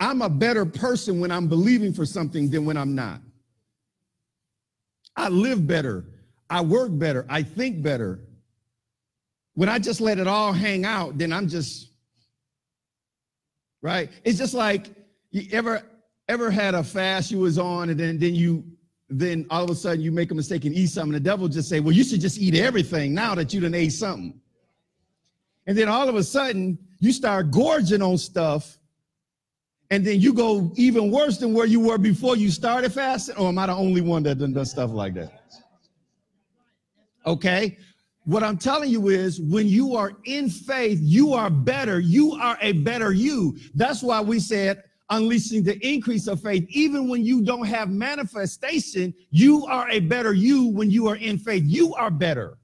I'm 0.05 0.21
a 0.21 0.29
better 0.29 0.67
person 0.67 1.19
when 1.19 1.31
I'm 1.31 1.47
believing 1.47 1.91
for 1.91 2.05
something 2.05 2.51
than 2.51 2.63
when 2.63 2.77
I'm 2.77 2.93
not. 2.93 3.21
I 5.15 5.29
live 5.29 5.65
better. 5.65 6.05
I 6.47 6.61
work 6.61 6.89
better. 6.91 7.25
I 7.27 7.41
think 7.41 7.81
better. 7.81 8.19
When 9.55 9.67
I 9.67 9.79
just 9.79 10.01
let 10.01 10.19
it 10.19 10.27
all 10.27 10.53
hang 10.53 10.85
out, 10.85 11.17
then 11.17 11.33
I'm 11.33 11.47
just 11.47 11.89
right. 13.81 14.11
It's 14.23 14.37
just 14.37 14.53
like 14.53 14.91
you 15.31 15.47
ever 15.51 15.81
ever 16.27 16.51
had 16.51 16.75
a 16.75 16.83
fast 16.83 17.31
you 17.31 17.39
was 17.39 17.57
on, 17.57 17.89
and 17.89 17.99
then 17.99 18.19
then 18.19 18.35
you 18.35 18.63
then 19.09 19.47
all 19.49 19.63
of 19.63 19.71
a 19.71 19.75
sudden 19.75 20.01
you 20.01 20.11
make 20.11 20.29
a 20.29 20.35
mistake 20.35 20.65
and 20.65 20.75
eat 20.75 20.87
something. 20.87 21.13
The 21.13 21.19
devil 21.19 21.47
just 21.47 21.67
say, 21.67 21.79
"Well, 21.79 21.93
you 21.93 22.03
should 22.03 22.21
just 22.21 22.37
eat 22.37 22.53
everything 22.53 23.15
now 23.15 23.33
that 23.33 23.55
you 23.55 23.59
done 23.59 23.73
ate 23.73 23.93
something." 23.93 24.39
And 25.65 25.75
then 25.75 25.89
all 25.89 26.07
of 26.07 26.13
a 26.13 26.23
sudden 26.23 26.77
you 26.99 27.11
start 27.11 27.49
gorging 27.49 28.03
on 28.03 28.19
stuff 28.19 28.74
and 29.91 30.05
then 30.05 30.19
you 30.19 30.33
go 30.33 30.71
even 30.75 31.11
worse 31.11 31.37
than 31.37 31.53
where 31.53 31.65
you 31.65 31.79
were 31.79 31.97
before 31.97 32.35
you 32.35 32.49
started 32.49 32.91
fasting? 32.91 33.35
Or 33.37 33.49
am 33.49 33.57
I 33.59 33.67
the 33.67 33.75
only 33.75 34.01
one 34.01 34.23
that 34.23 34.39
done, 34.39 34.53
done 34.53 34.65
stuff 34.65 34.91
like 34.91 35.13
that? 35.15 35.43
Okay. 37.25 37.77
What 38.25 38.41
I'm 38.41 38.57
telling 38.57 38.89
you 38.89 39.09
is 39.09 39.39
when 39.39 39.67
you 39.67 39.95
are 39.95 40.13
in 40.25 40.49
faith, 40.49 40.99
you 41.01 41.33
are 41.33 41.49
better. 41.49 41.99
You 41.99 42.33
are 42.33 42.57
a 42.61 42.71
better 42.71 43.13
you. 43.13 43.57
That's 43.75 44.01
why 44.01 44.21
we 44.21 44.39
said 44.39 44.83
unleashing 45.11 45.63
the 45.63 45.77
increase 45.87 46.27
of 46.27 46.41
faith. 46.41 46.65
Even 46.69 47.07
when 47.07 47.23
you 47.23 47.43
don't 47.43 47.67
have 47.67 47.89
manifestation, 47.89 49.13
you 49.29 49.65
are 49.67 49.87
a 49.89 49.99
better 49.99 50.33
you 50.33 50.67
when 50.69 50.89
you 50.89 51.07
are 51.07 51.17
in 51.17 51.37
faith. 51.37 51.63
You 51.65 51.93
are 51.93 52.09
better. 52.09 52.57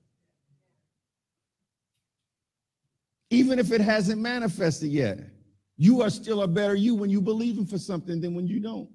Even 3.30 3.60
if 3.60 3.72
it 3.72 3.82
hasn't 3.82 4.20
manifested 4.20 4.90
yet. 4.90 5.20
You 5.82 6.04
are 6.04 6.12
still 6.12 6.44
a 6.44 6.48
better 6.48 6.76
you 6.76 6.94
when 6.94 7.10
you 7.10 7.20
believing 7.20 7.66
for 7.66 7.80
something 7.80 8.22
than 8.22 8.36
when 8.36 8.46
you 8.46 8.60
don't. 8.60 8.88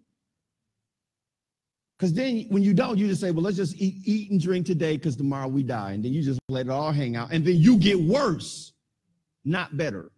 Because 1.99 2.13
then 2.13 2.47
when 2.49 2.63
you 2.63 2.75
don't, 2.75 2.97
you 2.97 3.09
just 3.09 3.21
say, 3.21 3.33
well, 3.33 3.43
let's 3.43 3.57
just 3.57 3.75
eat, 3.75 4.03
eat 4.05 4.31
and 4.31 4.41
drink 4.41 4.67
today 4.67 4.97
because 4.97 5.17
tomorrow 5.17 5.49
we 5.49 5.65
die. 5.65 5.95
And 5.95 6.05
then 6.05 6.13
you 6.13 6.23
just 6.23 6.39
let 6.49 6.67
it 6.67 6.71
all 6.71 6.93
hang 6.93 7.17
out. 7.17 7.33
And 7.33 7.45
then 7.45 7.57
you 7.57 7.77
get 7.77 7.99
worse, 7.99 8.73
not 9.45 9.77
better. 9.77 10.13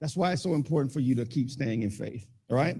That's 0.00 0.16
why 0.16 0.32
it's 0.32 0.42
so 0.42 0.54
important 0.54 0.92
for 0.92 0.98
you 0.98 1.14
to 1.14 1.24
keep 1.24 1.50
staying 1.50 1.84
in 1.84 1.90
faith. 1.90 2.26
All 2.50 2.56
right. 2.56 2.78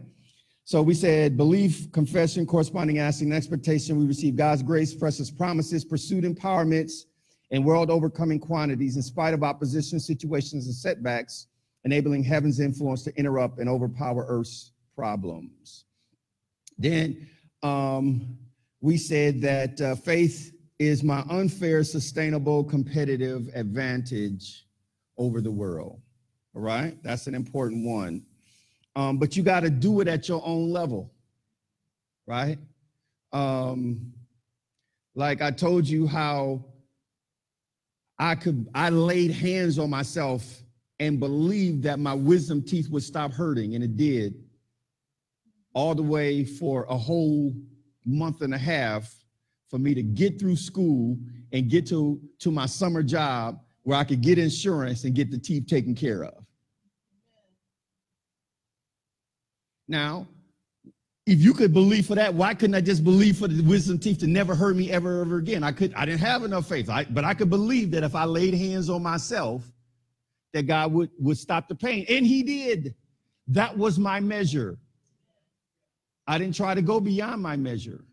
So 0.64 0.82
we 0.82 0.94
said 0.94 1.36
belief, 1.36 1.92
confession, 1.92 2.44
corresponding 2.44 2.98
asking, 2.98 3.32
expectation. 3.32 3.96
We 4.00 4.06
receive 4.06 4.34
God's 4.34 4.64
grace, 4.64 4.94
precious 4.94 5.30
promises, 5.30 5.84
pursued 5.84 6.24
empowerments, 6.24 7.04
and 7.52 7.64
world 7.64 7.88
overcoming 7.88 8.40
quantities 8.40 8.96
in 8.96 9.02
spite 9.02 9.32
of 9.32 9.44
opposition, 9.44 10.00
situations, 10.00 10.66
and 10.66 10.74
setbacks 10.74 11.46
enabling 11.84 12.24
heaven's 12.24 12.60
influence 12.60 13.02
to 13.04 13.16
interrupt 13.16 13.58
and 13.58 13.68
overpower 13.68 14.26
Earth's 14.28 14.72
problems. 14.94 15.84
Then 16.78 17.28
um, 17.62 18.36
we 18.80 18.96
said 18.96 19.40
that 19.42 19.80
uh, 19.80 19.94
faith 19.94 20.52
is 20.78 21.02
my 21.02 21.24
unfair, 21.30 21.82
sustainable, 21.82 22.62
competitive 22.64 23.48
advantage 23.54 24.66
over 25.16 25.40
the 25.40 25.50
world. 25.50 26.00
All 26.54 26.62
right, 26.62 27.00
that's 27.02 27.26
an 27.26 27.34
important 27.34 27.84
one. 27.86 28.22
Um, 28.96 29.18
but 29.18 29.36
you 29.36 29.42
got 29.42 29.60
to 29.60 29.70
do 29.70 30.00
it 30.00 30.08
at 30.08 30.28
your 30.28 30.42
own 30.44 30.70
level, 30.70 31.12
right? 32.26 32.58
Um, 33.32 34.12
like 35.14 35.42
I 35.42 35.50
told 35.50 35.86
you 35.86 36.06
how 36.06 36.64
I 38.18 38.34
could, 38.34 38.68
I 38.74 38.90
laid 38.90 39.30
hands 39.30 39.78
on 39.78 39.90
myself 39.90 40.62
and 41.00 41.20
believed 41.20 41.82
that 41.84 41.98
my 41.98 42.14
wisdom 42.14 42.62
teeth 42.62 42.88
would 42.90 43.02
stop 43.02 43.32
hurting, 43.32 43.74
and 43.74 43.84
it 43.84 43.96
did. 43.96 44.34
All 45.74 45.94
the 45.94 46.02
way 46.02 46.44
for 46.44 46.86
a 46.88 46.96
whole 46.96 47.52
month 48.04 48.40
and 48.42 48.54
a 48.54 48.58
half 48.58 49.14
for 49.68 49.78
me 49.78 49.94
to 49.94 50.02
get 50.02 50.40
through 50.40 50.56
school 50.56 51.16
and 51.52 51.70
get 51.70 51.86
to, 51.88 52.20
to 52.40 52.50
my 52.50 52.66
summer 52.66 53.02
job 53.02 53.60
where 53.82 53.98
I 53.98 54.04
could 54.04 54.20
get 54.20 54.38
insurance 54.38 55.04
and 55.04 55.14
get 55.14 55.30
the 55.30 55.38
teeth 55.38 55.66
taken 55.66 55.94
care 55.94 56.24
of. 56.24 56.44
Now, 59.86 60.26
if 61.26 61.40
you 61.40 61.52
could 61.54 61.72
believe 61.72 62.06
for 62.06 62.14
that, 62.14 62.34
why 62.34 62.54
couldn't 62.54 62.74
I 62.74 62.80
just 62.80 63.04
believe 63.04 63.36
for 63.36 63.48
the 63.48 63.62
wisdom 63.62 63.98
teeth 63.98 64.18
to 64.20 64.26
never 64.26 64.54
hurt 64.54 64.76
me 64.76 64.90
ever, 64.90 65.20
ever 65.20 65.36
again? 65.36 65.62
I 65.62 65.72
could, 65.72 65.94
I 65.94 66.06
didn't 66.06 66.20
have 66.20 66.42
enough 66.42 66.68
faith, 66.68 66.90
I, 66.90 67.04
but 67.04 67.24
I 67.24 67.34
could 67.34 67.50
believe 67.50 67.90
that 67.92 68.02
if 68.02 68.14
I 68.14 68.24
laid 68.24 68.54
hands 68.54 68.90
on 68.90 69.02
myself, 69.02 69.70
that 70.52 70.66
God 70.66 70.92
would, 70.92 71.10
would 71.18 71.38
stop 71.38 71.68
the 71.68 71.74
pain. 71.74 72.04
And 72.08 72.26
he 72.26 72.42
did. 72.42 72.94
That 73.48 73.76
was 73.76 73.98
my 73.98 74.20
measure. 74.20 74.78
I 76.26 76.38
didn't 76.38 76.54
try 76.54 76.74
to 76.74 76.82
go 76.82 77.00
beyond 77.00 77.42
my 77.42 77.56
measure. 77.56 78.04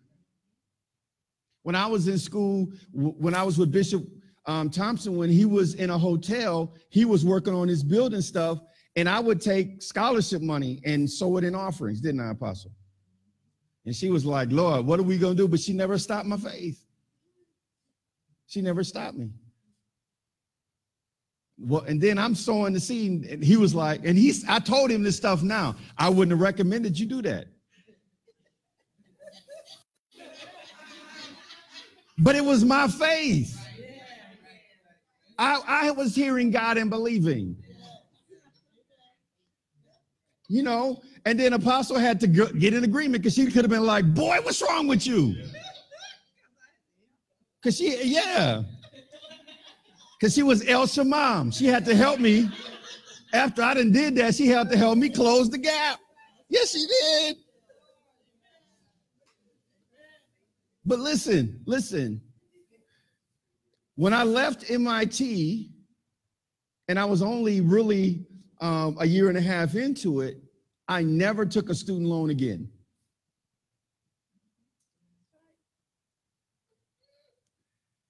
When 1.64 1.76
I 1.76 1.88
was 1.88 2.08
in 2.08 2.18
school, 2.18 2.68
when 2.94 3.34
I 3.36 3.44
was 3.44 3.58
with 3.58 3.72
Bishop 3.72 4.06
um, 4.46 4.70
Thompson, 4.70 5.18
when 5.18 5.30
he 5.30 5.46
was 5.46 5.74
in 5.76 5.90
a 5.90 5.98
hotel, 5.98 6.76
he 6.90 7.06
was 7.06 7.26
working 7.26 7.54
on 7.54 7.68
his 7.68 7.84
building 7.84 8.22
stuff, 8.22 8.60
and 8.96 9.10
I 9.10 9.20
would 9.20 9.42
take 9.42 9.82
scholarship 9.82 10.42
money 10.42 10.80
and 10.86 11.10
sow 11.10 11.38
it 11.38 11.44
in 11.44 11.56
offerings, 11.56 12.00
didn't 12.00 12.22
I, 12.22 12.32
Apostle? 12.32 12.72
And 13.86 13.96
she 13.96 14.10
was 14.10 14.26
like, 14.26 14.52
Lord, 14.52 14.86
what 14.86 15.00
are 15.00 15.04
we 15.04 15.18
going 15.18 15.36
to 15.36 15.44
do? 15.44 15.48
But 15.48 15.60
she 15.60 15.74
never 15.74 15.98
stopped 15.98 16.28
my 16.28 16.38
faith. 16.38 16.84
She 18.48 18.62
never 18.62 18.84
stopped 18.84 19.18
me. 19.18 19.32
Well, 21.58 21.84
and 21.84 22.02
then 22.02 22.18
I'm 22.18 22.36
sowing 22.36 22.74
the 22.74 22.80
seed, 22.80 23.26
and 23.26 23.44
he 23.44 23.56
was 23.56 23.74
like, 23.74 24.02
and 24.04 24.18
he's 24.18 24.44
I 24.48 24.60
told 24.60 24.92
him 24.92 25.04
this 25.04 25.16
stuff 25.16 25.42
now. 25.42 25.76
I 25.98 26.10
wouldn't 26.10 26.32
have 26.32 26.42
recommended 26.42 27.00
you 27.00 27.06
do 27.06 27.22
that. 27.22 27.48
But 32.18 32.36
it 32.36 32.44
was 32.44 32.64
my 32.64 32.88
faith. 32.88 33.58
I, 35.38 35.62
I 35.68 35.92
was 35.92 36.16
hearing 36.16 36.50
God 36.50 36.78
and 36.78 36.90
believing. 36.90 37.58
You 40.48 40.64
know, 40.64 41.02
and 41.26 41.40
then 41.40 41.54
Apostle 41.54 41.98
had 41.98 42.20
to 42.20 42.28
get 42.28 42.74
in 42.74 42.84
agreement 42.84 43.24
because 43.24 43.34
she 43.34 43.46
could 43.46 43.64
have 43.64 43.70
been 43.70 43.86
like, 43.86 44.14
Boy, 44.14 44.40
what's 44.44 44.62
wrong 44.62 44.88
with 44.88 45.08
you? 45.08 45.36
Because 47.62 47.78
she, 47.78 48.14
yeah. 48.14 48.62
Because 50.20 50.34
she 50.34 50.44
was 50.44 50.68
El 50.68 50.88
Shamam. 50.88 51.56
She 51.56 51.66
had 51.66 51.86
to 51.86 51.96
help 51.96 52.20
me. 52.20 52.50
After 53.34 53.62
I 53.62 53.74
done 53.74 53.92
did 53.92 54.16
that, 54.16 54.36
she 54.36 54.48
had 54.48 54.70
to 54.72 54.78
help 54.78 54.98
me 54.98 55.10
close 55.10 55.50
the 55.50 55.58
gap. 55.58 56.00
Yes, 56.50 56.72
she 56.72 56.86
did. 56.86 57.38
But 60.86 61.00
listen, 61.00 61.62
listen. 61.66 62.22
When 63.96 64.14
I 64.14 64.24
left 64.24 64.70
MIT, 64.70 65.72
and 66.88 67.00
I 67.00 67.06
was 67.06 67.22
only 67.22 67.62
really 67.62 68.26
um, 68.62 68.98
a 69.00 69.06
year 69.06 69.30
and 69.30 69.38
a 69.38 69.42
half 69.42 69.76
into 69.76 70.22
it, 70.22 70.38
I 70.88 71.02
never 71.02 71.46
took 71.46 71.70
a 71.70 71.76
student 71.76 72.08
loan 72.08 72.30
again. 72.30 72.70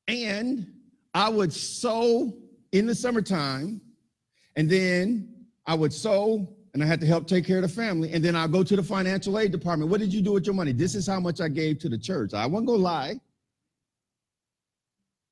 And 0.07 0.67
I 1.15 1.29
would 1.29 1.53
sow 1.53 2.33
in 2.73 2.85
the 2.85 2.93
summertime, 2.93 3.79
and 4.57 4.69
then 4.69 5.33
I 5.65 5.73
would 5.73 5.93
sow, 5.93 6.53
and 6.73 6.83
I 6.83 6.85
had 6.85 6.99
to 6.99 7.07
help 7.07 7.25
take 7.25 7.45
care 7.45 7.55
of 7.55 7.61
the 7.61 7.69
family. 7.69 8.11
And 8.11 8.23
then 8.23 8.35
I'll 8.35 8.49
go 8.49 8.63
to 8.63 8.75
the 8.75 8.83
financial 8.83 9.39
aid 9.39 9.53
department. 9.53 9.89
What 9.89 10.01
did 10.01 10.13
you 10.13 10.21
do 10.21 10.33
with 10.33 10.45
your 10.45 10.53
money? 10.53 10.73
This 10.73 10.93
is 10.93 11.07
how 11.07 11.21
much 11.21 11.39
I 11.39 11.47
gave 11.47 11.79
to 11.79 11.89
the 11.89 11.97
church. 11.97 12.33
I 12.33 12.45
not 12.45 12.65
go 12.65 12.73
lie. 12.73 13.15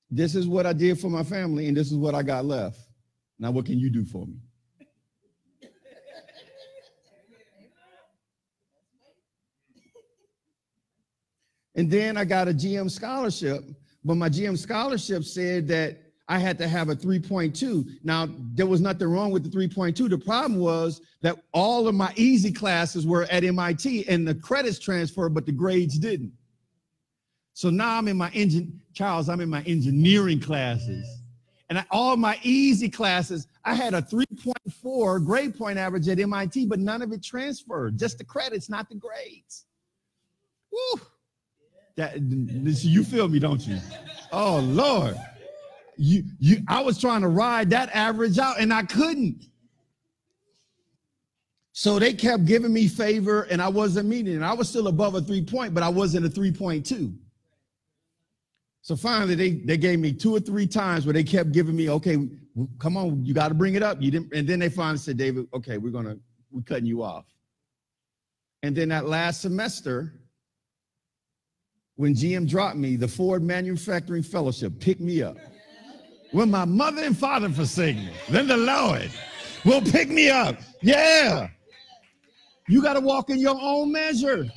This 0.09 0.35
is 0.35 0.47
what 0.47 0.65
I 0.65 0.71
did 0.71 1.01
for 1.01 1.09
my 1.09 1.23
family, 1.23 1.67
and 1.67 1.75
this 1.75 1.91
is 1.91 1.97
what 1.97 2.15
I 2.15 2.23
got 2.23 2.45
left. 2.45 2.79
Now, 3.37 3.51
what 3.51 3.65
can 3.65 3.77
you 3.77 3.89
do 3.89 4.05
for 4.05 4.25
me? 4.25 4.37
And 11.75 11.91
then 11.91 12.15
I 12.15 12.23
got 12.23 12.47
a 12.47 12.53
GM 12.53 12.89
scholarship, 12.89 13.65
but 14.05 14.15
my 14.15 14.29
GM 14.29 14.57
scholarship 14.57 15.23
said 15.23 15.67
that 15.69 15.99
I 16.27 16.39
had 16.39 16.57
to 16.59 16.67
have 16.67 16.89
a 16.89 16.95
3.2. 16.95 17.99
Now, 18.03 18.29
there 18.53 18.65
was 18.65 18.81
nothing 18.81 19.07
wrong 19.07 19.31
with 19.31 19.43
the 19.43 19.49
3.2. 19.49 20.09
The 20.09 20.17
problem 20.17 20.59
was 20.59 21.01
that 21.21 21.37
all 21.53 21.87
of 21.87 21.95
my 21.95 22.13
easy 22.15 22.51
classes 22.51 23.05
were 23.05 23.23
at 23.23 23.43
MIT 23.43 24.07
and 24.07 24.27
the 24.27 24.35
credits 24.35 24.79
transferred, 24.79 25.33
but 25.33 25.45
the 25.45 25.51
grades 25.51 25.99
didn't. 25.99 26.31
So 27.53 27.69
now 27.69 27.97
I'm 27.97 28.07
in 28.07 28.17
my 28.17 28.31
engine, 28.31 28.81
Charles, 28.93 29.29
I'm 29.29 29.41
in 29.41 29.49
my 29.49 29.61
engineering 29.63 30.39
classes. 30.39 31.05
And 31.69 31.79
I, 31.79 31.85
all 31.91 32.17
my 32.17 32.39
easy 32.43 32.89
classes, 32.89 33.47
I 33.65 33.73
had 33.73 33.93
a 33.93 34.01
3.4 34.01 35.25
grade 35.25 35.57
point 35.57 35.77
average 35.77 36.07
at 36.07 36.19
MIT, 36.19 36.67
but 36.67 36.79
none 36.79 37.01
of 37.01 37.11
it 37.11 37.23
transferred, 37.23 37.97
just 37.97 38.17
the 38.17 38.23
credits, 38.23 38.69
not 38.69 38.89
the 38.89 38.95
grades. 38.95 39.65
Woo. 40.71 41.01
That 41.95 42.19
you 42.19 43.03
feel 43.03 43.27
me, 43.27 43.39
don't 43.39 43.65
you? 43.65 43.79
Oh 44.31 44.59
Lord. 44.59 45.15
You 45.95 46.23
you 46.39 46.57
I 46.67 46.81
was 46.81 46.99
trying 46.99 47.21
to 47.21 47.27
ride 47.27 47.69
that 47.69 47.89
average 47.93 48.39
out 48.39 48.59
and 48.59 48.73
I 48.73 48.83
couldn't. 48.83 49.45
So 51.71 51.97
they 51.97 52.13
kept 52.13 52.45
giving 52.45 52.71
me 52.71 52.87
favor 52.87 53.43
and 53.43 53.61
I 53.61 53.67
wasn't 53.67 54.07
meeting 54.07 54.35
it. 54.35 54.41
I 54.43 54.53
was 54.53 54.69
still 54.69 54.87
above 54.87 55.15
a 55.15 55.21
three 55.21 55.43
point, 55.43 55.73
but 55.73 55.81
I 55.83 55.89
wasn't 55.89 56.25
a 56.25 56.29
3.2. 56.29 57.15
So 58.83 58.95
finally 58.95 59.33
they, 59.33 59.51
they 59.51 59.77
gave 59.77 59.99
me 59.99 60.13
two 60.13 60.35
or 60.35 60.39
three 60.39 60.67
times 60.67 61.05
where 61.05 61.13
they 61.13 61.23
kept 61.23 61.51
giving 61.51 61.75
me, 61.75 61.89
okay, 61.89 62.17
come 62.79 62.97
on, 62.97 63.25
you 63.25 63.33
got 63.33 63.47
to 63.47 63.53
bring 63.53 63.75
it 63.75 63.81
up. 63.81 64.01
You 64.01 64.11
didn't, 64.11 64.33
and 64.33 64.47
then 64.47 64.59
they 64.59 64.69
finally 64.69 64.97
said, 64.97 65.17
David, 65.17 65.47
okay, 65.53 65.77
we're 65.77 65.91
gonna 65.91 66.17
we're 66.51 66.61
cutting 66.61 66.85
you 66.85 67.01
off. 67.01 67.25
And 68.61 68.75
then 68.75 68.89
that 68.89 69.07
last 69.07 69.41
semester, 69.41 70.19
when 71.95 72.13
GM 72.13 72.47
dropped 72.47 72.77
me, 72.77 72.95
the 72.95 73.07
Ford 73.07 73.43
Manufacturing 73.43 74.23
Fellowship 74.23 74.79
picked 74.79 75.01
me 75.01 75.21
up. 75.21 75.37
When 76.31 76.49
my 76.49 76.65
mother 76.65 77.03
and 77.03 77.17
father 77.17 77.49
forsake 77.49 77.95
me, 77.95 78.09
then 78.29 78.47
the 78.47 78.57
Lord 78.57 79.11
will 79.63 79.81
pick 79.81 80.09
me 80.09 80.29
up. 80.29 80.57
Yeah. 80.81 81.49
You 82.67 82.81
got 82.81 82.93
to 82.93 83.01
walk 83.01 83.29
in 83.29 83.39
your 83.39 83.57
own 83.59 83.91
measure. 83.91 84.49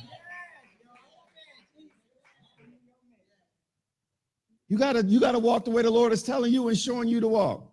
You 4.69 4.77
gotta 4.77 5.03
you 5.05 5.21
gotta 5.21 5.39
walk 5.39 5.63
the 5.63 5.71
way 5.71 5.81
the 5.81 5.89
Lord 5.89 6.11
is 6.11 6.23
telling 6.23 6.51
you 6.51 6.67
and 6.67 6.77
showing 6.77 7.07
you 7.07 7.21
to 7.21 7.27
walk. 7.27 7.71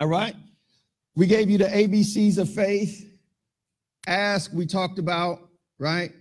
All 0.00 0.08
right. 0.08 0.34
We 1.14 1.26
gave 1.26 1.48
you 1.48 1.58
the 1.58 1.66
ABCs 1.66 2.38
of 2.38 2.52
faith. 2.52 3.08
Ask, 4.08 4.52
we 4.52 4.66
talked 4.66 4.98
about, 4.98 5.38
right? 5.78 6.12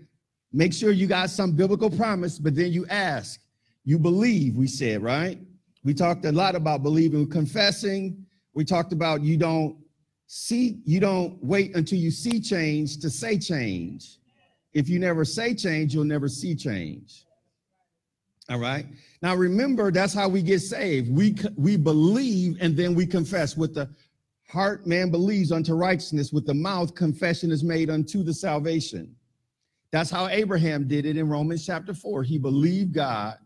Make 0.53 0.71
sure 0.71 0.91
you 0.91 1.07
got 1.07 1.31
some 1.31 1.53
biblical 1.53 1.89
promise, 1.89 2.37
but 2.37 2.53
then 2.53 2.71
you 2.71 2.85
ask. 2.87 3.41
You 3.85 3.97
believe, 3.97 4.55
we 4.55 4.67
said, 4.67 5.01
right? 5.01 5.39
We 5.83 5.93
talked 5.93 6.23
a 6.25 6.31
lot 6.31 6.55
about 6.55 6.83
believing, 6.83 7.27
confessing. 7.27 8.25
We 8.53 8.63
talked 8.63 8.93
about 8.93 9.21
you 9.21 9.35
don't 9.35 9.75
see, 10.27 10.79
you 10.85 10.99
don't 10.99 11.43
wait 11.43 11.75
until 11.75 11.97
you 11.97 12.11
see 12.11 12.39
change 12.39 12.99
to 12.99 13.09
say 13.09 13.37
change. 13.37 14.19
If 14.73 14.87
you 14.87 14.99
never 14.99 15.25
say 15.25 15.55
change, 15.55 15.93
you'll 15.93 16.05
never 16.05 16.29
see 16.29 16.55
change. 16.55 17.25
All 18.49 18.59
right. 18.59 18.85
Now 19.21 19.35
remember, 19.35 19.91
that's 19.91 20.13
how 20.13 20.27
we 20.29 20.41
get 20.41 20.59
saved. 20.59 21.11
We 21.11 21.35
we 21.55 21.77
believe 21.77 22.57
and 22.59 22.75
then 22.75 22.93
we 22.93 23.05
confess. 23.05 23.55
With 23.55 23.73
the 23.73 23.89
heart, 24.49 24.85
man 24.85 25.11
believes 25.11 25.51
unto 25.51 25.73
righteousness. 25.73 26.33
With 26.33 26.45
the 26.45 26.53
mouth, 26.53 26.93
confession 26.93 27.51
is 27.51 27.63
made 27.63 27.89
unto 27.89 28.21
the 28.21 28.33
salvation. 28.33 29.15
That's 29.93 30.09
how 30.09 30.27
Abraham 30.27 30.87
did 30.87 31.05
it 31.05 31.17
in 31.17 31.29
Romans 31.29 31.63
chapter 31.63 31.93
4. 31.93 32.23
He 32.23 32.39
believed 32.39 32.93
God 32.93 33.37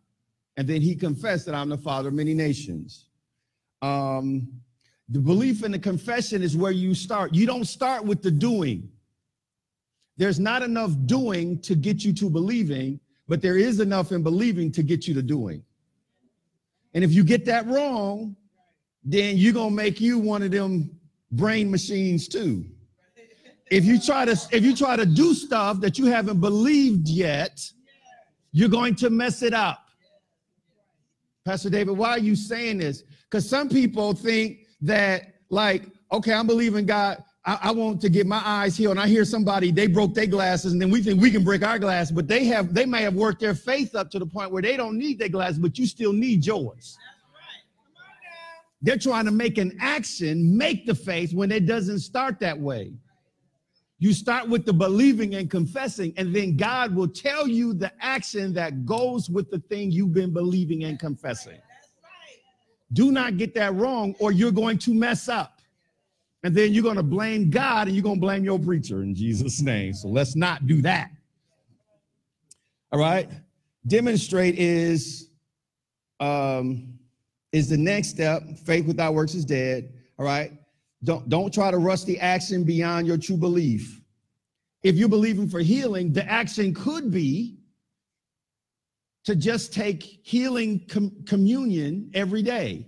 and 0.55 0.65
then 0.65 0.81
he 0.81 0.95
confessed 0.95 1.45
that 1.45 1.53
I'm 1.53 1.67
the 1.67 1.77
father 1.77 2.07
of 2.07 2.15
many 2.15 2.33
nations. 2.33 3.09
Um, 3.81 4.47
The 5.09 5.19
belief 5.19 5.63
and 5.63 5.73
the 5.73 5.79
confession 5.79 6.41
is 6.41 6.55
where 6.55 6.71
you 6.71 6.95
start. 6.95 7.35
You 7.35 7.45
don't 7.45 7.65
start 7.65 8.05
with 8.05 8.21
the 8.21 8.31
doing. 8.31 8.89
There's 10.15 10.39
not 10.39 10.63
enough 10.63 10.91
doing 11.05 11.59
to 11.63 11.75
get 11.75 12.05
you 12.05 12.13
to 12.13 12.29
believing, 12.29 13.01
but 13.27 13.41
there 13.41 13.57
is 13.57 13.81
enough 13.81 14.13
in 14.13 14.23
believing 14.23 14.71
to 14.71 14.83
get 14.83 15.05
you 15.05 15.13
to 15.15 15.21
doing. 15.21 15.61
And 16.93 17.03
if 17.03 17.11
you 17.11 17.25
get 17.25 17.43
that 17.45 17.67
wrong, 17.67 18.37
then 19.03 19.35
you're 19.37 19.53
gonna 19.53 19.75
make 19.75 19.99
you 19.99 20.17
one 20.17 20.43
of 20.43 20.51
them 20.51 20.97
brain 21.29 21.69
machines 21.69 22.29
too. 22.29 22.65
If 23.69 23.85
you 23.85 23.99
try 23.99 24.25
to 24.25 24.37
if 24.51 24.63
you 24.63 24.75
try 24.75 24.95
to 24.95 25.05
do 25.05 25.33
stuff 25.33 25.81
that 25.81 25.97
you 25.97 26.05
haven't 26.05 26.39
believed 26.39 27.07
yet, 27.07 27.59
you're 28.51 28.69
going 28.69 28.95
to 28.95 29.09
mess 29.09 29.43
it 29.43 29.53
up. 29.53 29.87
Pastor 31.45 31.69
David, 31.69 31.97
why 31.97 32.09
are 32.09 32.19
you 32.19 32.35
saying 32.35 32.79
this? 32.79 33.03
Because 33.23 33.47
some 33.47 33.69
people 33.69 34.13
think 34.13 34.65
that, 34.81 35.35
like, 35.49 35.83
okay, 36.11 36.33
I'm 36.33 36.47
believing 36.47 36.85
God. 36.85 37.23
I, 37.45 37.59
I, 37.63 37.71
want 37.71 38.01
to 38.01 38.09
get 38.09 38.27
my 38.27 38.41
eyes 38.43 38.75
healed. 38.75 38.91
And 38.91 38.99
I 38.99 39.07
hear 39.07 39.23
somebody, 39.23 39.71
they 39.71 39.87
broke 39.87 40.13
their 40.13 40.25
glasses, 40.25 40.73
and 40.73 40.81
then 40.81 40.89
we 40.89 41.01
think 41.01 41.21
we 41.21 41.31
can 41.31 41.45
break 41.45 41.63
our 41.63 41.79
glass, 41.79 42.11
but 42.11 42.27
they 42.27 42.43
have 42.45 42.73
they 42.73 42.85
may 42.85 43.01
have 43.03 43.13
worked 43.13 43.39
their 43.39 43.55
faith 43.55 43.95
up 43.95 44.11
to 44.11 44.19
the 44.19 44.25
point 44.25 44.51
where 44.51 44.61
they 44.61 44.75
don't 44.75 44.97
need 44.97 45.19
their 45.19 45.29
glasses, 45.29 45.57
but 45.57 45.77
you 45.77 45.85
still 45.85 46.11
need 46.11 46.45
yours. 46.45 46.97
They're 48.81 48.97
trying 48.97 49.25
to 49.25 49.31
make 49.31 49.57
an 49.57 49.77
action, 49.79 50.57
make 50.57 50.85
the 50.85 50.95
faith 50.95 51.33
when 51.33 51.51
it 51.51 51.65
doesn't 51.65 51.99
start 51.99 52.39
that 52.41 52.59
way. 52.59 52.93
You 53.99 54.13
start 54.13 54.47
with 54.47 54.65
the 54.65 54.73
believing 54.73 55.35
and 55.35 55.49
confessing, 55.49 56.13
and 56.17 56.35
then 56.35 56.55
God 56.55 56.93
will 56.93 57.07
tell 57.07 57.47
you 57.47 57.73
the 57.73 57.91
action 57.99 58.53
that 58.53 58.85
goes 58.85 59.29
with 59.29 59.49
the 59.49 59.59
thing 59.59 59.91
you've 59.91 60.13
been 60.13 60.31
believing 60.31 60.83
and 60.83 60.99
confessing. 60.99 61.57
Do 62.93 63.11
not 63.11 63.37
get 63.37 63.53
that 63.55 63.73
wrong, 63.75 64.15
or 64.19 64.31
you're 64.31 64.51
going 64.51 64.77
to 64.79 64.93
mess 64.93 65.27
up. 65.27 65.57
And 66.43 66.55
then 66.55 66.73
you're 66.73 66.83
going 66.83 66.97
to 66.97 67.03
blame 67.03 67.49
God 67.49 67.87
and 67.87 67.95
you're 67.95 68.03
going 68.03 68.17
to 68.17 68.21
blame 68.21 68.45
your 68.45 68.59
preacher 68.59 69.01
in 69.03 69.15
Jesus' 69.15 69.59
name. 69.59 69.93
So 69.93 70.07
let's 70.07 70.35
not 70.35 70.67
do 70.67 70.81
that. 70.83 71.09
All 72.91 72.99
right. 72.99 73.29
Demonstrate 73.87 74.55
is 74.57 75.29
um, 76.19 76.93
is 77.51 77.69
the 77.69 77.77
next 77.77 78.09
step. 78.09 78.43
Faith 78.65 78.85
without 78.85 79.13
works 79.13 79.33
is 79.33 79.45
dead. 79.45 79.93
All 80.17 80.25
right. 80.25 80.51
Don't, 81.03 81.29
don't 81.29 81.53
try 81.53 81.71
to 81.71 81.77
rush 81.77 82.03
the 82.03 82.19
action 82.19 82.63
beyond 82.63 83.07
your 83.07 83.17
true 83.17 83.37
belief. 83.37 84.01
If 84.83 84.95
you're 84.95 85.09
believing 85.09 85.47
for 85.47 85.59
healing, 85.59 86.13
the 86.13 86.25
action 86.29 86.73
could 86.73 87.11
be 87.11 87.57
to 89.25 89.35
just 89.35 89.73
take 89.73 90.03
healing 90.23 90.85
com- 90.87 91.23
communion 91.25 92.09
every 92.13 92.41
day. 92.41 92.87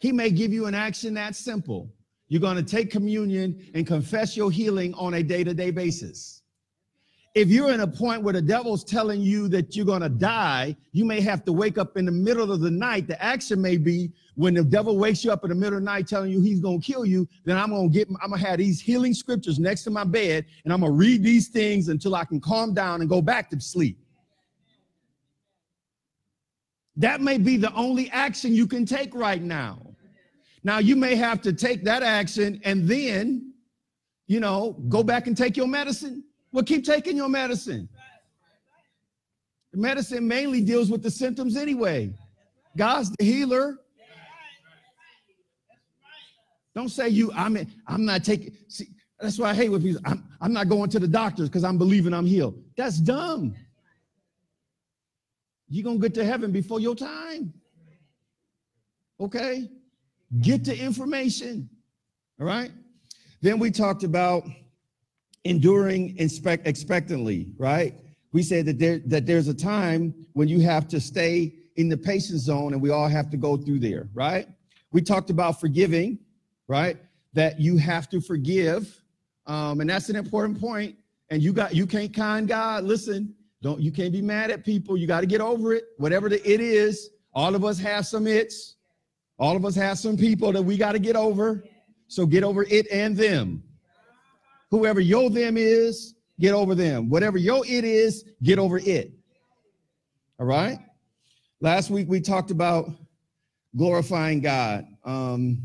He 0.00 0.12
may 0.12 0.30
give 0.30 0.52
you 0.52 0.66
an 0.66 0.74
action 0.74 1.14
that 1.14 1.36
simple. 1.36 1.92
You're 2.28 2.40
going 2.40 2.56
to 2.56 2.62
take 2.62 2.90
communion 2.90 3.70
and 3.74 3.86
confess 3.86 4.36
your 4.36 4.50
healing 4.50 4.94
on 4.94 5.14
a 5.14 5.22
day 5.22 5.44
to 5.44 5.54
day 5.54 5.70
basis 5.70 6.37
if 7.38 7.48
you're 7.50 7.70
in 7.70 7.80
a 7.80 7.86
point 7.86 8.24
where 8.24 8.32
the 8.32 8.42
devil's 8.42 8.82
telling 8.82 9.20
you 9.20 9.46
that 9.46 9.76
you're 9.76 9.86
going 9.86 10.02
to 10.02 10.08
die, 10.08 10.76
you 10.90 11.04
may 11.04 11.20
have 11.20 11.44
to 11.44 11.52
wake 11.52 11.78
up 11.78 11.96
in 11.96 12.04
the 12.04 12.10
middle 12.10 12.50
of 12.50 12.60
the 12.60 12.70
night. 12.70 13.06
The 13.06 13.22
action 13.22 13.62
may 13.62 13.76
be 13.76 14.10
when 14.34 14.54
the 14.54 14.64
devil 14.64 14.98
wakes 14.98 15.24
you 15.24 15.30
up 15.30 15.44
in 15.44 15.50
the 15.50 15.54
middle 15.54 15.76
of 15.76 15.84
the 15.84 15.84
night 15.84 16.08
telling 16.08 16.32
you 16.32 16.40
he's 16.40 16.58
going 16.58 16.80
to 16.80 16.84
kill 16.84 17.06
you, 17.06 17.28
then 17.44 17.56
I'm 17.56 17.70
going 17.70 17.92
to 17.92 17.96
get, 17.96 18.08
I'm 18.20 18.30
going 18.30 18.42
to 18.42 18.48
have 18.48 18.58
these 18.58 18.80
healing 18.80 19.14
scriptures 19.14 19.60
next 19.60 19.84
to 19.84 19.90
my 19.90 20.02
bed 20.02 20.46
and 20.64 20.72
I'm 20.72 20.80
going 20.80 20.90
to 20.90 20.96
read 20.98 21.22
these 21.22 21.46
things 21.46 21.88
until 21.88 22.16
I 22.16 22.24
can 22.24 22.40
calm 22.40 22.74
down 22.74 23.02
and 23.02 23.08
go 23.08 23.22
back 23.22 23.50
to 23.50 23.60
sleep. 23.60 24.00
That 26.96 27.20
may 27.20 27.38
be 27.38 27.56
the 27.56 27.72
only 27.74 28.10
action 28.10 28.52
you 28.52 28.66
can 28.66 28.84
take 28.84 29.14
right 29.14 29.40
now. 29.40 29.94
Now, 30.64 30.78
you 30.78 30.96
may 30.96 31.14
have 31.14 31.40
to 31.42 31.52
take 31.52 31.84
that 31.84 32.02
action 32.02 32.60
and 32.64 32.88
then, 32.88 33.52
you 34.26 34.40
know, 34.40 34.72
go 34.88 35.04
back 35.04 35.28
and 35.28 35.36
take 35.36 35.56
your 35.56 35.68
medicine 35.68 36.24
well, 36.52 36.64
keep 36.64 36.84
taking 36.84 37.16
your 37.16 37.28
medicine. 37.28 37.88
The 39.72 39.78
medicine 39.78 40.26
mainly 40.26 40.62
deals 40.62 40.90
with 40.90 41.02
the 41.02 41.10
symptoms 41.10 41.56
anyway. 41.56 42.12
God's 42.76 43.10
the 43.18 43.24
healer. 43.24 43.78
Don't 46.74 46.88
say 46.88 47.08
you, 47.08 47.32
I'm 47.32 47.58
I'm 47.86 48.04
not 48.04 48.24
taking 48.24 48.54
see, 48.68 48.86
that's 49.20 49.38
why 49.38 49.50
I 49.50 49.54
hate 49.54 49.68
when 49.68 49.82
people 49.82 50.00
I'm, 50.04 50.24
I'm 50.40 50.52
not 50.52 50.68
going 50.68 50.90
to 50.90 51.00
the 51.00 51.08
doctors 51.08 51.48
because 51.48 51.64
I'm 51.64 51.76
believing 51.76 52.14
I'm 52.14 52.26
healed. 52.26 52.62
That's 52.76 52.98
dumb. 52.98 53.54
You're 55.68 55.84
gonna 55.84 55.98
get 55.98 56.14
to 56.14 56.24
heaven 56.24 56.52
before 56.52 56.80
your 56.80 56.94
time. 56.94 57.52
Okay? 59.20 59.68
Get 60.40 60.64
the 60.64 60.78
information. 60.78 61.68
All 62.40 62.46
right. 62.46 62.70
Then 63.40 63.58
we 63.58 63.70
talked 63.70 64.04
about 64.04 64.44
enduring 65.44 66.16
expect, 66.18 66.66
expectantly, 66.66 67.52
right? 67.56 67.94
We 68.32 68.42
said 68.42 68.66
that 68.66 68.78
there 68.78 68.98
that 69.06 69.26
there's 69.26 69.48
a 69.48 69.54
time 69.54 70.14
when 70.34 70.48
you 70.48 70.60
have 70.60 70.86
to 70.88 71.00
stay 71.00 71.54
in 71.76 71.88
the 71.88 71.96
patient 71.96 72.40
zone 72.40 72.72
and 72.72 72.82
we 72.82 72.90
all 72.90 73.08
have 73.08 73.30
to 73.30 73.36
go 73.36 73.56
through 73.56 73.78
there, 73.78 74.08
right? 74.12 74.48
We 74.92 75.00
talked 75.00 75.30
about 75.30 75.60
forgiving, 75.60 76.18
right? 76.66 76.96
That 77.32 77.60
you 77.60 77.76
have 77.78 78.08
to 78.10 78.20
forgive. 78.20 79.02
Um, 79.46 79.80
and 79.80 79.88
that's 79.88 80.08
an 80.10 80.16
important 80.16 80.60
point. 80.60 80.96
And 81.30 81.42
you 81.42 81.52
got 81.52 81.74
you 81.74 81.86
can't 81.86 82.14
con 82.14 82.46
God. 82.46 82.84
Listen, 82.84 83.34
don't 83.62 83.80
you 83.80 83.90
can't 83.90 84.12
be 84.12 84.22
mad 84.22 84.50
at 84.50 84.64
people. 84.64 84.96
You 84.96 85.06
got 85.06 85.20
to 85.20 85.26
get 85.26 85.40
over 85.40 85.72
it. 85.72 85.84
Whatever 85.98 86.28
the 86.28 86.50
it 86.50 86.60
is, 86.60 87.10
all 87.32 87.54
of 87.54 87.64
us 87.64 87.78
have 87.78 88.06
some 88.06 88.26
it's. 88.26 88.76
All 89.38 89.56
of 89.56 89.64
us 89.64 89.74
have 89.76 89.98
some 89.98 90.16
people 90.16 90.52
that 90.52 90.62
we 90.62 90.76
got 90.76 90.92
to 90.92 90.98
get 90.98 91.16
over. 91.16 91.64
So 92.08 92.26
get 92.26 92.42
over 92.42 92.64
it 92.64 92.86
and 92.90 93.16
them. 93.16 93.62
Whoever 94.70 95.00
yo 95.00 95.28
them 95.28 95.56
is, 95.56 96.14
get 96.38 96.52
over 96.52 96.74
them. 96.74 97.08
Whatever 97.08 97.38
yo 97.38 97.62
it 97.62 97.84
is, 97.84 98.24
get 98.42 98.58
over 98.58 98.78
it. 98.78 99.12
All 100.38 100.46
right. 100.46 100.78
Last 101.60 101.90
week 101.90 102.08
we 102.08 102.20
talked 102.20 102.50
about 102.50 102.90
glorifying 103.76 104.40
God. 104.40 104.86
Um, 105.04 105.62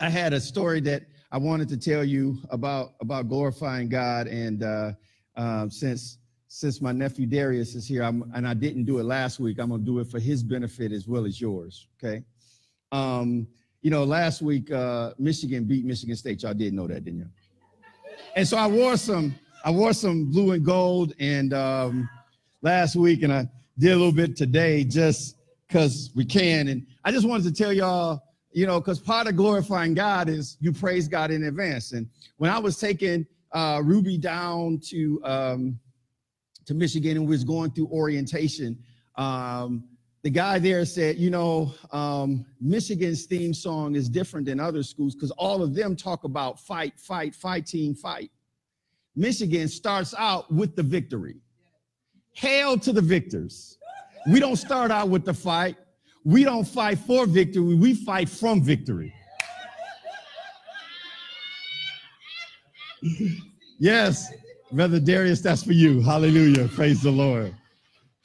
I 0.00 0.08
had 0.08 0.32
a 0.32 0.40
story 0.40 0.80
that 0.80 1.04
I 1.30 1.38
wanted 1.38 1.68
to 1.70 1.76
tell 1.76 2.04
you 2.04 2.38
about 2.50 2.94
about 3.00 3.28
glorifying 3.28 3.88
God, 3.88 4.26
and 4.26 4.62
uh, 4.62 4.92
uh, 5.36 5.68
since 5.68 6.18
since 6.48 6.82
my 6.82 6.92
nephew 6.92 7.26
Darius 7.26 7.74
is 7.74 7.86
here, 7.86 8.02
I'm, 8.02 8.30
and 8.34 8.46
I 8.46 8.52
didn't 8.52 8.84
do 8.84 8.98
it 8.98 9.04
last 9.04 9.40
week, 9.40 9.58
I'm 9.58 9.70
gonna 9.70 9.82
do 9.82 10.00
it 10.00 10.08
for 10.08 10.20
his 10.20 10.42
benefit 10.42 10.92
as 10.92 11.08
well 11.08 11.24
as 11.24 11.40
yours. 11.40 11.88
Okay. 11.96 12.22
Um, 12.92 13.46
you 13.80 13.90
know, 13.90 14.04
last 14.04 14.42
week 14.42 14.70
uh, 14.70 15.12
Michigan 15.18 15.64
beat 15.64 15.84
Michigan 15.86 16.14
State. 16.14 16.42
Y'all 16.42 16.52
did 16.52 16.74
know 16.74 16.86
that, 16.86 17.04
didn't 17.04 17.20
you? 17.20 17.26
And 18.34 18.48
so 18.48 18.56
I 18.56 18.66
wore 18.66 18.96
some, 18.96 19.34
I 19.64 19.70
wore 19.70 19.92
some 19.92 20.30
blue 20.30 20.52
and 20.52 20.64
gold 20.64 21.12
and 21.18 21.52
um, 21.52 22.08
last 22.62 22.96
week, 22.96 23.22
and 23.22 23.32
I 23.32 23.46
did 23.78 23.92
a 23.92 23.96
little 23.96 24.12
bit 24.12 24.36
today 24.36 24.84
just 24.84 25.36
because 25.68 26.10
we 26.14 26.24
can. 26.24 26.68
And 26.68 26.86
I 27.04 27.12
just 27.12 27.26
wanted 27.26 27.44
to 27.44 27.52
tell 27.52 27.72
y'all, 27.72 28.22
you 28.52 28.66
know, 28.66 28.80
because 28.80 29.00
part 29.00 29.26
of 29.26 29.36
glorifying 29.36 29.94
God 29.94 30.28
is 30.28 30.56
you 30.60 30.72
praise 30.72 31.08
God 31.08 31.30
in 31.30 31.44
advance. 31.44 31.92
And 31.92 32.08
when 32.38 32.50
I 32.50 32.58
was 32.58 32.78
taking 32.78 33.26
uh, 33.52 33.82
Ruby 33.84 34.16
down 34.16 34.80
to 34.84 35.20
um, 35.24 35.78
to 36.64 36.74
Michigan 36.74 37.16
and 37.16 37.28
was 37.28 37.44
going 37.44 37.70
through 37.72 37.88
orientation, 37.88 38.78
um, 39.16 39.84
the 40.22 40.30
guy 40.30 40.58
there 40.58 40.84
said, 40.84 41.16
you 41.18 41.30
know, 41.30 41.74
um, 41.90 42.46
Michigan's 42.60 43.24
theme 43.26 43.52
song 43.52 43.96
is 43.96 44.08
different 44.08 44.46
than 44.46 44.60
other 44.60 44.84
schools 44.84 45.14
because 45.14 45.32
all 45.32 45.62
of 45.62 45.74
them 45.74 45.96
talk 45.96 46.22
about 46.24 46.60
fight, 46.60 46.98
fight, 46.98 47.34
fighting, 47.34 47.94
fight. 47.94 48.30
Michigan 49.16 49.66
starts 49.68 50.14
out 50.16 50.50
with 50.50 50.76
the 50.76 50.82
victory. 50.82 51.36
Hail 52.34 52.78
to 52.78 52.92
the 52.92 53.00
victors. 53.00 53.78
We 54.30 54.38
don't 54.38 54.56
start 54.56 54.92
out 54.92 55.08
with 55.08 55.24
the 55.24 55.34
fight. 55.34 55.76
We 56.24 56.44
don't 56.44 56.66
fight 56.66 56.98
for 56.98 57.26
victory. 57.26 57.74
We 57.74 57.94
fight 57.94 58.28
from 58.28 58.62
victory. 58.62 59.12
yes, 63.80 64.32
Brother 64.70 65.00
Darius, 65.00 65.40
that's 65.40 65.64
for 65.64 65.72
you. 65.72 66.00
Hallelujah. 66.00 66.68
Praise 66.68 67.02
the 67.02 67.10
Lord. 67.10 67.56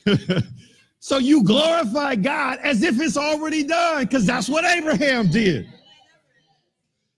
So 0.99 1.17
you 1.17 1.43
glorify 1.43 2.15
God 2.15 2.59
as 2.63 2.83
if 2.83 2.99
it's 2.99 3.17
already 3.17 3.63
done, 3.63 4.03
because 4.03 4.25
that's 4.25 4.49
what 4.49 4.65
Abraham 4.65 5.29
did. 5.29 5.67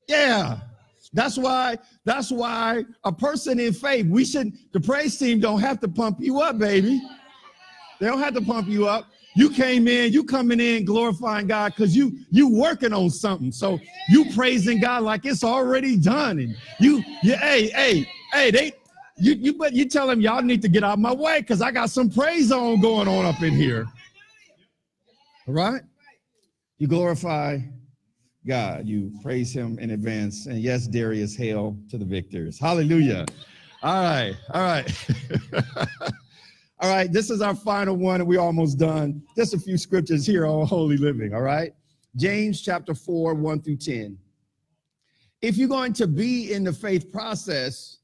Yeah. 0.07 0.59
That's 1.13 1.37
why, 1.37 1.77
that's 2.05 2.31
why 2.31 2.83
a 3.03 3.11
person 3.11 3.59
in 3.59 3.73
faith, 3.73 4.05
we 4.05 4.25
shouldn't. 4.25 4.71
the 4.73 4.79
praise 4.79 5.17
team 5.17 5.39
don't 5.39 5.59
have 5.59 5.79
to 5.79 5.87
pump 5.87 6.17
you 6.19 6.39
up, 6.39 6.59
baby. 6.59 7.01
They 7.99 8.07
don't 8.07 8.19
have 8.19 8.35
to 8.35 8.41
pump 8.41 8.67
you 8.67 8.87
up. 8.87 9.07
You 9.35 9.49
came 9.49 9.87
in, 9.87 10.11
you 10.11 10.23
coming 10.23 10.59
in 10.59 10.85
glorifying 10.85 11.47
God 11.47 11.73
because 11.75 11.95
you 11.95 12.19
you 12.29 12.49
working 12.49 12.93
on 12.93 13.09
something. 13.09 13.51
So 13.51 13.79
you 14.09 14.25
praising 14.33 14.79
God 14.79 15.03
like 15.03 15.25
it's 15.25 15.43
already 15.43 15.97
done. 15.97 16.39
And 16.39 16.55
you, 16.79 17.03
you 17.23 17.35
hey, 17.35 17.67
hey, 17.69 18.09
hey, 18.33 18.51
they 18.51 18.73
you 19.19 19.33
you 19.33 19.53
but 19.53 19.73
you 19.73 19.87
tell 19.87 20.07
them 20.07 20.21
y'all 20.21 20.41
need 20.41 20.61
to 20.61 20.69
get 20.69 20.83
out 20.83 20.93
of 20.93 20.99
my 20.99 21.13
way 21.13 21.41
because 21.41 21.61
I 21.61 21.71
got 21.71 21.89
some 21.89 22.09
praise 22.09 22.51
on 22.51 22.81
going 22.81 23.07
on 23.07 23.25
up 23.25 23.41
in 23.41 23.53
here. 23.53 23.85
All 25.47 25.53
right? 25.53 25.81
You 26.77 26.87
glorify 26.87 27.59
God. 28.47 28.87
You 28.87 29.11
praise 29.21 29.53
him 29.53 29.77
in 29.79 29.91
advance. 29.91 30.45
And 30.45 30.59
yes, 30.59 30.87
Darius, 30.87 31.35
hail 31.35 31.77
to 31.89 31.97
the 31.97 32.05
victors. 32.05 32.59
Hallelujah. 32.59 33.25
All 33.83 34.03
right. 34.03 34.35
All 34.53 34.61
right. 34.61 35.07
all 36.79 36.89
right. 36.89 37.11
This 37.11 37.29
is 37.29 37.41
our 37.41 37.55
final 37.55 37.95
one, 37.95 38.21
and 38.21 38.29
we're 38.29 38.39
almost 38.39 38.79
done. 38.79 39.21
Just 39.35 39.53
a 39.53 39.59
few 39.59 39.77
scriptures 39.77 40.25
here 40.25 40.45
on 40.45 40.65
holy 40.67 40.97
living. 40.97 41.33
All 41.33 41.41
right. 41.41 41.73
James 42.15 42.61
chapter 42.61 42.93
4, 42.93 43.35
1 43.35 43.61
through 43.61 43.77
10. 43.77 44.17
If 45.41 45.57
you're 45.57 45.69
going 45.69 45.93
to 45.93 46.07
be 46.07 46.51
in 46.51 46.63
the 46.63 46.73
faith 46.73 47.11
process, 47.11 47.98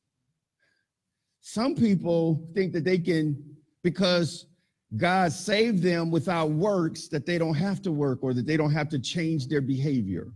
some 1.47 1.75
people 1.75 2.43
think 2.55 2.73
that 2.73 2.83
they 2.83 2.97
can, 2.97 3.37
because 3.83 4.47
God 4.97 5.31
saved 5.31 5.83
them 5.83 6.09
without 6.09 6.49
works, 6.49 7.07
that 7.09 7.27
they 7.27 7.37
don't 7.37 7.53
have 7.53 7.83
to 7.83 7.91
work 7.91 8.23
or 8.23 8.33
that 8.33 8.47
they 8.47 8.57
don't 8.57 8.71
have 8.71 8.89
to 8.89 8.97
change 8.97 9.47
their 9.47 9.61
behavior. 9.61 10.33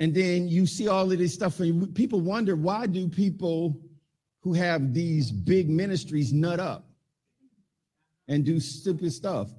And 0.00 0.12
then 0.12 0.48
you 0.48 0.66
see 0.66 0.88
all 0.88 1.12
of 1.12 1.16
this 1.16 1.34
stuff, 1.34 1.60
and 1.60 1.94
people 1.94 2.20
wonder 2.20 2.56
why 2.56 2.88
do 2.88 3.08
people 3.08 3.80
who 4.40 4.54
have 4.54 4.92
these 4.92 5.30
big 5.30 5.70
ministries 5.70 6.32
nut 6.32 6.58
up 6.58 6.84
and 8.26 8.44
do 8.44 8.58
stupid 8.58 9.12
stuff? 9.12 9.50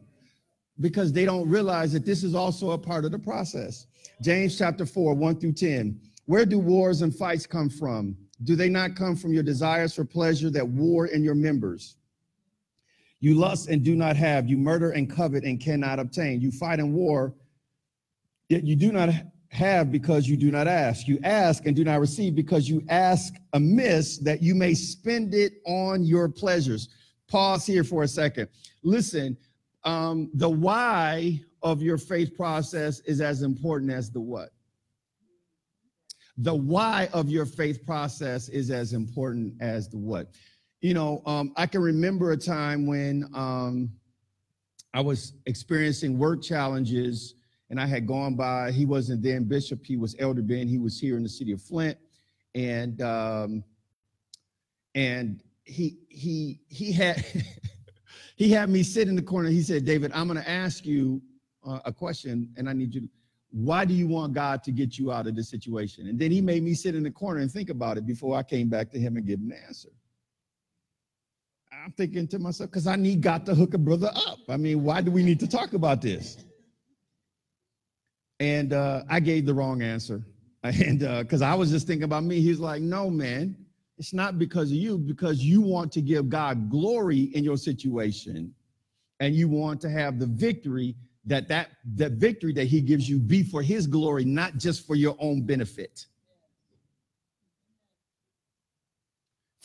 Because 0.82 1.13
they 1.13 1.24
don't 1.24 1.47
realize 1.47 1.93
that 1.93 2.05
this 2.05 2.22
is 2.22 2.36
also 2.36 2.72
a 2.72 2.78
part 2.78 3.05
of 3.05 3.11
the 3.11 3.20
process. 3.20 3.88
James 4.22 4.57
chapter 4.57 4.86
4, 4.86 5.13
1 5.13 5.39
through 5.39 5.53
10. 5.53 6.01
Where 6.26 6.45
do 6.45 6.59
wars 6.59 7.01
and 7.01 7.15
fights 7.15 7.47
come 7.47 7.70
from? 7.70 8.18
Do 8.43 8.55
they 8.55 8.69
not 8.69 8.95
come 8.95 9.15
from 9.15 9.33
your 9.33 9.43
desires 9.43 9.93
for 9.93 10.05
pleasure 10.05 10.49
that 10.51 10.67
war 10.67 11.07
in 11.07 11.23
your 11.23 11.35
members? 11.35 11.95
You 13.19 13.33
lust 13.33 13.67
and 13.69 13.83
do 13.83 13.95
not 13.95 14.15
have. 14.15 14.47
You 14.47 14.57
murder 14.57 14.91
and 14.91 15.09
covet 15.09 15.43
and 15.43 15.59
cannot 15.59 15.99
obtain. 15.99 16.39
You 16.39 16.51
fight 16.51 16.79
and 16.79 16.93
war, 16.93 17.33
yet 18.49 18.63
you 18.63 18.75
do 18.75 18.91
not 18.91 19.09
have 19.49 19.91
because 19.91 20.27
you 20.27 20.38
do 20.38 20.51
not 20.51 20.67
ask. 20.67 21.07
You 21.07 21.19
ask 21.23 21.65
and 21.65 21.75
do 21.75 21.83
not 21.83 21.99
receive 21.99 22.35
because 22.35 22.69
you 22.69 22.83
ask 22.89 23.33
amiss 23.53 24.17
that 24.19 24.41
you 24.41 24.53
may 24.53 24.73
spend 24.73 25.33
it 25.33 25.53
on 25.65 26.03
your 26.03 26.29
pleasures. 26.29 26.89
Pause 27.27 27.65
here 27.65 27.83
for 27.83 28.03
a 28.03 28.07
second. 28.07 28.49
Listen, 28.83 29.35
um, 29.83 30.29
the 30.35 30.49
why 30.49 31.41
of 31.63 31.81
your 31.81 31.97
faith 31.97 32.35
process 32.35 32.99
is 33.01 33.19
as 33.19 33.41
important 33.41 33.91
as 33.91 34.11
the 34.11 34.19
what. 34.19 34.51
The 36.38 36.53
why 36.53 37.09
of 37.13 37.29
your 37.29 37.45
faith 37.45 37.85
process 37.85 38.47
is 38.49 38.69
as 38.69 38.93
important 38.93 39.53
as 39.59 39.89
the 39.89 39.97
what 39.97 40.31
you 40.81 40.93
know, 40.93 41.21
um, 41.25 41.53
I 41.55 41.65
can 41.65 41.81
remember 41.81 42.31
a 42.31 42.38
time 42.38 42.85
when 42.85 43.29
um, 43.33 43.91
I 44.93 45.01
was 45.01 45.33
experiencing 45.45 46.17
work 46.17 46.41
challenges 46.41 47.35
and 47.69 47.79
I 47.79 47.85
had 47.85 48.07
gone 48.07 48.35
by, 48.35 48.71
he 48.71 48.85
wasn't 48.85 49.23
then 49.23 49.43
bishop, 49.43 49.85
he 49.85 49.97
was 49.97 50.15
Elder 50.19 50.41
Ben, 50.41 50.67
he 50.67 50.77
was 50.77 50.99
here 50.99 51.17
in 51.17 51.23
the 51.23 51.29
city 51.29 51.51
of 51.51 51.61
Flint. 51.61 51.97
And 52.55 53.01
um, 53.01 53.63
and 54.95 55.43
he 55.63 55.97
he 56.07 56.61
he 56.69 56.91
had 56.91 57.23
he 58.35 58.49
had 58.49 58.69
me 58.69 58.83
sit 58.83 59.07
in 59.07 59.15
the 59.15 59.21
corner. 59.21 59.49
He 59.49 59.61
said, 59.61 59.85
David, 59.85 60.11
I'm 60.13 60.27
going 60.27 60.41
to 60.41 60.49
ask 60.49 60.85
you 60.85 61.21
uh, 61.67 61.79
a 61.85 61.91
question 61.91 62.49
and 62.55 62.69
I 62.69 62.73
need 62.73 62.95
you 62.95 63.01
to, 63.01 63.09
why 63.57 63.85
do 63.85 63.93
you 63.95 64.07
want 64.07 64.33
God 64.33 64.63
to 64.65 64.71
get 64.71 64.99
you 64.99 65.11
out 65.11 65.25
of 65.25 65.35
this 65.35 65.49
situation? 65.49 66.07
And 66.07 66.19
then 66.19 66.29
he 66.29 66.41
made 66.41 66.61
me 66.61 66.75
sit 66.75 66.93
in 66.93 67.01
the 67.01 67.09
corner 67.09 67.39
and 67.39 67.51
think 67.51 67.71
about 67.71 67.97
it 67.97 68.05
before 68.05 68.37
I 68.37 68.43
came 68.43 68.69
back 68.69 68.91
to 68.91 68.99
him 68.99 69.17
and 69.17 69.25
give 69.25 69.39
him 69.39 69.49
the 69.49 69.65
answer. 69.65 69.89
I'm 71.73 71.91
thinking 71.93 72.27
to 72.27 72.39
myself, 72.39 72.69
because 72.69 72.85
I 72.85 72.95
need 72.97 73.21
God 73.21 73.47
to 73.47 73.55
hook 73.55 73.73
a 73.73 73.79
brother 73.79 74.11
up. 74.13 74.37
I 74.47 74.57
mean, 74.57 74.83
why 74.83 75.01
do 75.01 75.09
we 75.09 75.23
need 75.23 75.39
to 75.39 75.47
talk 75.47 75.73
about 75.73 76.03
this? 76.03 76.37
And 78.39 78.73
uh, 78.73 79.03
I 79.09 79.19
gave 79.19 79.45
the 79.45 79.53
wrong 79.53 79.81
answer. 79.81 80.23
And 80.63 80.99
because 80.99 81.41
uh, 81.41 81.45
I 81.45 81.53
was 81.53 81.71
just 81.71 81.87
thinking 81.87 82.03
about 82.03 82.25
me, 82.25 82.41
he's 82.41 82.59
like, 82.59 82.81
no, 82.81 83.09
man, 83.09 83.55
it's 83.97 84.11
not 84.13 84.37
because 84.37 84.69
of 84.69 84.75
you, 84.75 84.97
because 84.97 85.41
you 85.41 85.61
want 85.61 85.91
to 85.93 86.01
give 86.01 86.29
God 86.29 86.69
glory 86.69 87.31
in 87.33 87.43
your 87.43 87.57
situation 87.57 88.53
and 89.19 89.33
you 89.33 89.47
want 89.47 89.79
to 89.81 89.89
have 89.89 90.19
the 90.19 90.25
victory 90.25 90.95
that 91.28 91.47
that 91.47 91.69
that 91.95 92.13
victory 92.13 92.53
that 92.53 92.65
he 92.65 92.82
gives 92.82 93.07
you 93.07 93.19
be 93.19 93.43
for 93.43 93.61
his 93.61 93.86
glory 93.86 94.25
not 94.25 94.57
just 94.57 94.88
for 94.88 94.95
your 94.95 95.15
own 95.19 95.41
benefit 95.43 96.05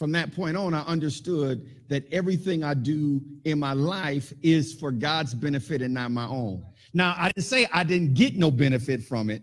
from 0.03 0.11
that 0.11 0.35
point 0.35 0.57
on, 0.57 0.75
I 0.75 0.81
understood 0.81 1.65
that 1.89 2.13
everything 2.13 2.65
I 2.65 2.75
do 2.75 3.21
in 3.45 3.61
my 3.61 3.73
life 3.73 4.33
is 4.43 4.75
for 4.75 4.91
God's 4.91 5.33
benefit 5.33 5.81
and 5.81 5.95
not 5.95 6.11
my 6.11 6.27
own. 6.27 6.65
Now, 6.93 7.15
I 7.17 7.29
didn't 7.29 7.45
say 7.45 7.69
I 7.73 7.85
didn't 7.85 8.15
get 8.15 8.37
no 8.37 8.51
benefit 8.51 9.05
from 9.05 9.31
it, 9.31 9.43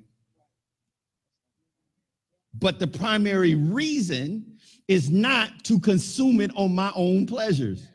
but 2.53 2.77
the 2.77 2.87
primary 2.87 3.55
reason 3.55 4.57
is 4.89 5.09
not 5.09 5.63
to 5.63 5.79
consume 5.79 6.41
it 6.41 6.51
on 6.57 6.75
my 6.75 6.91
own 6.93 7.25
pleasures. 7.25 7.87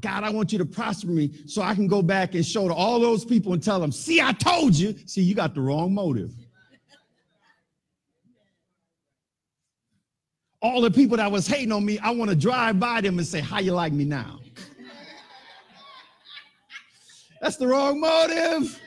God, 0.00 0.22
I 0.22 0.30
want 0.30 0.52
you 0.52 0.58
to 0.58 0.64
prosper 0.64 1.08
me 1.08 1.32
so 1.46 1.60
I 1.60 1.74
can 1.74 1.88
go 1.88 2.00
back 2.00 2.34
and 2.34 2.46
show 2.46 2.68
to 2.68 2.74
all 2.74 3.00
those 3.00 3.24
people 3.24 3.52
and 3.54 3.62
tell 3.62 3.80
them, 3.80 3.90
see, 3.90 4.20
I 4.20 4.32
told 4.32 4.74
you. 4.74 4.94
See, 5.06 5.20
you 5.20 5.34
got 5.34 5.54
the 5.54 5.60
wrong 5.60 5.92
motive. 5.92 6.32
all 10.64 10.80
the 10.80 10.90
people 10.90 11.18
that 11.18 11.30
was 11.30 11.46
hating 11.46 11.70
on 11.72 11.84
me, 11.84 11.98
I 11.98 12.10
want 12.10 12.30
to 12.30 12.36
drive 12.36 12.80
by 12.80 13.02
them 13.02 13.18
and 13.18 13.26
say, 13.26 13.40
How 13.40 13.60
you 13.60 13.72
like 13.72 13.92
me 13.92 14.06
now? 14.06 14.40
That's 17.42 17.56
the 17.56 17.66
wrong 17.66 18.00
motive. 18.00 18.80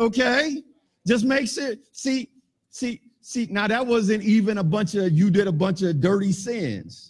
Okay? 0.00 0.64
Just 1.06 1.24
make 1.24 1.48
sure. 1.48 1.74
See, 1.92 2.28
see, 2.70 3.00
see, 3.20 3.46
now 3.48 3.68
that 3.68 3.86
wasn't 3.86 4.24
even 4.24 4.58
a 4.58 4.64
bunch 4.64 4.96
of 4.96 5.12
you 5.12 5.30
did 5.30 5.46
a 5.46 5.52
bunch 5.52 5.82
of 5.82 6.00
dirty 6.00 6.32
sins. 6.32 7.09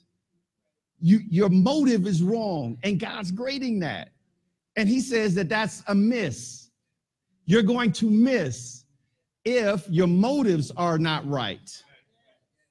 You 1.01 1.21
your 1.29 1.49
motive 1.49 2.07
is 2.07 2.23
wrong, 2.23 2.79
and 2.83 2.99
God's 2.99 3.31
grading 3.31 3.81
that. 3.81 4.11
And 4.77 4.89
he 4.89 5.01
says 5.01 5.35
that 5.35 5.49
that's 5.49 5.83
a 5.89 5.95
miss. 5.95 6.71
You're 7.47 7.63
going 7.63 7.93
to 7.93 8.11
miss 8.11 8.85
if 9.45 9.89
your 9.89 10.07
motives 10.07 10.71
are 10.77 10.99
not 10.99 11.29
right. 11.29 11.83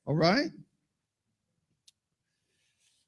All 0.06 0.16
right? 0.16 0.52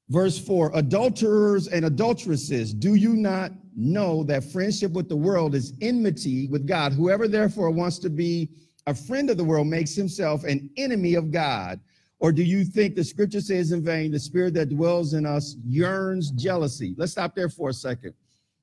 Verse 0.08 0.38
4 0.38 0.72
Adulterers 0.74 1.68
and 1.68 1.86
adulteresses, 1.86 2.74
do 2.74 2.94
you 2.94 3.14
not 3.14 3.52
know 3.74 4.22
that 4.24 4.44
friendship 4.44 4.92
with 4.92 5.08
the 5.08 5.16
world 5.16 5.54
is 5.54 5.72
enmity 5.80 6.48
with 6.48 6.66
God? 6.66 6.92
Whoever 6.92 7.26
therefore 7.26 7.70
wants 7.70 7.98
to 8.00 8.10
be 8.10 8.50
a 8.86 8.94
friend 8.94 9.30
of 9.30 9.36
the 9.36 9.44
world 9.44 9.68
makes 9.68 9.94
himself 9.94 10.44
an 10.44 10.68
enemy 10.76 11.14
of 11.14 11.30
God. 11.30 11.80
Or 12.22 12.30
do 12.30 12.44
you 12.44 12.64
think 12.64 12.94
the 12.94 13.02
scripture 13.02 13.40
says 13.40 13.72
in 13.72 13.82
vain, 13.82 14.12
the 14.12 14.20
spirit 14.20 14.54
that 14.54 14.68
dwells 14.68 15.14
in 15.14 15.26
us 15.26 15.56
yearns 15.66 16.30
jealousy? 16.30 16.94
Let's 16.96 17.10
stop 17.10 17.34
there 17.34 17.48
for 17.48 17.70
a 17.70 17.72
second. 17.72 18.14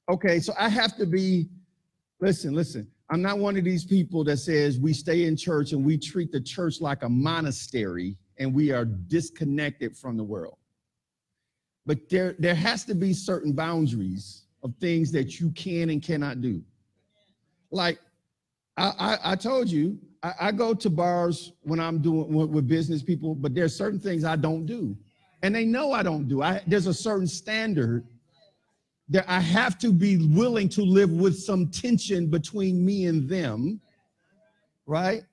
Okay, 0.07 0.39
so 0.39 0.53
I 0.57 0.69
have 0.69 0.95
to 0.95 1.05
be, 1.05 1.49
listen, 2.21 2.53
listen. 2.53 2.87
I'm 3.09 3.21
not 3.21 3.37
one 3.37 3.57
of 3.57 3.65
these 3.65 3.83
people 3.83 4.23
that 4.23 4.37
says 4.37 4.79
we 4.79 4.93
stay 4.93 5.25
in 5.25 5.35
church 5.35 5.73
and 5.73 5.83
we 5.83 5.97
treat 5.97 6.31
the 6.31 6.39
church 6.39 6.79
like 6.79 7.03
a 7.03 7.09
monastery 7.09 8.15
and 8.37 8.53
we 8.53 8.71
are 8.71 8.85
disconnected 8.85 9.97
from 9.97 10.15
the 10.15 10.23
world. 10.23 10.57
But 11.85 12.07
there, 12.07 12.35
there 12.39 12.55
has 12.55 12.85
to 12.85 12.95
be 12.95 13.11
certain 13.11 13.51
boundaries 13.51 14.43
of 14.63 14.73
things 14.79 15.11
that 15.11 15.41
you 15.41 15.51
can 15.51 15.89
and 15.89 16.01
cannot 16.01 16.39
do. 16.39 16.61
Like 17.71 17.99
I, 18.77 18.93
I, 18.97 19.31
I 19.33 19.35
told 19.35 19.69
you, 19.69 19.99
I, 20.21 20.33
I, 20.39 20.51
go 20.51 20.73
to 20.73 20.89
bars 20.89 21.53
when 21.61 21.79
I'm 21.79 21.99
doing 21.99 22.33
with, 22.33 22.49
with 22.49 22.67
business 22.67 23.01
people, 23.01 23.35
but 23.35 23.55
there's 23.55 23.75
certain 23.75 23.99
things 23.99 24.25
I 24.25 24.35
don't 24.35 24.65
do. 24.65 24.97
And 25.43 25.55
they 25.55 25.63
know 25.63 25.93
I 25.93 26.03
don't 26.03 26.27
do. 26.27 26.41
I, 26.41 26.61
there's 26.67 26.87
a 26.87 26.93
certain 26.93 27.27
standard 27.27 28.05
that 29.07 29.25
I 29.27 29.39
have 29.39 29.79
to 29.79 29.91
be 29.91 30.17
willing 30.35 30.69
to 30.69 30.83
live 30.83 31.09
with 31.09 31.37
some 31.37 31.67
tension 31.67 32.27
between 32.27 32.85
me 32.85 33.05
and 33.05 33.27
them, 33.29 33.79
right? 34.85 35.23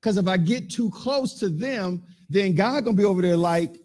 Because 0.00 0.18
if 0.18 0.28
I 0.28 0.36
get 0.36 0.70
too 0.70 0.90
close 0.90 1.38
to 1.40 1.48
them, 1.48 2.02
then 2.28 2.54
God 2.54 2.84
gonna 2.84 2.96
be 2.96 3.04
over 3.04 3.22
there 3.22 3.36
like, 3.36 3.76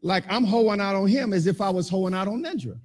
like 0.00 0.24
I'm 0.28 0.44
hoeing 0.44 0.80
out 0.80 0.94
on 0.94 1.08
him 1.08 1.32
as 1.32 1.46
if 1.46 1.60
I 1.60 1.70
was 1.70 1.88
hoeing 1.88 2.14
out 2.14 2.28
on 2.28 2.42
Nedra. 2.42 2.78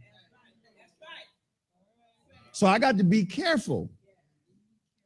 So 2.51 2.65
I 2.65 2.79
got 2.79 2.97
to 2.97 3.03
be 3.03 3.23
careful 3.23 3.89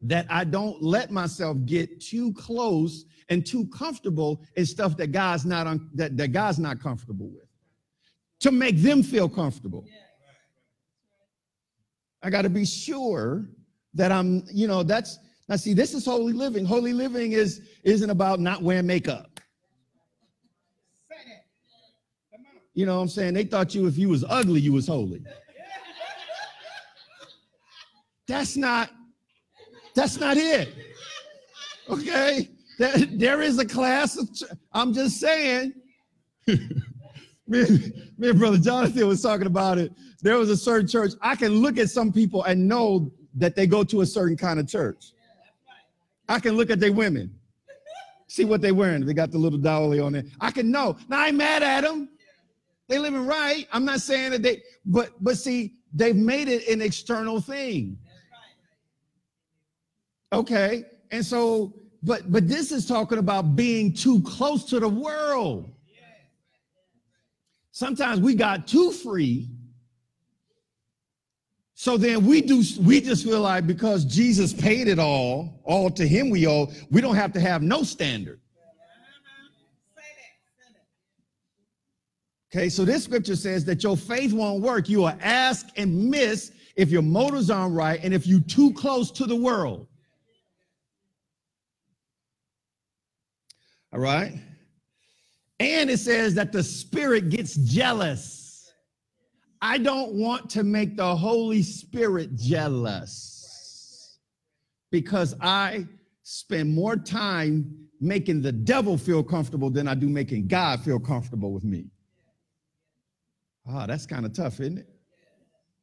that 0.04 0.26
I 0.30 0.43
don't 0.43 0.82
let 0.82 1.12
myself 1.12 1.58
get 1.66 2.02
too 2.02 2.34
close 2.34 3.06
and 3.30 3.45
too 3.45 3.68
comfortable 3.68 4.43
in 4.56 4.66
stuff 4.66 4.97
that 4.97 5.12
God's 5.12 5.45
not 5.45 5.68
un- 5.68 5.89
that, 5.93 6.18
that 6.18 6.30
God's 6.30 6.60
not 6.60 6.82
comfortable 6.82 7.30
with 7.30 7.47
to 8.39 8.52
make 8.52 8.78
them 8.78 9.04
feel 9.04 9.30
comfortable. 9.30 9.86
I 12.24 12.30
got 12.30 12.43
to 12.43 12.49
be 12.49 12.66
sure 12.66 13.49
that 13.93 14.12
I'm, 14.12 14.43
you 14.52 14.68
know, 14.68 14.84
that's 14.84 15.20
now 15.47 15.56
see, 15.56 15.74
this 15.74 15.93
is 15.93 16.06
holy 16.06 16.34
living. 16.34 16.66
Holy 16.66 16.93
living 16.93 17.34
is 17.34 17.62
isn't 17.84 18.10
about 18.10 18.39
not 18.39 18.62
wearing 18.62 18.88
makeup. 18.88 19.39
You 22.74 22.86
know 22.86 22.95
what 22.95 23.02
I'm 23.02 23.10
saying? 23.10 23.34
They 23.34 23.43
thought 23.43 23.76
you, 23.76 23.86
if 23.88 23.97
you 23.97 24.08
was 24.10 24.24
ugly, 24.30 24.62
you 24.62 24.72
was 24.72 24.88
holy. 24.88 25.22
That's 28.28 28.56
not, 28.56 28.89
that's 29.94 30.20
not 30.20 30.38
it. 30.38 30.70
Okay? 31.89 32.50
There, 32.78 33.42
is 33.42 33.60
a 33.60 33.66
class 33.66 34.18
of, 34.18 34.30
I'm 34.74 34.94
just 34.94 35.20
saying. 35.20 35.74
me, 36.48 36.58
me 37.48 38.30
and 38.30 38.39
Brother 38.39 38.58
Jonathan 38.58 39.08
was 39.08 39.22
talking 39.22 39.48
about 39.48 39.78
it. 39.78 39.92
There 40.22 40.38
was 40.38 40.50
a 40.50 40.58
certain 40.58 40.88
church. 40.88 41.14
I 41.22 41.36
can 41.36 41.52
look 41.56 41.78
at 41.78 41.89
some 41.89 42.12
people 42.12 42.44
and 42.44 42.68
know 42.68 43.12
that 43.36 43.56
they 43.56 43.68
go 43.68 43.84
to 43.84 44.02
a 44.02 44.06
certain 44.06 44.38
kind 44.38 44.60
of 44.60 44.68
church. 44.68 45.14
I 46.28 46.39
can 46.39 46.56
look 46.56 46.70
at 46.70 46.80
their 46.80 46.94
women, 46.94 47.34
see 48.28 48.46
what 48.46 48.62
they're 48.62 48.74
wearing. 48.74 49.06
They 49.06 49.14
got 49.14 49.32
the 49.32 49.38
little 49.38 49.60
dolly 49.60 50.00
on 50.00 50.16
it. 50.16 50.28
I 50.39 50.52
can 50.52 50.72
know. 50.72 50.98
Now 51.10 51.20
I 51.20 51.28
ain't 51.28 51.38
mad 51.38 51.62
at 51.62 51.82
them. 51.82 52.10
They 52.88 53.00
living 53.00 53.26
right. 53.26 53.68
I'm 53.72 53.86
not 53.86 54.02
saying 54.02 54.32
that 54.32 54.42
they, 54.42 54.62
but 54.86 55.12
but 55.22 55.38
see, 55.38 55.76
they've 55.94 56.16
made 56.16 56.48
it 56.48 56.68
an 56.68 56.82
external 56.82 57.42
thing. 57.42 57.98
Okay. 60.32 60.86
And 61.11 61.25
so, 61.25 61.73
but 62.03 62.32
but 62.32 62.47
this 62.47 62.71
is 62.71 62.86
talking 62.86 63.17
about 63.17 63.55
being 63.55 63.93
too 63.93 64.21
close 64.23 64.63
to 64.65 64.79
the 64.79 64.89
world. 64.89 65.71
Sometimes 67.71 68.19
we 68.19 68.36
got 68.36 68.67
too 68.67 68.91
free. 68.91 69.49
So 71.73 71.97
then 71.97 72.25
we 72.25 72.41
do 72.41 72.63
we 72.82 73.01
just 73.01 73.23
feel 73.25 73.41
like 73.41 73.65
because 73.65 74.05
Jesus 74.05 74.53
paid 74.53 74.88
it 74.88 74.99
all, 74.99 75.61
all 75.63 75.89
to 75.89 76.07
him 76.07 76.29
we 76.29 76.47
owe, 76.47 76.71
we 76.91 77.01
don't 77.01 77.15
have 77.15 77.34
to 77.34 77.39
have 77.39 77.61
no 77.61 77.84
standard. 77.84 78.39
Okay, 82.53 82.67
so 82.67 82.84
this 82.84 83.05
scripture 83.05 83.38
says 83.38 83.63
that 83.65 83.82
your 83.82 83.95
faith 83.95 84.34
won't 84.34 84.61
work. 84.61 84.89
You 84.89 84.99
will 84.99 85.17
ask 85.21 85.69
and 85.77 86.09
miss 86.09 86.51
if 86.75 86.89
your 86.89 87.01
motives 87.01 87.49
aren't 87.49 87.73
right 87.73 87.99
and 88.03 88.13
if 88.13 88.27
you're 88.27 88.41
too 88.41 88.73
close 88.73 89.09
to 89.11 89.25
the 89.25 89.36
world. 89.36 89.88
All 93.94 94.00
right. 94.00 94.34
And 95.60 95.89
it 95.89 96.00
says 96.00 96.34
that 96.36 96.52
the 96.52 96.64
spirit 96.64 97.30
gets 97.30 97.56
jealous. 97.56 98.72
I 99.62 99.78
don't 99.78 100.14
want 100.14 100.50
to 100.52 100.64
make 100.64 100.98
the 100.98 101.16
Holy 101.16 101.62
Spirit 101.62 102.36
jealous 102.36 104.18
because 104.92 105.36
I 105.39 105.86
spend 106.24 106.74
more 106.74 106.96
time 106.96 107.88
making 108.00 108.42
the 108.42 108.52
devil 108.52 108.98
feel 108.98 109.24
comfortable 109.24 109.70
than 109.70 109.88
I 109.88 109.94
do 109.94 110.10
making 110.10 110.48
God 110.48 110.82
feel 110.82 111.00
comfortable 111.00 111.54
with 111.54 111.64
me. 111.64 111.86
Ah, 113.68 113.84
oh, 113.84 113.88
that's 113.88 114.08
kind 114.08 114.26
of 114.26 114.34
tough, 114.34 114.60
isn't 114.60 114.80
it? 114.80 114.88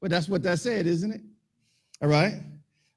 But 0.01 0.11
that's 0.11 0.29
what 0.29 0.43
that 0.43 0.59
said, 0.59 0.87
isn't 0.87 1.13
it? 1.13 1.21
All 2.03 2.09
right. 2.09 2.43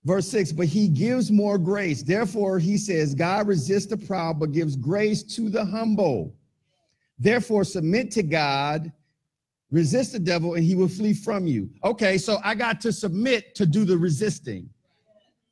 Verse 0.04 0.28
6, 0.30 0.54
but 0.54 0.66
he 0.66 0.88
gives 0.88 1.32
more 1.32 1.60
grace. 1.60 2.02
Therefore, 2.02 2.58
he 2.58 2.78
says, 2.78 3.14
God 3.14 3.48
resists 3.48 3.86
the 3.86 3.98
proud, 3.98 4.40
but 4.40 4.52
gives 4.52 4.76
grace 4.76 5.22
to 5.36 5.50
the 5.50 5.64
humble. 5.64 6.36
Therefore, 7.20 7.64
submit 7.64 8.10
to 8.12 8.24
God, 8.24 8.92
resist 9.70 10.14
the 10.14 10.20
devil, 10.20 10.56
and 10.56 10.64
he 10.64 10.74
will 10.74 10.88
flee 10.88 11.14
from 11.14 11.46
you. 11.46 11.70
Okay, 11.84 12.18
so 12.18 12.40
I 12.44 12.56
got 12.56 12.82
to 12.82 12.92
submit 12.92 13.54
to 13.56 13.68
do 13.68 13.86
the 13.86 13.96
resisting. 13.96 14.70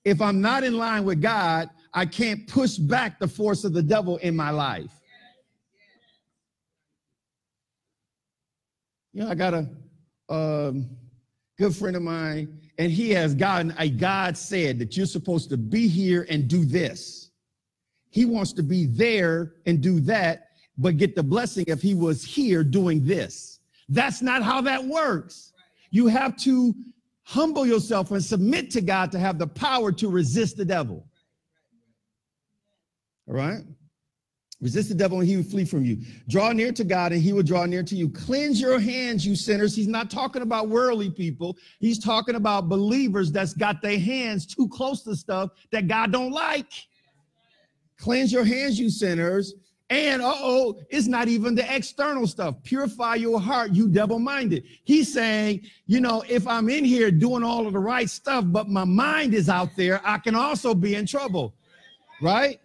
If 0.03 0.19
I'm 0.19 0.41
not 0.41 0.63
in 0.63 0.77
line 0.77 1.05
with 1.05 1.21
God, 1.21 1.69
I 1.93 2.07
can't 2.07 2.47
push 2.47 2.77
back 2.77 3.19
the 3.19 3.27
force 3.27 3.63
of 3.63 3.73
the 3.73 3.83
devil 3.83 4.17
in 4.17 4.35
my 4.35 4.49
life. 4.49 4.91
You 9.13 9.23
know, 9.23 9.29
I 9.29 9.35
got 9.35 9.53
a 9.53 9.69
um, 10.29 10.89
good 11.57 11.75
friend 11.75 11.95
of 11.95 12.01
mine, 12.01 12.61
and 12.79 12.93
he 12.93 13.09
has 13.11 13.35
gotten 13.35 13.75
a 13.77 13.89
God 13.89 14.37
said 14.37 14.79
that 14.79 14.95
you're 14.95 15.05
supposed 15.05 15.49
to 15.49 15.57
be 15.57 15.87
here 15.87 16.25
and 16.29 16.47
do 16.47 16.63
this. 16.63 17.29
He 18.09 18.23
wants 18.23 18.53
to 18.53 18.63
be 18.63 18.85
there 18.85 19.55
and 19.65 19.81
do 19.81 19.99
that, 20.01 20.47
but 20.77 20.95
get 20.95 21.13
the 21.13 21.21
blessing 21.21 21.65
if 21.67 21.81
he 21.81 21.93
was 21.93 22.23
here 22.23 22.63
doing 22.63 23.05
this. 23.05 23.59
That's 23.89 24.21
not 24.21 24.43
how 24.43 24.61
that 24.61 24.83
works. 24.83 25.51
You 25.91 26.07
have 26.07 26.37
to 26.37 26.73
humble 27.23 27.65
yourself 27.65 28.11
and 28.11 28.23
submit 28.23 28.71
to 28.71 28.81
God 28.81 29.11
to 29.11 29.19
have 29.19 29.37
the 29.37 29.47
power 29.47 29.91
to 29.91 30.09
resist 30.09 30.55
the 30.55 30.65
devil. 30.65 31.05
All 33.27 33.35
right? 33.35 33.61
Resist 34.61 34.89
the 34.89 34.95
devil 34.95 35.19
and 35.19 35.27
he 35.27 35.37
will 35.37 35.43
flee 35.43 35.63
from 35.63 35.85
you. 35.85 35.97
Draw 36.27 36.51
near 36.51 36.73
to 36.73 36.83
God 36.83 37.13
and 37.13 37.21
he 37.21 37.31
will 37.31 37.43
draw 37.43 37.65
near 37.65 37.81
to 37.83 37.95
you. 37.95 38.09
Cleanse 38.09 38.59
your 38.59 38.77
hands, 38.77 39.25
you 39.25 39.35
sinners. 39.35 39.73
He's 39.73 39.87
not 39.87 40.11
talking 40.11 40.41
about 40.41 40.67
worldly 40.67 41.09
people. 41.09 41.57
He's 41.79 41.97
talking 41.97 42.35
about 42.35 42.67
believers 42.67 43.31
that's 43.31 43.53
got 43.53 43.81
their 43.81 43.97
hands 43.97 44.45
too 44.45 44.67
close 44.67 45.01
to 45.03 45.15
stuff 45.15 45.51
that 45.71 45.87
God 45.87 46.11
don't 46.11 46.31
like. 46.31 46.71
Cleanse 47.97 48.33
your 48.33 48.43
hands, 48.43 48.77
you 48.77 48.89
sinners. 48.89 49.53
And 49.89 50.21
uh-oh, 50.21 50.81
it's 50.89 51.07
not 51.07 51.29
even 51.29 51.55
the 51.55 51.75
external 51.75 52.27
stuff. 52.27 52.61
Purify 52.63 53.15
your 53.15 53.39
heart, 53.39 53.71
you 53.71 53.87
double-minded. 53.87 54.63
He's 54.83 55.11
saying, 55.11 55.61
you 55.87 55.99
know, 55.99 56.23
if 56.29 56.47
I'm 56.47 56.69
in 56.69 56.83
here 56.85 57.09
doing 57.09 57.43
all 57.43 57.65
of 57.65 57.73
the 57.73 57.79
right 57.79 58.09
stuff, 58.09 58.43
but 58.47 58.67
my 58.67 58.83
mind 58.83 59.33
is 59.33 59.49
out 59.49 59.69
there, 59.75 59.99
I 60.03 60.17
can 60.19 60.35
also 60.35 60.75
be 60.75 60.95
in 60.95 61.05
trouble. 61.05 61.55
Right? 62.21 62.59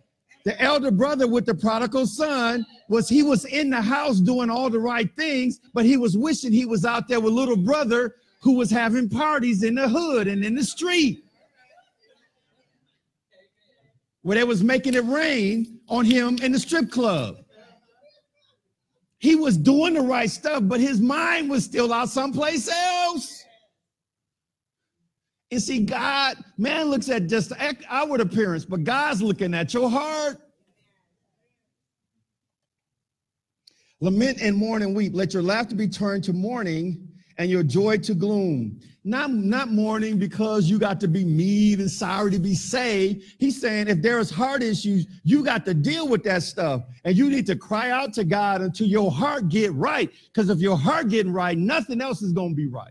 The 0.44 0.60
elder 0.60 0.90
brother 0.90 1.26
with 1.26 1.46
the 1.46 1.54
prodigal 1.54 2.06
son 2.06 2.66
was 2.88 3.08
he 3.08 3.22
was 3.22 3.46
in 3.46 3.70
the 3.70 3.80
house 3.80 4.20
doing 4.20 4.50
all 4.50 4.68
the 4.68 4.78
right 4.78 5.10
things, 5.16 5.58
but 5.72 5.86
he 5.86 5.96
was 5.96 6.18
wishing 6.18 6.52
he 6.52 6.66
was 6.66 6.84
out 6.84 7.08
there 7.08 7.20
with 7.20 7.32
little 7.32 7.56
brother 7.56 8.16
who 8.42 8.52
was 8.52 8.70
having 8.70 9.08
parties 9.08 9.62
in 9.62 9.74
the 9.74 9.88
hood 9.88 10.28
and 10.28 10.44
in 10.44 10.54
the 10.54 10.62
street. 10.62 11.24
Where 14.20 14.36
they 14.36 14.44
was 14.44 14.62
making 14.62 14.94
it 14.94 15.04
rain 15.04 15.80
on 15.88 16.04
him 16.04 16.38
in 16.42 16.52
the 16.52 16.58
strip 16.58 16.90
club. 16.90 17.36
He 19.18 19.34
was 19.34 19.56
doing 19.56 19.94
the 19.94 20.02
right 20.02 20.30
stuff, 20.30 20.62
but 20.64 20.80
his 20.80 21.00
mind 21.00 21.48
was 21.48 21.64
still 21.64 21.90
out 21.90 22.10
someplace 22.10 22.68
else. 22.68 23.43
And 25.54 25.62
see, 25.62 25.84
God, 25.84 26.36
man 26.58 26.86
looks 26.86 27.08
at 27.08 27.28
just 27.28 27.50
the 27.50 27.76
outward 27.88 28.20
appearance, 28.20 28.64
but 28.64 28.82
God's 28.82 29.22
looking 29.22 29.54
at 29.54 29.72
your 29.72 29.88
heart. 29.88 30.36
Lament 34.00 34.38
and 34.42 34.56
mourn 34.56 34.82
and 34.82 34.96
weep. 34.96 35.12
Let 35.14 35.32
your 35.32 35.44
laughter 35.44 35.76
be 35.76 35.86
turned 35.86 36.24
to 36.24 36.32
mourning 36.32 37.06
and 37.38 37.48
your 37.48 37.62
joy 37.62 37.98
to 37.98 38.14
gloom. 38.14 38.80
Not, 39.04 39.30
not 39.30 39.68
mourning 39.68 40.18
because 40.18 40.68
you 40.68 40.80
got 40.80 40.98
to 41.00 41.06
be 41.06 41.24
mean 41.24 41.80
and 41.80 41.90
sorry 41.90 42.32
to 42.32 42.40
be 42.40 42.56
saved. 42.56 43.22
He's 43.38 43.60
saying 43.60 43.86
if 43.86 44.02
there 44.02 44.18
is 44.18 44.30
heart 44.30 44.60
issues, 44.60 45.06
you 45.22 45.44
got 45.44 45.64
to 45.66 45.74
deal 45.74 46.08
with 46.08 46.24
that 46.24 46.42
stuff. 46.42 46.82
And 47.04 47.16
you 47.16 47.30
need 47.30 47.46
to 47.46 47.54
cry 47.54 47.90
out 47.90 48.12
to 48.14 48.24
God 48.24 48.60
until 48.60 48.88
your 48.88 49.12
heart 49.12 49.50
get 49.50 49.72
right. 49.74 50.10
Because 50.32 50.50
if 50.50 50.58
your 50.58 50.76
heart 50.76 51.10
getting 51.10 51.32
right, 51.32 51.56
nothing 51.56 52.00
else 52.00 52.22
is 52.22 52.32
going 52.32 52.50
to 52.50 52.56
be 52.56 52.66
right. 52.66 52.90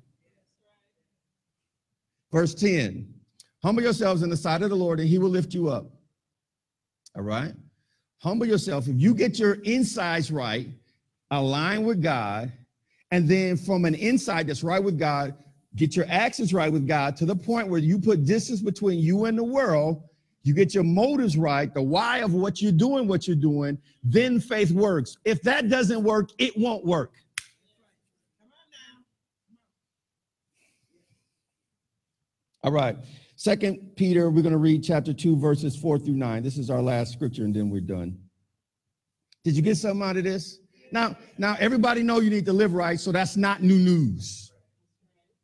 Verse 2.34 2.55
10 2.55 3.07
Humble 3.63 3.84
yourselves 3.84 4.23
in 4.23 4.29
the 4.29 4.36
sight 4.36 4.61
of 4.61 4.69
the 4.69 4.75
Lord, 4.75 4.99
and 4.99 5.07
he 5.07 5.19
will 5.19 5.29
lift 5.29 5.53
you 5.53 5.69
up. 5.69 5.86
All 7.15 7.21
right? 7.21 7.53
Humble 8.17 8.45
yourself. 8.45 8.89
If 8.89 8.99
you 8.99 9.13
get 9.13 9.39
your 9.39 9.53
insides 9.63 10.31
right, 10.31 10.67
align 11.31 11.86
with 11.86 12.01
God, 12.01 12.51
and 13.11 13.29
then 13.29 13.55
from 13.55 13.86
an 13.86 13.95
inside 13.95 14.47
that's 14.47 14.63
right 14.63 14.84
with 14.84 14.99
God, 14.99 15.36
get 15.77 15.95
your 15.95 16.05
actions 16.09 16.53
right 16.53 16.71
with 16.73 16.86
God 16.86 17.15
to 17.17 17.25
the 17.25 17.36
point 17.36 17.69
where 17.69 17.79
you 17.79 17.97
put 17.97 18.25
distance 18.25 18.59
between 18.61 18.99
you 18.99 19.25
and 19.25 19.38
the 19.38 19.43
world. 19.43 20.03
You 20.41 20.53
get 20.53 20.73
your 20.73 20.84
motives 20.84 21.38
right, 21.38 21.73
the 21.73 21.81
why 21.81 22.17
of 22.17 22.34
what 22.34 22.61
you're 22.61 22.73
doing, 22.73 23.07
what 23.07 23.27
you're 23.27 23.36
doing, 23.38 23.77
then 24.03 24.41
faith 24.41 24.71
works. 24.71 25.17
If 25.23 25.41
that 25.43 25.69
doesn't 25.69 26.03
work, 26.03 26.31
it 26.38 26.57
won't 26.57 26.86
work. 26.86 27.13
All 32.64 32.72
right. 32.72 32.95
Second 33.36 33.95
Peter, 33.95 34.30
we're 34.30 34.41
going 34.41 34.53
to 34.53 34.57
read 34.57 34.84
chapter 34.84 35.14
2, 35.14 35.38
verses 35.38 35.76
4 35.76 35.99
through 35.99 36.16
9. 36.16 36.43
This 36.43 36.57
is 36.57 36.70
our 36.70 36.82
last 36.82 37.11
scripture, 37.11 37.43
and 37.43 37.53
then 37.53 37.70
we're 37.70 37.82
done. 37.82 38.18
Did 39.43 39.55
you 39.55 39.61
get 39.61 39.76
something 39.76 40.01
out 40.01 40.16
of 40.16 40.24
this? 40.24 40.59
Now, 40.91 41.18
now 41.38 41.57
everybody 41.59 42.03
know 42.03 42.20
you 42.20 42.30
need 42.30 42.45
to 42.45 42.53
live 42.53 42.74
right, 42.74 42.99
so 42.99 43.11
that's 43.11 43.36
not 43.36 43.61
new 43.61 43.78
news. 43.78 44.51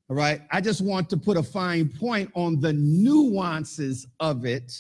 All 0.10 0.16
right. 0.16 0.42
I 0.52 0.62
just 0.62 0.82
want 0.82 1.10
to 1.10 1.18
put 1.18 1.36
a 1.36 1.44
fine 1.44 1.90
point 1.90 2.32
on 2.36 2.62
the 2.62 2.72
nuances 2.72 4.08
of 4.20 4.46
it 4.46 4.72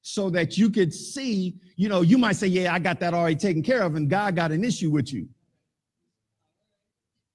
so 0.00 0.30
that 0.30 0.56
you 0.56 0.70
could 0.70 0.94
see, 0.94 1.60
you 1.76 1.88
know, 1.88 2.00
you 2.00 2.16
might 2.16 2.36
say, 2.36 2.46
Yeah, 2.46 2.72
I 2.72 2.78
got 2.78 3.00
that 3.00 3.12
already 3.12 3.36
taken 3.36 3.62
care 3.62 3.82
of, 3.82 3.96
and 3.96 4.08
God 4.08 4.34
got 4.34 4.50
an 4.50 4.64
issue 4.64 4.90
with 4.90 5.12
you. 5.12 5.28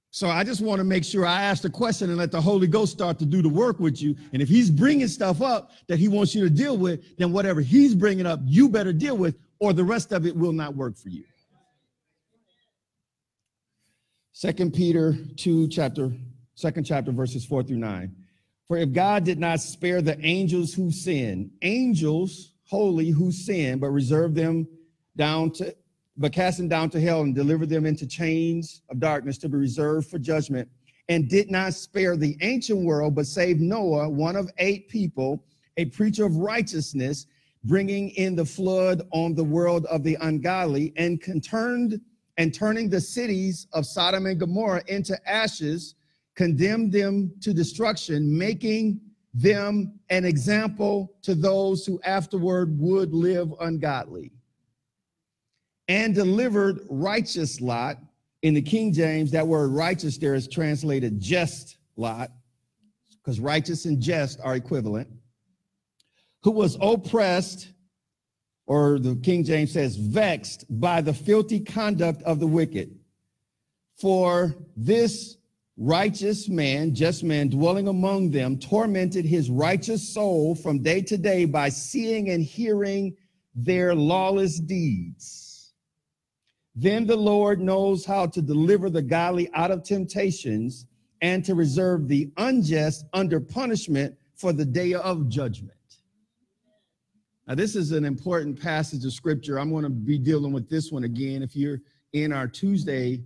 So 0.09 0.29
I 0.29 0.43
just 0.43 0.61
want 0.61 0.79
to 0.79 0.83
make 0.83 1.03
sure 1.03 1.25
I 1.25 1.43
ask 1.43 1.61
the 1.61 1.69
question 1.69 2.09
and 2.09 2.17
let 2.17 2.31
the 2.31 2.41
Holy 2.41 2.67
Ghost 2.67 2.93
start 2.93 3.19
to 3.19 3.25
do 3.25 3.41
the 3.41 3.49
work 3.49 3.79
with 3.79 4.01
you. 4.01 4.15
And 4.33 4.41
if 4.41 4.47
he's 4.47 4.69
bringing 4.71 5.07
stuff 5.07 5.41
up 5.41 5.71
that 5.87 5.99
he 5.99 6.07
wants 6.07 6.33
you 6.33 6.43
to 6.43 6.49
deal 6.49 6.77
with, 6.77 7.17
then 7.17 7.31
whatever 7.31 7.61
he's 7.61 7.93
bringing 7.93 8.25
up, 8.25 8.39
you 8.43 8.69
better 8.69 8.93
deal 8.93 9.17
with, 9.17 9.37
or 9.59 9.73
the 9.73 9.83
rest 9.83 10.13
of 10.13 10.25
it 10.25 10.35
will 10.35 10.53
not 10.53 10.75
work 10.75 10.97
for 10.97 11.09
you. 11.09 11.23
Second 14.31 14.73
Peter 14.73 15.17
2, 15.37 15.67
chapter, 15.67 16.11
second 16.55 16.83
chapter, 16.85 17.11
verses 17.11 17.45
4 17.45 17.63
through 17.63 17.77
9. 17.77 18.15
For 18.67 18.77
if 18.77 18.91
God 18.93 19.23
did 19.23 19.39
not 19.39 19.61
spare 19.61 20.01
the 20.01 20.19
angels 20.25 20.73
who 20.73 20.91
sin, 20.91 21.51
angels 21.61 22.53
holy 22.65 23.09
who 23.09 23.31
sin, 23.31 23.79
but 23.79 23.87
reserved 23.89 24.35
them 24.35 24.67
down 25.15 25.51
to, 25.51 25.75
but 26.17 26.31
cast 26.31 26.57
them 26.57 26.67
down 26.67 26.89
to 26.89 26.99
hell 26.99 27.21
and 27.21 27.35
delivered 27.35 27.69
them 27.69 27.85
into 27.85 28.07
chains 28.07 28.81
of 28.89 28.99
darkness 28.99 29.37
to 29.37 29.49
be 29.49 29.57
reserved 29.57 30.09
for 30.09 30.17
judgment, 30.17 30.67
and 31.09 31.29
did 31.29 31.51
not 31.51 31.73
spare 31.73 32.17
the 32.17 32.35
ancient 32.41 32.83
world, 32.83 33.15
but 33.15 33.25
saved 33.25 33.61
Noah, 33.61 34.09
one 34.09 34.35
of 34.35 34.49
eight 34.57 34.89
people, 34.89 35.43
a 35.77 35.85
preacher 35.85 36.25
of 36.25 36.35
righteousness, 36.35 37.27
bringing 37.63 38.09
in 38.11 38.35
the 38.35 38.45
flood 38.45 39.03
on 39.11 39.35
the 39.35 39.43
world 39.43 39.85
of 39.85 40.03
the 40.03 40.17
ungodly, 40.21 40.93
and 40.97 41.21
turned 41.43 42.01
and 42.39 42.53
turning 42.53 42.89
the 42.89 43.01
cities 43.01 43.67
of 43.73 43.85
Sodom 43.85 44.27
and 44.27 44.39
Gomorrah 44.39 44.83
into 44.87 45.17
ashes, 45.27 45.95
condemned 46.35 46.91
them 46.91 47.31
to 47.41 47.51
destruction, 47.53 48.37
making 48.37 49.01
them 49.33 49.99
an 50.09 50.23
example 50.23 51.13
to 51.23 51.33
those 51.33 51.85
who 51.85 51.99
afterward 52.03 52.79
would 52.79 53.13
live 53.13 53.51
ungodly. 53.59 54.31
And 55.87 56.13
delivered 56.13 56.81
righteous 56.89 57.61
Lot 57.61 57.97
in 58.41 58.53
the 58.53 58.61
King 58.61 58.93
James, 58.93 59.31
that 59.31 59.47
word 59.47 59.69
righteous 59.69 60.17
there 60.17 60.35
is 60.35 60.47
translated 60.47 61.19
just 61.19 61.77
Lot, 61.95 62.31
because 63.09 63.39
righteous 63.39 63.85
and 63.85 64.01
just 64.01 64.39
are 64.43 64.55
equivalent, 64.55 65.09
who 66.43 66.51
was 66.51 66.77
oppressed, 66.81 67.71
or 68.67 68.99
the 68.99 69.15
King 69.15 69.43
James 69.43 69.71
says, 69.71 69.95
vexed 69.95 70.65
by 70.69 71.01
the 71.01 71.13
filthy 71.13 71.59
conduct 71.59 72.21
of 72.23 72.39
the 72.39 72.47
wicked. 72.47 72.99
For 73.99 74.55
this 74.75 75.37
righteous 75.77 76.49
man, 76.49 76.93
just 76.93 77.23
man 77.23 77.49
dwelling 77.49 77.87
among 77.87 78.31
them, 78.31 78.59
tormented 78.59 79.25
his 79.25 79.49
righteous 79.49 80.13
soul 80.13 80.53
from 80.53 80.83
day 80.83 81.01
to 81.03 81.17
day 81.17 81.45
by 81.45 81.69
seeing 81.69 82.29
and 82.29 82.43
hearing 82.43 83.15
their 83.55 83.95
lawless 83.95 84.59
deeds. 84.59 85.46
Then 86.79 87.07
the 87.07 87.17
Lord 87.17 87.59
knows 87.59 88.05
how 88.05 88.27
to 88.27 88.39
deliver 88.39 88.91
the 88.91 89.01
godly 89.01 89.49
out 89.55 89.71
of 89.71 89.81
temptations 89.81 90.85
and 91.23 91.43
to 91.43 91.55
reserve 91.55 92.07
the 92.07 92.29
unjust 92.37 93.05
under 93.13 93.39
punishment 93.39 94.15
for 94.35 94.53
the 94.53 94.63
day 94.63 94.93
of 94.93 95.27
judgment. 95.27 95.73
Now, 97.47 97.55
this 97.55 97.75
is 97.75 97.93
an 97.93 98.05
important 98.05 98.61
passage 98.61 99.03
of 99.05 99.11
scripture. 99.11 99.59
I'm 99.59 99.71
going 99.71 99.85
to 99.85 99.89
be 99.89 100.19
dealing 100.19 100.51
with 100.51 100.69
this 100.69 100.91
one 100.91 101.03
again. 101.03 101.41
If 101.41 101.55
you're 101.55 101.79
in 102.13 102.31
our 102.31 102.47
Tuesday 102.47 103.23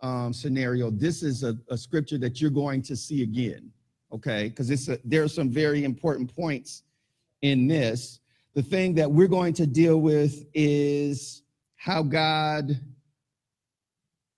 um, 0.00 0.32
scenario, 0.32 0.92
this 0.92 1.24
is 1.24 1.42
a, 1.42 1.58
a, 1.70 1.76
scripture 1.76 2.18
that 2.18 2.40
you're 2.40 2.50
going 2.50 2.80
to 2.82 2.94
see 2.94 3.24
again, 3.24 3.72
okay? 4.12 4.50
Because 4.50 4.70
it's 4.70 4.88
there 5.04 5.24
are 5.24 5.28
some 5.28 5.50
very 5.50 5.82
important 5.82 6.32
points 6.32 6.84
in 7.42 7.66
this. 7.66 8.20
The 8.52 8.62
thing 8.62 8.94
that 8.94 9.10
we're 9.10 9.26
going 9.26 9.54
to 9.54 9.66
deal 9.66 10.00
with 10.00 10.44
is 10.54 11.42
how 11.84 12.02
God, 12.02 12.80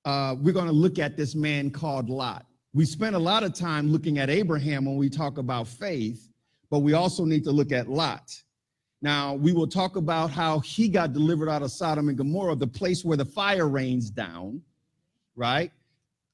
uh, 0.04 0.34
we're 0.40 0.52
going 0.52 0.66
to 0.66 0.72
look 0.72 0.98
at 0.98 1.16
this 1.16 1.36
man 1.36 1.70
called 1.70 2.10
Lot. 2.10 2.44
We 2.74 2.84
spent 2.84 3.14
a 3.14 3.20
lot 3.20 3.44
of 3.44 3.54
time 3.54 3.88
looking 3.92 4.18
at 4.18 4.28
Abraham 4.28 4.84
when 4.84 4.96
we 4.96 5.08
talk 5.08 5.38
about 5.38 5.68
faith, 5.68 6.28
but 6.70 6.80
we 6.80 6.94
also 6.94 7.24
need 7.24 7.44
to 7.44 7.52
look 7.52 7.70
at 7.70 7.88
Lot. 7.88 8.42
Now, 9.00 9.34
we 9.34 9.52
will 9.52 9.68
talk 9.68 9.94
about 9.94 10.30
how 10.30 10.58
he 10.58 10.88
got 10.88 11.12
delivered 11.12 11.48
out 11.48 11.62
of 11.62 11.70
Sodom 11.70 12.08
and 12.08 12.18
Gomorrah, 12.18 12.56
the 12.56 12.66
place 12.66 13.04
where 13.04 13.16
the 13.16 13.24
fire 13.24 13.68
rains 13.68 14.10
down 14.10 14.60
right? 15.36 15.70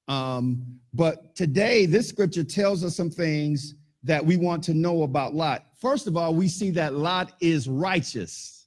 Um, 0.08 0.80
but 0.94 1.34
today, 1.34 1.86
this 1.86 2.08
scripture 2.08 2.44
tells 2.44 2.84
us 2.84 2.96
some 2.96 3.10
things 3.10 3.74
that 4.04 4.24
we 4.24 4.36
want 4.36 4.64
to 4.64 4.74
know 4.74 5.02
about 5.02 5.34
Lot. 5.34 5.66
First 5.80 6.06
of 6.06 6.16
all, 6.16 6.34
we 6.34 6.48
see 6.48 6.70
that 6.70 6.94
Lot 6.94 7.32
is 7.40 7.68
righteous. 7.68 8.61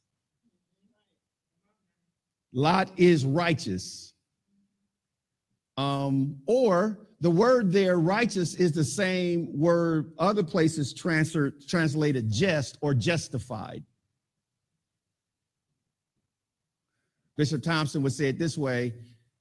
Lot 2.56 2.90
is 2.96 3.26
righteous. 3.26 4.14
Um, 5.76 6.38
or 6.48 7.00
the 7.20 7.30
word 7.30 7.74
there, 7.74 8.00
righteous, 8.00 8.56
is 8.56 8.72
the 8.72 8.84
same 8.84 9.50
word 9.60 10.14
other 10.18 10.42
places 10.42 10.94
translated 10.94 12.32
just 12.32 12.78
or 12.80 12.94
justified. 12.94 13.84
Bishop 17.36 17.62
Thompson 17.62 18.02
would 18.04 18.14
say 18.14 18.30
it 18.30 18.40
this 18.40 18.58
way 18.58 18.94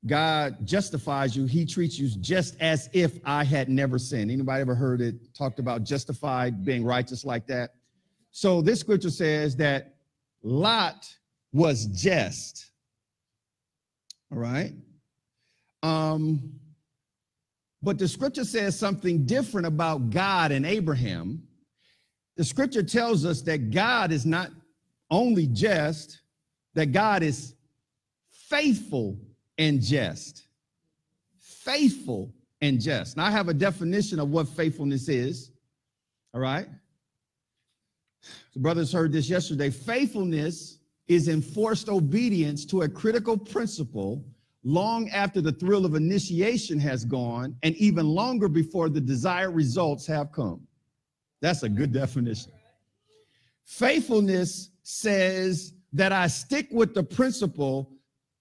God 0.06 0.66
justifies 0.66 1.36
you, 1.36 1.46
he 1.46 1.64
treats 1.64 1.96
you 1.96 2.08
just 2.20 2.60
as 2.60 2.90
if 2.92 3.20
I 3.24 3.44
had 3.44 3.68
never 3.68 3.96
sinned. 3.96 4.32
Anybody 4.32 4.60
ever 4.60 4.74
heard 4.74 5.00
it 5.00 5.32
talked 5.34 5.60
about 5.60 5.84
justified 5.84 6.64
being 6.64 6.84
righteous 6.84 7.24
like 7.24 7.46
that? 7.46 7.74
So 8.32 8.60
this 8.60 8.80
scripture 8.80 9.10
says 9.10 9.54
that 9.56 9.94
Lot 10.42 11.08
was 11.52 11.86
just. 11.86 12.72
All 14.34 14.40
right. 14.40 14.72
Um, 15.84 16.54
but 17.82 17.98
the 17.98 18.08
scripture 18.08 18.44
says 18.44 18.76
something 18.76 19.26
different 19.26 19.66
about 19.66 20.10
God 20.10 20.50
and 20.50 20.66
Abraham. 20.66 21.42
The 22.36 22.42
scripture 22.42 22.82
tells 22.82 23.24
us 23.24 23.42
that 23.42 23.70
God 23.70 24.10
is 24.10 24.26
not 24.26 24.50
only 25.10 25.46
just, 25.46 26.20
that 26.74 26.86
God 26.86 27.22
is 27.22 27.54
faithful 28.30 29.18
and 29.56 29.80
just. 29.80 30.48
Faithful 31.38 32.34
and 32.60 32.80
just. 32.80 33.16
Now, 33.16 33.26
I 33.26 33.30
have 33.30 33.48
a 33.48 33.54
definition 33.54 34.18
of 34.18 34.30
what 34.30 34.48
faithfulness 34.48 35.08
is. 35.08 35.52
All 36.32 36.40
right. 36.40 36.66
The 38.54 38.60
brothers 38.60 38.92
heard 38.92 39.12
this 39.12 39.28
yesterday. 39.28 39.70
Faithfulness 39.70 40.78
is 41.08 41.28
enforced 41.28 41.88
obedience 41.88 42.64
to 42.66 42.82
a 42.82 42.88
critical 42.88 43.36
principle 43.36 44.24
long 44.62 45.08
after 45.10 45.40
the 45.40 45.52
thrill 45.52 45.84
of 45.84 45.94
initiation 45.94 46.78
has 46.80 47.04
gone 47.04 47.54
and 47.62 47.76
even 47.76 48.06
longer 48.06 48.48
before 48.48 48.88
the 48.88 49.00
desired 49.00 49.50
results 49.50 50.06
have 50.06 50.32
come. 50.32 50.66
That's 51.40 51.62
a 51.62 51.68
good 51.68 51.92
definition. 51.92 52.52
Faithfulness 53.66 54.70
says 54.82 55.74
that 55.92 56.12
I 56.12 56.26
stick 56.26 56.68
with 56.70 56.94
the 56.94 57.02
principle, 57.02 57.92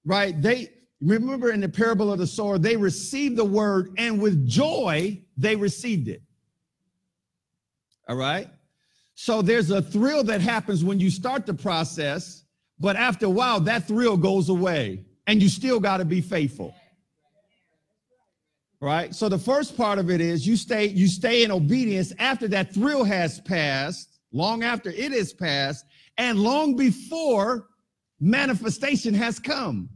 right? 0.06 0.42
They 0.42 0.70
Remember 1.04 1.52
in 1.52 1.60
the 1.60 1.68
parable 1.68 2.14
of 2.14 2.20
the 2.20 2.28
sower, 2.28 2.58
they 2.58 2.78
received 2.78 3.36
the 3.36 3.44
word 3.44 3.94
and 3.98 4.22
with 4.22 4.48
joy 4.48 5.22
they 5.36 5.56
received 5.56 6.08
it. 6.08 6.22
All 8.08 8.16
right. 8.16 8.48
So 9.14 9.42
there's 9.42 9.70
a 9.70 9.82
thrill 9.82 10.24
that 10.24 10.40
happens 10.40 10.84
when 10.84 11.00
you 11.02 11.10
start 11.10 11.46
the 11.46 11.54
process, 11.54 12.43
but 12.84 12.98
after 12.98 13.28
a 13.28 13.30
while, 13.30 13.62
that 13.62 13.88
thrill 13.88 14.18
goes 14.18 14.50
away 14.50 15.06
and 15.26 15.42
you 15.42 15.48
still 15.48 15.80
got 15.80 15.98
to 15.98 16.06
be 16.06 16.20
faithful. 16.20 16.76
Right. 18.82 19.16
So 19.16 19.30
the 19.30 19.40
first 19.40 19.78
part 19.78 20.00
of 20.00 20.10
it 20.10 20.20
is 20.20 20.46
you 20.46 20.58
stay, 20.58 20.88
you 20.88 21.08
stay 21.08 21.44
in 21.44 21.52
obedience 21.52 22.12
after 22.20 22.46
that 22.50 22.74
thrill 22.74 23.06
has 23.06 23.40
passed, 23.40 24.20
long 24.34 24.64
after 24.64 24.90
it 24.90 25.14
is 25.14 25.32
passed, 25.32 25.86
and 26.18 26.38
long 26.38 26.76
before 26.76 27.68
manifestation 28.20 29.14
has 29.14 29.40
come. 29.40 29.88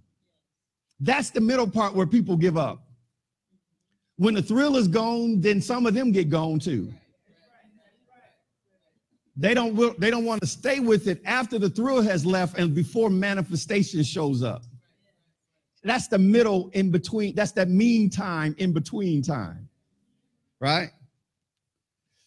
That's 1.02 1.30
the 1.30 1.42
middle 1.42 1.70
part 1.70 1.94
where 1.94 2.08
people 2.08 2.38
give 2.38 2.56
up. 2.56 2.88
When 4.16 4.34
the 4.34 4.42
thrill 4.42 4.78
is 4.78 4.88
gone, 4.88 5.42
then 5.42 5.62
some 5.62 5.86
of 5.86 5.94
them 5.94 6.14
get 6.14 6.30
gone 6.30 6.60
too. 6.60 6.94
They 9.40 9.54
don't 9.54 10.00
they 10.00 10.10
don't 10.10 10.26
want 10.26 10.42
to 10.42 10.48
stay 10.48 10.80
with 10.80 11.08
it 11.08 11.22
after 11.24 11.60
the 11.60 11.70
thrill 11.70 12.02
has 12.02 12.26
left 12.26 12.58
and 12.58 12.74
before 12.74 13.12
manifestation 13.12 14.04
shows 14.04 14.42
up. 14.42 14.64
That's 15.84 16.08
the 16.08 16.18
middle 16.18 16.70
in 16.74 16.90
between. 16.90 17.36
That's 17.36 17.52
that 17.54 17.70
mean 17.70 18.10
time 18.10 18.56
in 18.58 18.74
between 18.74 19.22
time. 19.22 19.70
Right? 20.60 20.90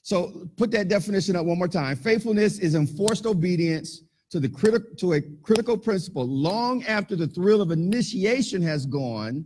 So 0.03 0.49
put 0.57 0.71
that 0.71 0.89
definition 0.89 1.35
up 1.35 1.47
one 1.47 1.59
more 1.59 1.69
time. 1.69 1.97
Faithfulness 1.97 2.61
is 2.61 2.77
enforced 2.77 3.27
obedience 3.27 4.03
to 4.31 4.39
the 4.39 4.49
critical 4.49 4.95
to 4.99 5.15
a 5.15 5.21
critical 5.43 5.77
principle 5.77 6.27
long 6.29 6.85
after 6.85 7.17
the 7.17 7.27
thrill 7.27 7.61
of 7.61 7.73
initiation 7.73 8.63
has 8.63 8.87
gone 8.87 9.45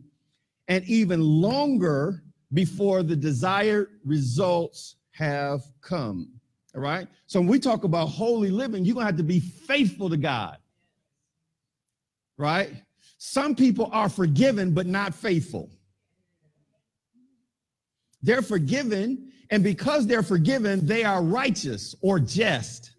and 0.68 0.84
even 0.84 1.20
longer 1.20 2.22
before 2.52 3.02
the 3.02 3.16
desired 3.16 3.88
results 4.04 4.96
have 5.12 5.62
come 5.80 6.33
all 6.74 6.80
right? 6.80 7.06
So 7.26 7.40
when 7.40 7.48
we 7.48 7.58
talk 7.58 7.84
about 7.84 8.06
holy 8.06 8.50
living 8.50 8.84
you're 8.84 8.94
going 8.94 9.04
to 9.04 9.12
have 9.12 9.16
to 9.16 9.22
be 9.22 9.40
faithful 9.40 10.10
to 10.10 10.16
god. 10.16 10.58
Right? 12.36 12.72
Some 13.18 13.54
people 13.54 13.88
are 13.92 14.08
forgiven 14.08 14.74
but 14.74 14.86
not 14.86 15.14
faithful. 15.14 15.70
They're 18.22 18.42
forgiven 18.42 19.32
and 19.50 19.62
because 19.62 20.06
they're 20.06 20.22
forgiven 20.22 20.86
they 20.86 21.04
are 21.04 21.22
righteous 21.22 21.94
or 22.00 22.18
just. 22.18 22.92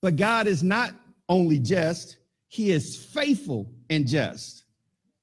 But 0.00 0.16
God 0.16 0.46
is 0.46 0.62
not 0.62 0.92
only 1.28 1.58
just, 1.58 2.18
he 2.48 2.70
is 2.70 2.96
faithful 2.96 3.72
and 3.88 4.06
just, 4.06 4.64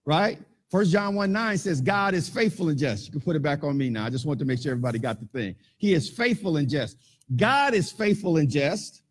right? 0.05 0.39
First 0.69 0.91
John 0.91 1.15
1 1.15 1.31
9 1.31 1.57
says, 1.57 1.81
God 1.81 2.13
is 2.13 2.29
faithful 2.29 2.69
and 2.69 2.77
just. 2.77 3.07
You 3.07 3.11
can 3.11 3.21
put 3.21 3.35
it 3.35 3.41
back 3.41 3.63
on 3.63 3.77
me 3.77 3.89
now. 3.89 4.05
I 4.05 4.09
just 4.09 4.25
want 4.25 4.39
to 4.39 4.45
make 4.45 4.61
sure 4.61 4.71
everybody 4.71 4.99
got 4.99 5.19
the 5.19 5.25
thing. 5.25 5.55
He 5.77 5.93
is 5.93 6.09
faithful 6.09 6.57
and 6.57 6.69
just. 6.69 6.97
God 7.35 7.73
is 7.73 7.91
faithful 7.91 8.37
and 8.37 8.49
just, 8.49 9.01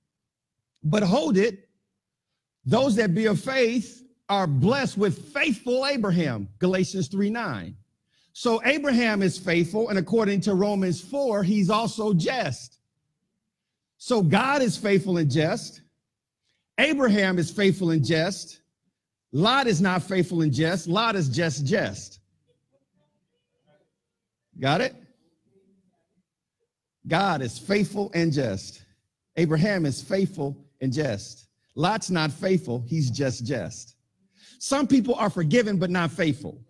but 0.82 1.02
hold 1.02 1.36
it. 1.36 1.68
Those 2.64 2.96
that 2.96 3.14
be 3.14 3.26
of 3.26 3.40
faith 3.40 4.04
are 4.28 4.46
blessed 4.46 4.98
with 4.98 5.32
faithful 5.32 5.86
Abraham, 5.86 6.48
Galatians 6.58 7.08
3 7.08 7.30
9. 7.30 7.76
So 8.32 8.60
Abraham 8.64 9.22
is 9.22 9.36
faithful, 9.36 9.88
and 9.88 9.98
according 9.98 10.42
to 10.42 10.54
Romans 10.54 11.00
4, 11.00 11.42
he's 11.42 11.70
also 11.70 12.14
just. 12.14 12.78
So 13.96 14.22
God 14.22 14.62
is 14.62 14.76
faithful 14.76 15.16
and 15.16 15.28
just. 15.28 15.80
Abraham 16.78 17.38
is 17.40 17.50
faithful 17.50 17.90
and 17.90 18.04
just. 18.04 18.57
Lot 19.32 19.66
is 19.66 19.80
not 19.80 20.02
faithful 20.02 20.42
and 20.42 20.52
just. 20.52 20.88
Lot 20.88 21.16
is 21.16 21.28
just 21.28 21.66
just. 21.66 22.20
Got 24.58 24.80
it? 24.80 24.94
God 27.06 27.42
is 27.42 27.58
faithful 27.58 28.10
and 28.14 28.32
just. 28.32 28.82
Abraham 29.36 29.86
is 29.86 30.02
faithful 30.02 30.56
and 30.80 30.92
just. 30.92 31.48
Lot's 31.74 32.10
not 32.10 32.32
faithful, 32.32 32.84
he's 32.86 33.10
just 33.10 33.46
just. 33.46 33.94
Some 34.58 34.86
people 34.86 35.14
are 35.14 35.30
forgiven 35.30 35.78
but 35.78 35.90
not 35.90 36.10
faithful. 36.10 36.60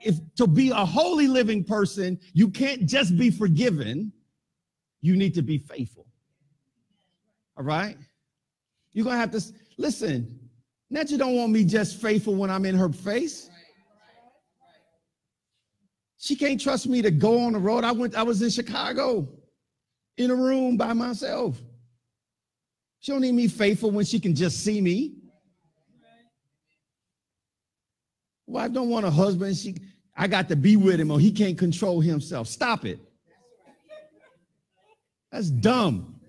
If 0.00 0.16
to 0.36 0.46
be 0.46 0.70
a 0.70 0.84
holy 0.84 1.26
living 1.26 1.64
person, 1.64 2.20
you 2.32 2.48
can't 2.48 2.86
just 2.86 3.16
be 3.16 3.30
forgiven, 3.30 4.12
you 5.00 5.16
need 5.16 5.34
to 5.34 5.42
be 5.42 5.58
faithful. 5.58 6.06
All 7.56 7.64
right? 7.64 7.96
You're 8.92 9.04
going 9.04 9.14
to 9.14 9.20
have 9.20 9.32
to 9.32 9.42
listen. 9.78 10.45
Nedra 10.92 11.18
don't 11.18 11.34
want 11.34 11.52
me 11.52 11.64
just 11.64 12.00
faithful 12.00 12.34
when 12.34 12.50
I'm 12.50 12.64
in 12.64 12.76
her 12.76 12.90
face. 12.90 13.50
She 16.18 16.36
can't 16.36 16.60
trust 16.60 16.88
me 16.88 17.02
to 17.02 17.10
go 17.10 17.40
on 17.40 17.52
the 17.52 17.58
road. 17.58 17.84
I 17.84 17.92
went, 17.92 18.14
I 18.14 18.22
was 18.22 18.42
in 18.42 18.50
Chicago 18.50 19.28
in 20.16 20.30
a 20.30 20.34
room 20.34 20.76
by 20.76 20.92
myself. 20.92 21.60
She 23.00 23.12
don't 23.12 23.20
need 23.20 23.32
me 23.32 23.48
faithful 23.48 23.90
when 23.90 24.04
she 24.04 24.18
can 24.18 24.34
just 24.34 24.64
see 24.64 24.80
me. 24.80 25.14
Wife 28.46 28.72
don't 28.72 28.88
want 28.88 29.06
a 29.06 29.10
husband. 29.10 29.56
She, 29.56 29.76
I 30.16 30.26
got 30.26 30.48
to 30.48 30.56
be 30.56 30.76
with 30.76 31.00
him 31.00 31.10
or 31.10 31.20
he 31.20 31.30
can't 31.30 31.58
control 31.58 32.00
himself. 32.00 32.48
Stop 32.48 32.84
it. 32.84 33.00
That's 35.30 35.50
dumb. 35.50 36.20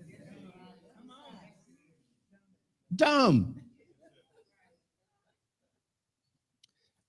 Dumb. 2.94 3.62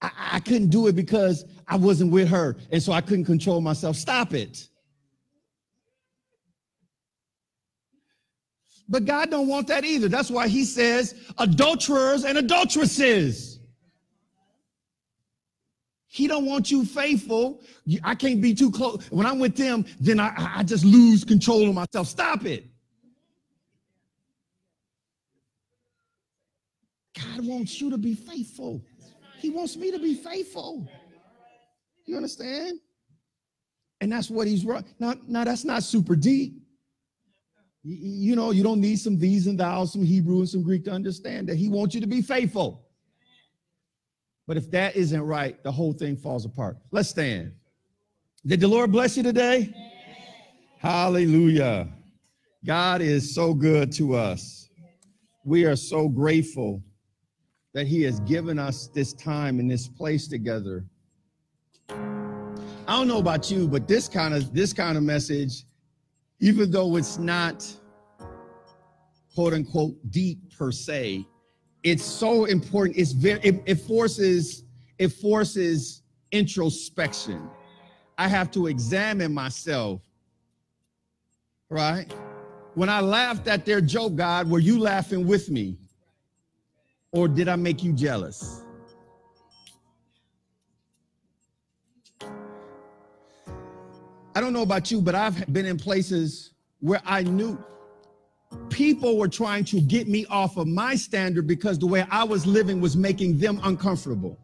I, 0.02 0.12
I 0.34 0.40
couldn't 0.40 0.70
do 0.70 0.88
it 0.88 0.96
because 0.96 1.46
I 1.68 1.76
wasn't 1.76 2.12
with 2.12 2.28
her, 2.30 2.58
and 2.72 2.82
so 2.82 2.92
I 2.92 3.02
couldn't 3.02 3.26
control 3.26 3.62
myself. 3.62 3.96
Stop 3.96 4.34
it. 4.34 4.68
But 8.88 9.06
God 9.06 9.30
don't 9.30 9.48
want 9.48 9.68
that 9.68 9.86
either. 9.86 10.08
That's 10.08 10.32
why 10.32 10.48
he 10.48 10.66
says 10.66 11.14
adulterers 11.38 12.24
and 12.24 12.40
adulteresses. 12.40 13.60
He 16.08 16.28
don't 16.28 16.46
want 16.46 16.72
you 16.72 16.84
faithful. 16.84 17.62
I 18.04 18.16
can't 18.16 18.42
be 18.42 18.56
too 18.56 18.72
close. 18.72 19.06
When 19.12 19.28
I'm 19.28 19.38
with 19.38 19.56
them, 19.56 19.86
then 20.00 20.20
I, 20.20 20.34
I 20.56 20.64
just 20.64 20.84
lose 20.84 21.24
control 21.24 21.70
of 21.70 21.76
myself. 21.76 22.08
Stop 22.08 22.46
it. 22.46 22.66
God 27.16 27.46
wants 27.46 27.80
you 27.80 27.92
to 27.92 27.98
be 27.98 28.16
faithful. 28.16 28.82
He 29.40 29.50
wants 29.50 29.76
me 29.78 29.92
to 29.92 30.00
be 30.00 30.16
faithful. 30.16 30.88
You 32.06 32.16
understand? 32.16 32.80
And 34.02 34.12
that's 34.12 34.30
what 34.30 34.48
he's 34.48 34.66
right. 34.66 34.84
Now, 35.00 35.16
now 35.28 35.44
that's 35.44 35.64
not 35.64 35.84
super 35.84 36.16
deep. 36.16 36.62
You, 37.84 37.96
you 38.32 38.36
know, 38.36 38.52
you 38.52 38.64
don't 38.64 38.82
need 38.82 39.00
some 39.00 39.18
these 39.18 39.48
and 39.48 39.58
thous, 39.58 39.94
some 39.94 40.04
Hebrew 40.04 40.40
and 40.40 40.50
some 40.50 40.64
Greek 40.64 40.86
to 40.86 40.92
understand 40.92 41.48
that 41.50 41.56
he 41.56 41.70
wants 41.70 41.96
you 41.96 42.02
to 42.02 42.08
be 42.08 42.22
faithful. 42.22 42.86
But 44.48 44.58
if 44.58 44.72
that 44.72 44.96
isn't 44.96 45.22
right, 45.22 45.62
the 45.64 45.72
whole 45.72 45.94
thing 45.94 46.18
falls 46.18 46.46
apart. 46.46 46.78
Let's 46.92 47.10
stand. 47.10 47.54
Did 48.46 48.62
the 48.62 48.68
Lord 48.68 48.92
bless 48.92 49.16
you 49.16 49.24
today? 49.24 49.74
Hallelujah. 50.80 51.88
God 52.66 53.02
is 53.02 53.36
so 53.36 53.54
good 53.54 53.92
to 53.94 54.16
us. 54.16 54.70
We 55.46 55.66
are 55.66 55.76
so 55.76 56.10
grateful 56.10 56.84
that 57.74 57.88
he 57.88 58.02
has 58.04 58.20
given 58.22 58.58
us 58.58 58.88
this 58.88 59.14
time 59.14 59.60
and 59.60 59.70
this 59.70 59.88
place 59.88 60.28
together. 60.28 60.86
I 61.90 62.94
don't 62.94 63.08
know 63.08 63.20
about 63.20 63.52
you, 63.52 63.68
but 63.68 63.88
this 63.88 64.08
kind 64.08 64.34
of 64.34 64.54
this 64.54 64.74
kind 64.74 64.98
of 64.98 65.04
message, 65.04 65.66
even 66.40 66.72
though 66.72 66.96
it's 66.96 67.20
not 67.20 67.66
quote 69.36 69.54
unquote 69.54 69.96
deep 70.10 70.58
per 70.58 70.72
se, 70.72 71.28
it's 71.84 72.04
so 72.04 72.46
important. 72.46 72.98
It's 72.98 73.12
very 73.12 73.40
it, 73.42 73.62
it 73.66 73.76
forces 73.76 74.64
it 74.98 75.10
forces 75.10 76.02
introspection. 76.32 77.50
I 78.18 78.28
have 78.28 78.52
to 78.52 78.68
examine 78.68 79.34
myself. 79.34 80.02
Right? 81.70 82.12
When 82.74 82.90
I 82.90 83.02
laughed 83.02 83.48
at 83.48 83.66
their 83.66 83.82
joke, 83.82 84.16
God, 84.16 84.50
were 84.50 84.60
you 84.60 84.80
laughing 84.80 85.28
with 85.28 85.52
me? 85.52 85.78
Or 87.12 87.28
did 87.28 87.48
I 87.48 87.56
make 87.56 87.84
you 87.84 87.94
jealous? 87.94 88.64
I 94.36 94.42
don't 94.42 94.54
know 94.54 94.62
about 94.62 94.92
you, 94.92 95.02
but 95.02 95.16
I've 95.16 95.52
been 95.52 95.66
in 95.66 95.78
places 95.78 96.54
where 96.80 97.02
I 97.06 97.24
knew 97.24 97.62
people 98.70 99.18
were 99.18 99.28
trying 99.28 99.64
to 99.66 99.82
get 99.82 100.08
me 100.08 100.26
off 100.28 100.58
of 100.58 100.68
my 100.68 100.96
standard 100.96 101.48
because 101.48 101.78
the 101.80 101.88
way 101.88 102.06
I 102.10 102.24
was 102.24 102.46
living 102.46 102.80
was 102.80 102.96
making 102.96 103.38
them 103.38 103.60
uncomfortable. 103.64 104.38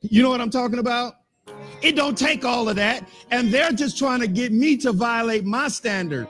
You 0.00 0.22
know 0.22 0.30
what 0.30 0.40
I'm 0.40 0.50
talking 0.50 0.78
about? 0.78 1.14
It 1.82 1.96
don't 1.96 2.16
take 2.16 2.44
all 2.44 2.68
of 2.68 2.76
that. 2.76 3.08
And 3.30 3.52
they're 3.52 3.72
just 3.72 3.98
trying 3.98 4.20
to 4.20 4.26
get 4.26 4.52
me 4.52 4.76
to 4.78 4.92
violate 4.92 5.44
my 5.44 5.68
standard. 5.68 6.26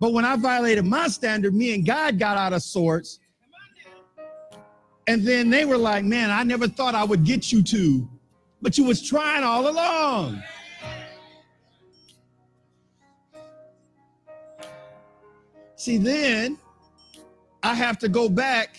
But 0.00 0.12
when 0.12 0.24
I 0.24 0.36
violated 0.36 0.84
my 0.84 1.08
standard, 1.08 1.54
me 1.54 1.74
and 1.74 1.84
God 1.84 2.18
got 2.18 2.36
out 2.36 2.52
of 2.52 2.62
sorts 2.62 3.18
and 5.06 5.22
then 5.22 5.50
they 5.50 5.64
were 5.64 5.76
like, 5.76 6.04
man, 6.04 6.30
I 6.30 6.42
never 6.44 6.66
thought 6.66 6.94
I 6.94 7.04
would 7.04 7.24
get 7.24 7.52
you 7.52 7.62
to, 7.64 8.08
but 8.62 8.78
you 8.78 8.84
was 8.84 9.06
trying 9.06 9.44
all 9.44 9.68
along. 9.68 10.42
See, 15.76 15.98
then 15.98 16.58
I 17.62 17.74
have 17.74 17.98
to 17.98 18.08
go 18.08 18.28
back 18.28 18.78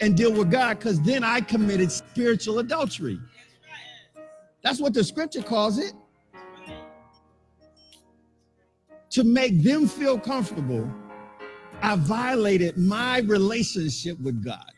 and 0.00 0.16
deal 0.16 0.32
with 0.32 0.50
God 0.50 0.78
because 0.78 1.00
then 1.00 1.24
I 1.24 1.40
committed 1.40 1.90
spiritual 1.90 2.58
adultery. 2.58 3.18
That's 4.62 4.80
what 4.80 4.92
the 4.92 5.02
scripture 5.04 5.42
calls 5.42 5.78
it. 5.78 5.92
To 9.10 9.24
make 9.24 9.62
them 9.62 9.86
feel 9.86 10.18
comfortable, 10.18 10.90
I 11.80 11.96
violated 11.96 12.76
my 12.76 13.20
relationship 13.20 14.18
with 14.20 14.44
God. 14.44 14.71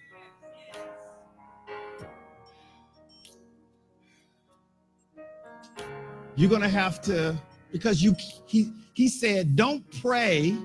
You're 6.37 6.51
going 6.51 6.63
to 6.63 6.69
have 6.69 7.01
to, 7.03 7.37
because 7.73 8.03
you, 8.03 8.17
he, 8.47 8.73
he 8.95 9.09
said, 9.09 9.57
don't 9.57 9.85
pray. 10.01 10.57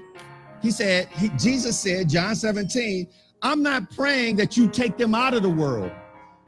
He 0.61 0.71
said, 0.71 1.07
he, 1.09 1.29
Jesus 1.29 1.79
said, 1.79 2.09
John 2.09 2.35
17, 2.35 3.07
I'm 3.41 3.61
not 3.61 3.89
praying 3.91 4.37
that 4.37 4.57
you 4.57 4.67
take 4.67 4.97
them 4.97 5.15
out 5.15 5.33
of 5.33 5.43
the 5.43 5.49
world. 5.49 5.91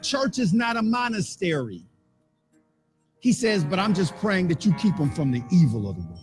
Church 0.02 0.40
is 0.40 0.54
not 0.54 0.78
a 0.78 0.82
monastery. 0.82 1.86
He 3.20 3.32
says, 3.32 3.64
but 3.64 3.78
I'm 3.78 3.94
just 3.94 4.16
praying 4.18 4.48
that 4.48 4.66
you 4.66 4.74
keep 4.74 4.98
them 4.98 5.12
from 5.12 5.32
the 5.32 5.44
evil 5.52 5.88
of 5.88 5.96
the 5.96 6.02
world. 6.02 6.18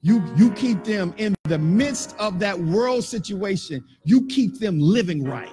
You, 0.00 0.22
you 0.36 0.52
keep 0.52 0.84
them 0.84 1.12
in 1.16 1.34
the 1.44 1.58
midst 1.58 2.14
of 2.20 2.38
that 2.38 2.58
world 2.58 3.02
situation. 3.02 3.84
You 4.04 4.26
keep 4.28 4.60
them 4.60 4.78
living 4.78 5.24
right. 5.24 5.52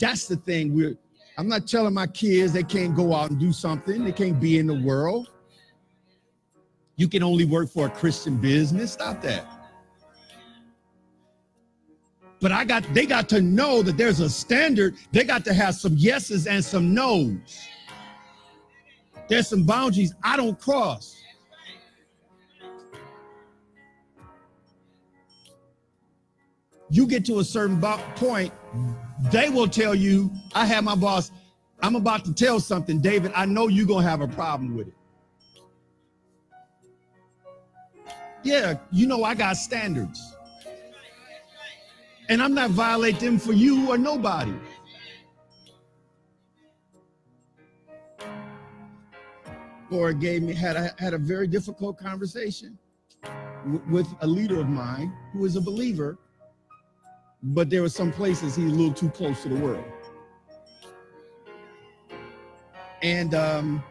That's 0.00 0.26
the 0.26 0.36
thing 0.36 0.74
we're 0.74 0.96
I'm 1.38 1.46
not 1.46 1.68
telling 1.68 1.94
my 1.94 2.08
kids 2.08 2.52
they 2.52 2.64
can't 2.64 2.96
go 2.96 3.14
out 3.14 3.30
and 3.30 3.38
do 3.38 3.52
something, 3.52 4.04
they 4.04 4.10
can't 4.10 4.40
be 4.40 4.58
in 4.58 4.66
the 4.66 4.74
world. 4.74 5.30
You 6.96 7.06
can 7.06 7.22
only 7.22 7.44
work 7.44 7.70
for 7.70 7.86
a 7.86 7.90
Christian 7.90 8.38
business. 8.38 8.94
Stop 8.94 9.22
that. 9.22 9.46
But 12.40 12.50
I 12.50 12.64
got 12.64 12.82
they 12.92 13.06
got 13.06 13.28
to 13.28 13.40
know 13.40 13.82
that 13.82 13.96
there's 13.96 14.18
a 14.18 14.28
standard. 14.28 14.96
They 15.12 15.22
got 15.22 15.44
to 15.44 15.54
have 15.54 15.76
some 15.76 15.94
yeses 15.96 16.48
and 16.48 16.64
some 16.64 16.92
nos. 16.92 17.36
There's 19.28 19.46
some 19.46 19.62
boundaries 19.62 20.14
I 20.24 20.36
don't 20.36 20.58
cross. 20.58 21.22
You 26.90 27.06
get 27.06 27.24
to 27.26 27.38
a 27.38 27.44
certain 27.44 27.80
point, 28.16 28.52
they 29.30 29.48
will 29.48 29.68
tell 29.68 29.94
you, 29.94 30.30
I 30.54 30.64
had 30.66 30.84
my 30.84 30.94
boss, 30.94 31.30
I'm 31.80 31.96
about 31.96 32.24
to 32.24 32.34
tell 32.34 32.60
something, 32.60 33.00
David, 33.00 33.32
I 33.34 33.46
know 33.46 33.68
you're 33.68 33.86
going 33.86 34.04
to 34.04 34.10
have 34.10 34.20
a 34.20 34.28
problem 34.28 34.76
with 34.76 34.88
it. 34.88 34.94
Yeah, 38.42 38.74
you 38.90 39.06
know 39.06 39.24
I 39.24 39.34
got 39.34 39.56
standards. 39.56 40.34
And 42.28 42.42
I'm 42.42 42.54
not 42.54 42.70
violating 42.70 43.20
them 43.20 43.38
for 43.38 43.52
you 43.52 43.88
or 43.88 43.98
nobody. 43.98 44.54
Lord 49.90 50.20
gave 50.20 50.42
me 50.42 50.52
had 50.54 50.76
a, 50.76 50.94
had 50.98 51.14
a 51.14 51.18
very 51.18 51.46
difficult 51.46 51.98
conversation 51.98 52.78
with 53.88 54.06
a 54.20 54.26
leader 54.26 54.60
of 54.60 54.68
mine 54.68 55.12
who 55.32 55.44
is 55.44 55.56
a 55.56 55.60
believer, 55.60 56.18
but 57.42 57.70
there 57.70 57.82
were 57.82 57.88
some 57.88 58.12
places 58.12 58.56
he's 58.56 58.72
a 58.72 58.74
little 58.74 58.92
too 58.92 59.10
close 59.10 59.42
to 59.42 59.48
the 59.48 59.56
world. 59.56 59.84
And 63.02 63.34
um, 63.34 63.82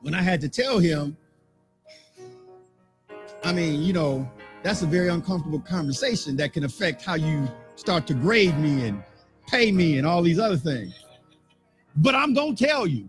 when 0.00 0.14
I 0.14 0.22
had 0.22 0.40
to 0.40 0.48
tell 0.48 0.78
him, 0.78 1.16
I 3.44 3.52
mean, 3.52 3.82
you 3.82 3.92
know, 3.92 4.30
that's 4.62 4.82
a 4.82 4.86
very 4.86 5.08
uncomfortable 5.08 5.60
conversation 5.60 6.36
that 6.36 6.52
can 6.52 6.64
affect 6.64 7.02
how 7.02 7.14
you 7.14 7.48
start 7.76 8.06
to 8.08 8.14
grade 8.14 8.58
me 8.58 8.86
and 8.86 9.02
pay 9.46 9.72
me 9.72 9.98
and 9.98 10.06
all 10.06 10.22
these 10.22 10.38
other 10.38 10.56
things. 10.56 10.94
But 11.96 12.14
I'm 12.14 12.34
gonna 12.34 12.54
tell 12.54 12.86
you. 12.86 13.08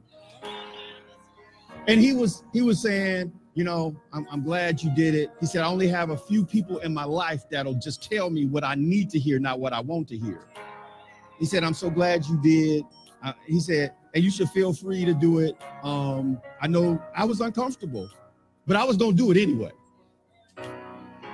And 1.88 1.99
he 1.99 2.14
was 2.14 2.44
he 2.53 2.62
was 2.62 2.82
saying, 2.82 3.32
you 3.53 3.64
know, 3.64 3.95
I'm, 4.14 4.28
I'm 4.32 4.44
glad 4.44 4.82
you 4.82 4.94
did 4.95 5.14
it. 5.14 5.32
He 5.40 5.45
said, 5.45 5.61
I 5.61 5.68
only 5.68 5.88
have 5.88 6.10
a 6.10 6.18
few 6.18 6.45
people 6.45 6.80
in 6.80 6.94
my 6.94 7.03
life 7.03 7.44
that'll 7.49 7.73
just 7.73 8.10
tell 8.10 8.30
me 8.30 8.45
what 8.45 8.64
I 8.64 8.76
need 8.76 9.10
to 9.11 9.19
hear, 9.19 9.40
not 9.40 9.60
what 9.60 9.73
I 9.73 9.82
want 9.82 10.07
to 10.10 10.18
hear. 10.18 10.48
He 11.38 11.45
said, 11.45 11.64
I'm 11.64 11.73
so 11.73 11.90
glad 11.90 12.26
you 12.26 12.40
did. 12.41 12.86
Uh, 13.23 13.34
he 13.45 13.60
said, 13.60 13.94
and 14.14 14.23
you 14.23 14.32
should 14.32 14.49
feel 14.49 14.73
free 14.73 15.06
to 15.06 15.14
do 15.14 15.40
it. 15.40 15.57
Um, 15.84 16.41
I 16.61 16.68
know 16.68 17.02
I 17.15 17.26
was 17.26 17.41
uncomfortable, 17.41 18.10
but 18.68 18.76
I 18.76 18.84
was 18.84 18.98
gonna 18.98 19.14
do 19.14 19.32
it 19.32 19.38
anyway. 19.38 19.72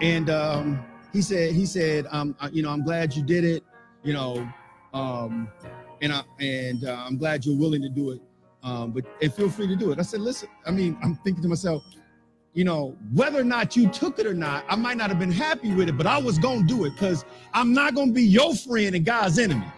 And 0.02 0.30
um, 0.30 0.84
he 1.11 1.22
said, 1.22 1.53
he 1.53 1.65
said, 1.65 2.06
um, 2.11 2.35
you 2.52 2.61
know, 2.64 2.69
I'm 2.69 2.84
glad 2.84 3.15
you 3.15 3.23
did 3.23 3.44
it. 3.44 3.64
You 4.03 4.14
know, 4.14 4.48
um, 4.94 5.49
and 6.02 6.14
I 6.14 6.23
and 6.39 6.85
uh, 6.85 7.03
I'm 7.06 7.18
glad 7.18 7.45
you're 7.45 7.57
willing 7.57 7.81
to 7.81 7.89
do 7.89 8.11
it. 8.11 8.22
Um, 8.64 8.91
but 8.91 9.06
and 9.22 9.34
feel 9.34 9.49
free 9.49 9.68
to 9.68 9.76
do 9.76 9.91
it. 9.91 9.99
I 9.99 10.03
said, 10.03 10.22
listen, 10.22 10.49
I 10.65 10.72
mean, 10.72 10.98
I'm 11.03 11.15
thinking 11.15 11.41
to 11.44 11.49
myself, 11.49 11.84
you 12.57 12.63
know, 12.63 12.97
whether 13.13 13.39
or 13.39 13.43
not 13.43 13.75
you 13.75 13.88
took 13.88 14.17
it 14.17 14.25
or 14.25 14.34
not, 14.34 14.65
I 14.67 14.75
might 14.75 14.97
not 14.97 15.09
have 15.09 15.19
been 15.19 15.31
happy 15.31 15.75
with 15.75 15.89
it, 15.89 15.91
but 15.95 16.07
I 16.07 16.17
was 16.17 16.39
gonna 16.39 16.63
do 16.63 16.85
it 16.85 16.89
because 16.95 17.23
I'm 17.53 17.71
not 17.71 17.93
gonna 17.93 18.11
be 18.11 18.23
your 18.23 18.55
friend 18.55 18.95
and 18.95 19.05
God's 19.05 19.38
enemy. 19.38 19.71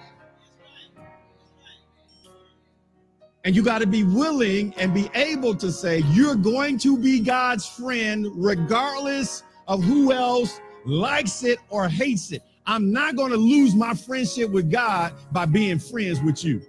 And 3.44 3.54
you 3.54 3.64
got 3.64 3.80
to 3.80 3.88
be 3.88 4.06
willing 4.06 4.74
and 4.78 4.94
be 4.94 5.10
able 5.14 5.56
to 5.56 5.74
say, 5.74 6.04
you're 6.12 6.36
going 6.36 6.78
to 6.80 6.98
be 6.98 7.20
God's 7.20 7.68
friend 7.68 8.28
regardless 8.34 9.44
of 9.68 9.84
who 9.84 10.14
else 10.14 10.62
likes 10.86 11.44
it 11.44 11.60
or 11.70 11.90
hates 11.90 12.32
it. 12.32 12.44
I'm 12.66 12.94
not 12.94 13.18
going 13.18 13.32
to 13.32 13.38
lose 13.38 13.76
my 13.76 13.94
friendship 13.94 14.52
with 14.52 14.72
God 14.72 15.14
by 15.34 15.46
being 15.46 15.80
friends 15.80 16.22
with 16.22 16.46
you. 16.46 16.62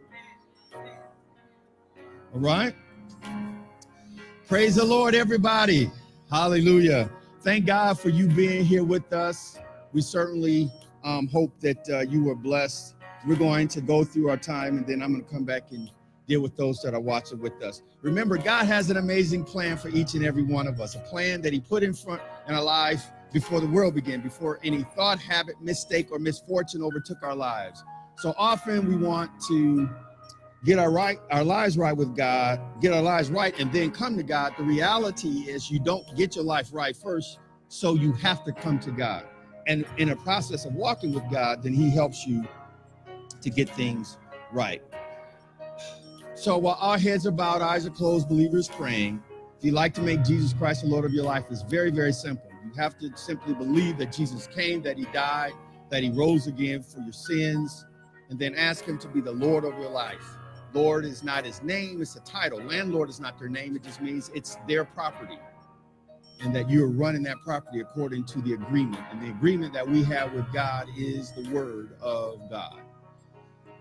All 2.35 2.41
right. 2.41 2.75
Praise 4.49 4.75
the 4.75 4.85
Lord, 4.85 5.15
everybody. 5.15 5.89
Hallelujah. 6.31 7.11
Thank 7.41 7.67
God 7.67 7.99
for 7.99 8.09
you 8.09 8.29
being 8.29 8.65
here 8.65 8.85
with 8.85 9.13
us. 9.13 9.59
We 9.93 10.01
certainly 10.01 10.71
um, 11.03 11.27
hope 11.27 11.59
that 11.59 11.91
uh, 11.91 12.01
you 12.03 12.23
were 12.23 12.37
blessed. 12.37 12.95
We're 13.27 13.35
going 13.35 13.67
to 13.67 13.81
go 13.81 14.05
through 14.05 14.31
our 14.31 14.37
time 14.37 14.79
and 14.79 14.87
then 14.87 15.03
I'm 15.03 15.11
going 15.11 15.25
to 15.25 15.29
come 15.29 15.45
back 15.45 15.73
and 15.73 15.91
deal 16.29 16.41
with 16.41 16.57
those 16.57 16.83
that 16.83 16.95
are 16.95 17.01
watching 17.01 17.41
with 17.41 17.61
us. 17.65 17.83
Remember, 18.03 18.39
God 18.39 18.67
has 18.67 18.91
an 18.91 18.97
amazing 18.99 19.43
plan 19.43 19.77
for 19.77 19.89
each 19.89 20.15
and 20.15 20.25
every 20.25 20.45
one 20.45 20.69
of 20.69 20.81
us, 20.81 20.95
a 20.95 21.01
plan 21.01 21.43
that 21.43 21.53
He 21.53 21.59
put 21.59 21.83
in 21.83 21.93
front 21.93 22.23
in 22.47 22.55
our 22.55 22.63
life 22.63 23.11
before 23.33 23.61
the 23.61 23.67
world 23.67 23.97
began, 23.97 24.21
before 24.21 24.61
any 24.63 24.85
thought, 24.95 25.19
habit, 25.19 25.61
mistake, 25.61 26.13
or 26.13 26.21
misfortune 26.21 26.81
overtook 26.81 27.25
our 27.25 27.35
lives. 27.35 27.83
So 28.19 28.35
often 28.39 28.87
we 28.87 28.97
want 28.97 29.33
to 29.49 29.91
get 30.65 30.79
our 30.79 30.91
right 30.91 31.19
our 31.31 31.45
lives 31.45 31.79
right 31.79 31.97
with 31.97 32.17
God, 32.17 32.61
get 32.81 32.93
our 32.93 33.03
lives 33.03 33.31
right, 33.31 33.59
and 33.59 33.73
then 33.73 33.91
come 33.91 34.17
to 34.17 34.23
God. 34.23 34.55
The 34.57 34.65
reality 34.65 35.51
is 35.51 35.71
you 35.71 35.81
don't 35.81 36.05
get 36.17 36.37
your 36.37 36.45
life 36.45 36.69
right 36.73 36.97
first, 36.97 37.39
so 37.69 37.95
you 37.95 38.13
have 38.13 38.45
to 38.45 38.53
come 38.53 38.79
to 38.81 38.91
God. 38.91 39.27
And 39.67 39.85
in 39.99 40.11
a 40.11 40.17
process 40.17 40.65
of 40.65 40.75
walking 40.75 41.13
with 41.13 41.29
God, 41.31 41.63
then 41.63 41.73
He 41.73 41.91
helps 41.91 42.27
you 42.27 42.45
to 43.41 43.51
get 43.51 43.69
things 43.71 44.19
right. 44.53 44.83
So 46.35 46.57
while 46.57 46.79
our 46.81 46.99
heads 46.99 47.27
are 47.27 47.31
bowed, 47.31 47.63
eyes 47.63 47.87
are 47.87 47.91
closed, 47.91 48.29
believers 48.29 48.69
praying, 48.69 49.23
if 49.59 49.65
you'd 49.65 49.75
like 49.75 49.93
to 49.95 50.01
make 50.01 50.25
Jesus 50.25 50.55
Christ 50.55 50.83
the 50.83 50.89
Lord 50.89 51.05
of 51.05 51.13
your 51.13 51.25
life, 51.25 51.45
it's 51.51 51.63
very, 51.63 51.91
very 51.91 52.13
simple. 52.13 52.51
You 52.65 52.73
have 52.81 52.99
to 52.99 53.15
simply 53.15 53.53
believe 53.53 53.99
that 53.99 54.11
Jesus 54.11 54.47
came, 54.47 54.81
that 54.83 54.97
he 54.97 55.05
died, 55.13 55.53
that 55.91 56.03
he 56.03 56.11
rose 56.11 56.47
again 56.47 56.83
for 56.83 57.01
your 57.01 57.13
sins, 57.13 57.85
and 58.31 58.39
then 58.39 58.55
ask 58.55 58.85
him 58.85 58.97
to 58.99 59.09
be 59.09 59.21
the 59.21 59.33
Lord 59.33 59.65
of 59.65 59.79
your 59.79 59.91
life. 59.91 60.37
Lord 60.73 61.05
is 61.05 61.23
not 61.23 61.45
his 61.45 61.63
name, 61.63 62.01
it's 62.03 62.17
a 62.17 62.21
title. 62.21 62.61
Landlord 62.63 63.09
is 63.09 63.21
not 63.21 63.39
their 63.39 63.49
name, 63.49 63.77
it 63.77 63.83
just 63.83 64.01
means 64.01 64.31
it's 64.35 64.57
their 64.67 64.85
property. 64.85 65.39
And 66.43 66.55
that 66.55 66.71
you're 66.71 66.89
running 66.89 67.23
that 67.25 67.37
property 67.45 67.81
according 67.81 68.25
to 68.25 68.41
the 68.41 68.55
agreement. 68.55 69.03
And 69.11 69.21
the 69.21 69.29
agreement 69.29 69.75
that 69.75 69.87
we 69.87 70.03
have 70.05 70.33
with 70.33 70.51
God 70.53 70.89
is 70.97 71.33
the 71.33 71.47
word 71.51 71.97
of 72.01 72.49
God 72.49 72.81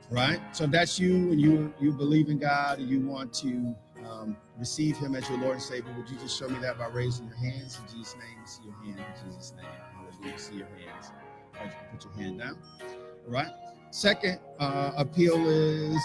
right? 0.10 0.40
So 0.56 0.68
that's 0.68 1.00
you, 1.00 1.14
and 1.32 1.40
you 1.40 1.74
you 1.80 1.92
believe 1.92 2.30
in 2.30 2.40
God, 2.40 2.80
and 2.80 2.90
you 2.90 3.02
want 3.02 3.34
to 3.36 3.76
um, 4.08 4.38
receive 4.58 4.98
Him 4.98 5.16
as 5.16 5.30
your 5.30 5.40
Lord 5.40 5.54
and 5.54 5.62
Savior. 5.62 5.94
Would 5.98 6.10
you 6.10 6.18
just 6.18 6.38
show 6.38 6.50
me 6.50 6.60
that 6.60 6.78
by 6.78 6.88
raising 6.88 7.28
your 7.28 7.38
hands 7.38 7.80
in 7.80 7.98
Jesus' 7.98 8.16
name? 8.16 8.46
See 8.46 8.64
your 8.66 8.76
hand 8.84 9.00
in 9.00 9.32
Jesus' 9.32 9.54
name. 9.56 9.66
Hallelujah. 9.96 10.40
See 10.40 10.56
your 10.56 10.68
hands. 10.68 11.12
Right, 11.54 11.72
put 11.92 12.06
your 12.06 12.14
hand 12.14 12.40
down. 12.40 12.58
All 12.82 13.34
right. 13.34 13.52
Second 13.92 14.40
uh, 14.60 14.92
appeal 14.98 15.36
is 15.48 16.02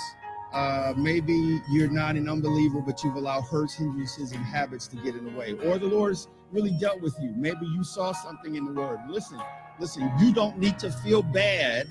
uh, 0.54 0.94
maybe 0.96 1.60
you're 1.68 1.90
not 1.90 2.14
an 2.14 2.28
unbeliever, 2.28 2.80
but 2.80 3.02
you've 3.02 3.16
allowed 3.16 3.42
hurts, 3.42 3.74
hindrances, 3.74 4.30
and 4.30 4.44
habits 4.44 4.86
to 4.86 4.96
get 4.96 5.16
in 5.16 5.24
the 5.24 5.30
way, 5.32 5.54
or 5.64 5.78
the 5.78 5.86
Lord's 5.86 6.28
really 6.52 6.70
dealt 6.70 7.00
with 7.00 7.16
you. 7.20 7.34
Maybe 7.36 7.66
you 7.66 7.82
saw 7.82 8.12
something 8.12 8.54
in 8.54 8.64
the 8.64 8.72
Word. 8.72 9.00
Listen, 9.08 9.40
listen. 9.80 10.08
You 10.20 10.32
don't 10.32 10.56
need 10.58 10.78
to 10.78 10.92
feel 10.92 11.22
bad 11.22 11.88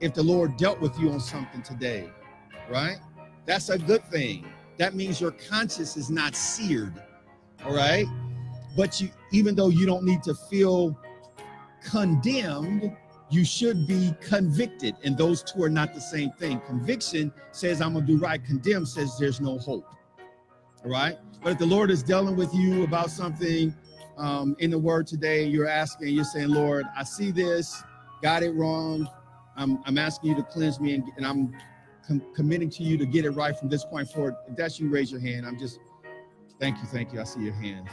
if 0.00 0.14
the 0.14 0.22
Lord 0.22 0.56
dealt 0.56 0.80
with 0.80 0.98
you 0.98 1.10
on 1.10 1.20
something 1.20 1.62
today, 1.62 2.10
right? 2.68 2.98
That's 3.46 3.68
a 3.68 3.78
good 3.78 4.04
thing. 4.06 4.44
That 4.78 4.94
means 4.94 5.20
your 5.20 5.30
conscience 5.30 5.96
is 5.96 6.10
not 6.10 6.34
seared, 6.34 7.00
all 7.64 7.74
right? 7.74 8.06
But 8.76 9.00
you, 9.00 9.10
even 9.30 9.54
though 9.54 9.68
you 9.68 9.86
don't 9.86 10.04
need 10.04 10.24
to 10.24 10.34
feel 10.34 10.98
condemned, 11.84 12.96
you 13.30 13.44
should 13.44 13.86
be 13.86 14.14
convicted. 14.20 14.96
And 15.04 15.16
those 15.16 15.42
two 15.42 15.62
are 15.62 15.68
not 15.68 15.94
the 15.94 16.00
same 16.00 16.30
thing. 16.32 16.60
Conviction 16.60 17.32
says, 17.52 17.80
I'm 17.80 17.92
going 17.92 18.06
to 18.06 18.12
do 18.12 18.18
right. 18.18 18.42
Condemn 18.44 18.86
says 18.86 19.16
there's 19.18 19.40
no 19.40 19.58
hope. 19.58 19.86
All 20.84 20.90
right. 20.90 21.18
But 21.42 21.52
if 21.52 21.58
the 21.58 21.66
Lord 21.66 21.90
is 21.90 22.02
dealing 22.02 22.36
with 22.36 22.54
you 22.54 22.84
about 22.84 23.10
something 23.10 23.74
um, 24.16 24.56
in 24.58 24.70
the 24.70 24.78
word 24.78 25.06
today, 25.06 25.44
you're 25.44 25.68
asking, 25.68 26.08
you're 26.08 26.24
saying, 26.24 26.48
Lord, 26.48 26.86
I 26.96 27.04
see 27.04 27.30
this, 27.30 27.82
got 28.22 28.42
it 28.42 28.50
wrong. 28.54 29.08
I'm, 29.56 29.82
I'm 29.84 29.98
asking 29.98 30.30
you 30.30 30.36
to 30.36 30.42
cleanse 30.42 30.80
me 30.80 30.94
and, 30.94 31.04
and 31.16 31.26
I'm 31.26 31.54
com- 32.06 32.22
committing 32.34 32.70
to 32.70 32.82
you 32.82 32.96
to 32.96 33.06
get 33.06 33.24
it 33.24 33.30
right 33.30 33.56
from 33.56 33.68
this 33.68 33.84
point 33.84 34.08
forward. 34.10 34.36
If 34.48 34.56
that's 34.56 34.80
you, 34.80 34.88
raise 34.88 35.10
your 35.12 35.20
hand. 35.20 35.46
I'm 35.46 35.58
just, 35.58 35.78
thank 36.58 36.78
you, 36.78 36.84
thank 36.86 37.12
you. 37.12 37.20
I 37.20 37.24
see 37.24 37.40
your 37.40 37.54
hands. 37.54 37.88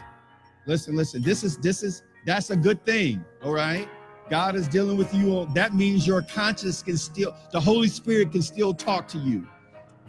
Listen, 0.66 0.96
listen, 0.96 1.22
this 1.22 1.44
is, 1.44 1.58
this 1.58 1.84
is, 1.84 2.04
that's 2.26 2.50
a 2.50 2.56
good 2.56 2.84
thing. 2.86 3.24
All 3.44 3.54
right. 3.54 3.88
God 4.30 4.56
is 4.56 4.68
dealing 4.68 4.98
with 4.98 5.14
you. 5.14 5.48
That 5.54 5.74
means 5.74 6.08
your 6.08 6.22
conscience 6.22 6.82
can 6.82 6.98
still, 6.98 7.36
the 7.52 7.60
Holy 7.60 7.88
Spirit 7.88 8.32
can 8.32 8.42
still 8.42 8.74
talk 8.74 9.08
to 9.10 9.18
you. 9.18 9.48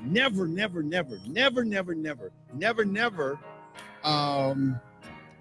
Never, 0.02 0.46
never, 0.46 0.82
never, 0.82 1.18
never, 1.26 1.64
never, 1.64 1.94
never, 1.94 2.32
never, 2.54 2.84
never, 2.84 3.38
um, 4.04 4.80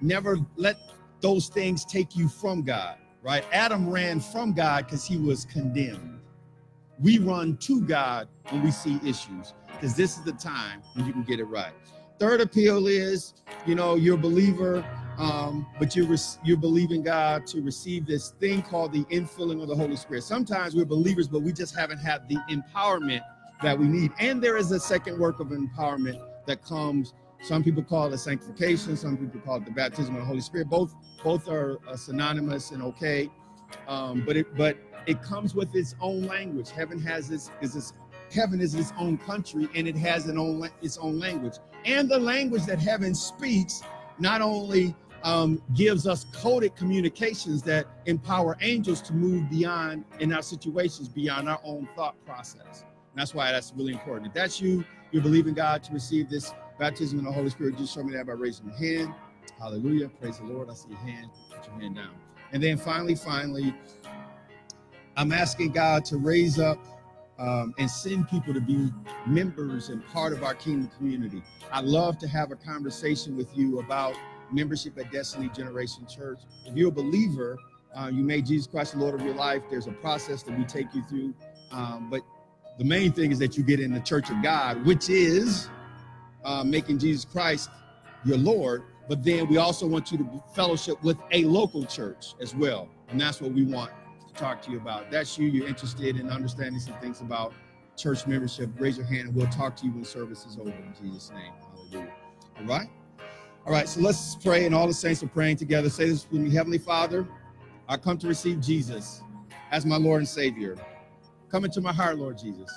never 0.02 0.38
let 0.56 0.78
those 1.22 1.48
things 1.50 1.86
take 1.86 2.16
you 2.16 2.28
from 2.28 2.64
God 2.64 2.98
right? 3.26 3.44
Adam 3.52 3.90
ran 3.90 4.20
from 4.20 4.54
God 4.54 4.86
because 4.86 5.04
he 5.04 5.18
was 5.18 5.46
condemned. 5.46 6.20
We 7.00 7.18
run 7.18 7.58
to 7.58 7.82
God 7.82 8.28
when 8.50 8.62
we 8.62 8.70
see 8.70 9.00
issues 9.04 9.56
because 9.74 9.96
this 9.96 10.16
is 10.16 10.24
the 10.24 10.34
time 10.34 10.84
when 10.94 11.08
you 11.08 11.12
can 11.12 11.24
get 11.24 11.40
it 11.40 11.46
right. 11.46 11.74
Third 12.20 12.40
appeal 12.40 12.86
is, 12.86 13.34
you 13.66 13.74
know, 13.74 13.96
you're 13.96 14.14
a 14.14 14.18
believer, 14.18 14.86
um, 15.18 15.66
but 15.80 15.96
you're 15.96 16.16
you're 16.44 16.58
believing 16.58 17.02
God 17.02 17.46
to 17.48 17.62
receive 17.62 18.06
this 18.06 18.32
thing 18.32 18.62
called 18.62 18.92
the 18.92 19.04
infilling 19.06 19.62
of 19.62 19.68
the 19.68 19.76
Holy 19.76 19.96
Spirit. 19.96 20.24
Sometimes 20.24 20.76
we're 20.76 20.86
believers, 20.86 21.28
but 21.28 21.42
we 21.42 21.54
just 21.54 21.76
haven't 21.76 22.00
had 22.00 22.28
the 22.28 22.38
empowerment 22.50 23.22
that 23.62 23.78
we 23.78 23.88
need. 23.88 24.12
And 24.20 24.42
there 24.42 24.58
is 24.58 24.72
a 24.72 24.80
second 24.80 25.18
work 25.18 25.40
of 25.40 25.48
empowerment 25.48 26.22
that 26.46 26.64
comes 26.64 27.14
some 27.42 27.64
people 27.64 27.84
call 27.84 28.12
it 28.12 28.18
sanctification. 28.18 28.98
Some 28.98 29.18
people 29.18 29.40
call 29.42 29.58
it 29.58 29.66
the 29.66 29.72
baptism 29.72 30.16
of 30.16 30.22
the 30.22 30.26
Holy 30.26 30.42
Spirit. 30.42 30.70
Both 30.70 30.96
both 31.24 31.48
are 31.48 31.78
uh, 31.88 31.96
synonymous 31.96 32.72
and 32.72 32.82
okay. 32.84 33.30
Um, 33.88 34.24
but 34.26 34.36
it 34.36 34.56
but 34.58 34.78
it 35.06 35.22
comes 35.22 35.54
with 35.54 35.76
its 35.76 35.96
own 36.02 36.24
language. 36.24 36.72
Heaven 36.72 37.00
has 37.02 37.30
its 37.30 37.52
is 37.62 37.76
its 37.76 37.94
heaven 38.34 38.60
is 38.60 38.74
its 38.74 38.92
own 38.98 39.18
country 39.20 39.70
and 39.76 39.88
it 39.88 39.96
has 39.96 40.28
an 40.28 40.38
own 40.38 40.68
its 40.82 40.98
own 40.98 41.20
language. 41.20 41.56
And 41.86 42.10
the 42.10 42.20
language 42.20 42.66
that 42.66 42.80
heaven 42.80 43.14
speaks 43.14 43.84
not 44.18 44.42
only 44.42 44.96
um, 45.24 45.62
gives 45.74 46.08
us 46.08 46.26
coded 46.34 46.76
communications 46.76 47.62
that 47.64 47.86
empower 48.06 48.58
angels 48.62 49.02
to 49.02 49.14
move 49.14 49.50
beyond 49.50 50.06
in 50.20 50.32
our 50.34 50.42
situations 50.42 51.08
beyond 51.08 51.50
our 51.50 51.60
own 51.64 51.88
thought 51.96 52.16
process. 52.26 52.84
And 52.84 53.22
that's 53.22 53.34
why 53.34 53.52
that's 53.52 53.74
really 53.76 53.94
important. 53.94 54.28
If 54.28 54.34
that's 54.34 54.62
you, 54.62 54.84
you 55.12 55.22
believe 55.22 55.48
in 55.48 55.54
God 55.54 55.84
to 55.84 55.94
receive 55.94 56.30
this 56.30 56.54
baptism 56.78 57.20
in 57.20 57.26
the 57.26 57.32
Holy 57.32 57.50
Spirit, 57.50 57.78
just 57.78 57.94
show 57.94 58.04
me 58.04 58.14
that 58.14 58.28
by 58.28 58.34
raising 58.34 58.68
your 58.68 58.76
hand. 58.76 59.14
Hallelujah. 59.60 60.10
Praise 60.10 60.38
the 60.38 60.46
Lord. 60.46 60.70
I 60.70 60.74
see 60.74 60.90
your 60.90 61.00
hand. 61.00 61.30
Put 61.50 61.68
your 61.68 61.80
hand 61.80 61.96
down. 61.96 62.14
And 62.52 62.62
then 62.62 62.78
finally, 62.78 63.16
finally, 63.16 63.74
I'm 65.18 65.32
asking 65.32 65.72
God 65.72 66.04
to 66.06 66.18
raise 66.18 66.60
up 66.60 66.78
um, 67.40 67.74
and 67.78 67.90
send 67.90 68.30
people 68.30 68.54
to 68.54 68.62
be 68.62 68.92
members 69.26 69.90
and 69.90 70.06
part 70.08 70.34
of 70.34 70.44
our 70.44 70.54
kingdom 70.54 70.90
community. 70.98 71.42
I'd 71.72 71.86
love 71.86 72.18
to 72.20 72.28
have 72.28 72.52
a 72.52 72.56
conversation 72.56 73.36
with 73.36 73.56
you 73.58 73.80
about 73.80 74.16
membership 74.52 74.98
at 74.98 75.12
Destiny 75.12 75.50
Generation 75.50 76.06
Church. 76.08 76.40
If 76.66 76.76
you're 76.76 76.90
a 76.90 76.92
believer, 76.92 77.58
uh, 77.96 78.08
you 78.08 78.24
made 78.24 78.46
Jesus 78.46 78.68
Christ 78.68 78.94
the 78.94 79.00
Lord 79.00 79.16
of 79.16 79.22
your 79.26 79.36
life. 79.36 79.64
There's 79.70 79.88
a 79.88 79.92
process 79.92 80.44
that 80.44 80.58
we 80.58 80.66
take 80.66 80.94
you 80.94 81.04
through. 81.04 81.34
Um, 81.72 82.10
but 82.10 82.22
the 82.78 82.84
main 82.84 83.14
thing 83.14 83.32
is 83.32 83.40
that 83.40 83.58
you 83.58 83.64
get 83.64 83.80
in 83.80 83.94
the 83.94 84.02
church 84.02 84.30
of 84.30 84.42
God, 84.44 84.86
which 84.86 85.10
is 85.10 85.70
uh, 86.44 86.64
making 86.64 87.00
Jesus 87.00 87.26
Christ 87.26 87.70
your 88.26 88.38
Lord. 88.38 88.84
But 89.08 89.24
then 89.24 89.48
we 89.48 89.58
also 89.58 89.88
want 89.88 90.12
you 90.12 90.18
to 90.18 90.44
fellowship 90.54 91.02
with 91.04 91.18
a 91.32 91.44
local 91.46 91.86
church 91.86 92.34
as 92.42 92.56
well. 92.56 92.90
And 93.10 93.22
that's 93.22 93.40
what 93.40 93.52
we 93.52 93.64
want 93.64 93.92
to 94.28 94.34
talk 94.34 94.62
to 94.64 94.72
you 94.72 94.78
about. 94.78 95.12
That's 95.12 95.38
you, 95.38 95.48
you're 95.48 95.68
interested 95.68 96.18
in 96.20 96.30
understanding 96.30 96.80
some 96.80 96.96
things 96.96 97.22
about 97.22 97.54
church 97.96 98.28
membership. 98.28 98.70
Raise 98.78 98.98
your 98.98 99.06
hand 99.06 99.28
and 99.28 99.36
we'll 99.36 99.48
talk 99.48 99.76
to 99.78 99.86
you 99.86 99.92
when 99.92 100.04
service 100.04 100.46
is 100.46 100.58
over 100.58 100.70
in 100.70 100.94
Jesus' 101.02 101.32
name. 101.32 101.54
Hallelujah. 101.72 102.14
All 102.60 102.66
right? 102.66 102.90
All 103.66 103.72
right, 103.72 103.90
so 103.90 104.00
let's 104.00 104.36
pray, 104.36 104.66
and 104.68 104.76
all 104.76 104.86
the 104.86 104.94
saints 104.94 105.24
are 105.24 105.28
praying 105.28 105.58
together. 105.58 105.90
Say 105.90 106.08
this 106.08 106.30
with 106.30 106.40
me 106.40 106.52
Heavenly 106.52 106.78
Father, 106.78 107.28
I 107.90 107.98
come 107.98 108.16
to 108.20 108.28
receive 108.28 108.62
Jesus 108.62 109.24
as 109.72 109.88
my 109.88 109.98
Lord 109.98 110.20
and 110.20 110.28
Savior. 110.28 110.76
Come 111.50 111.66
into 111.66 111.82
my 111.82 111.92
heart, 111.92 112.20
Lord 112.20 112.38
Jesus. 112.38 112.70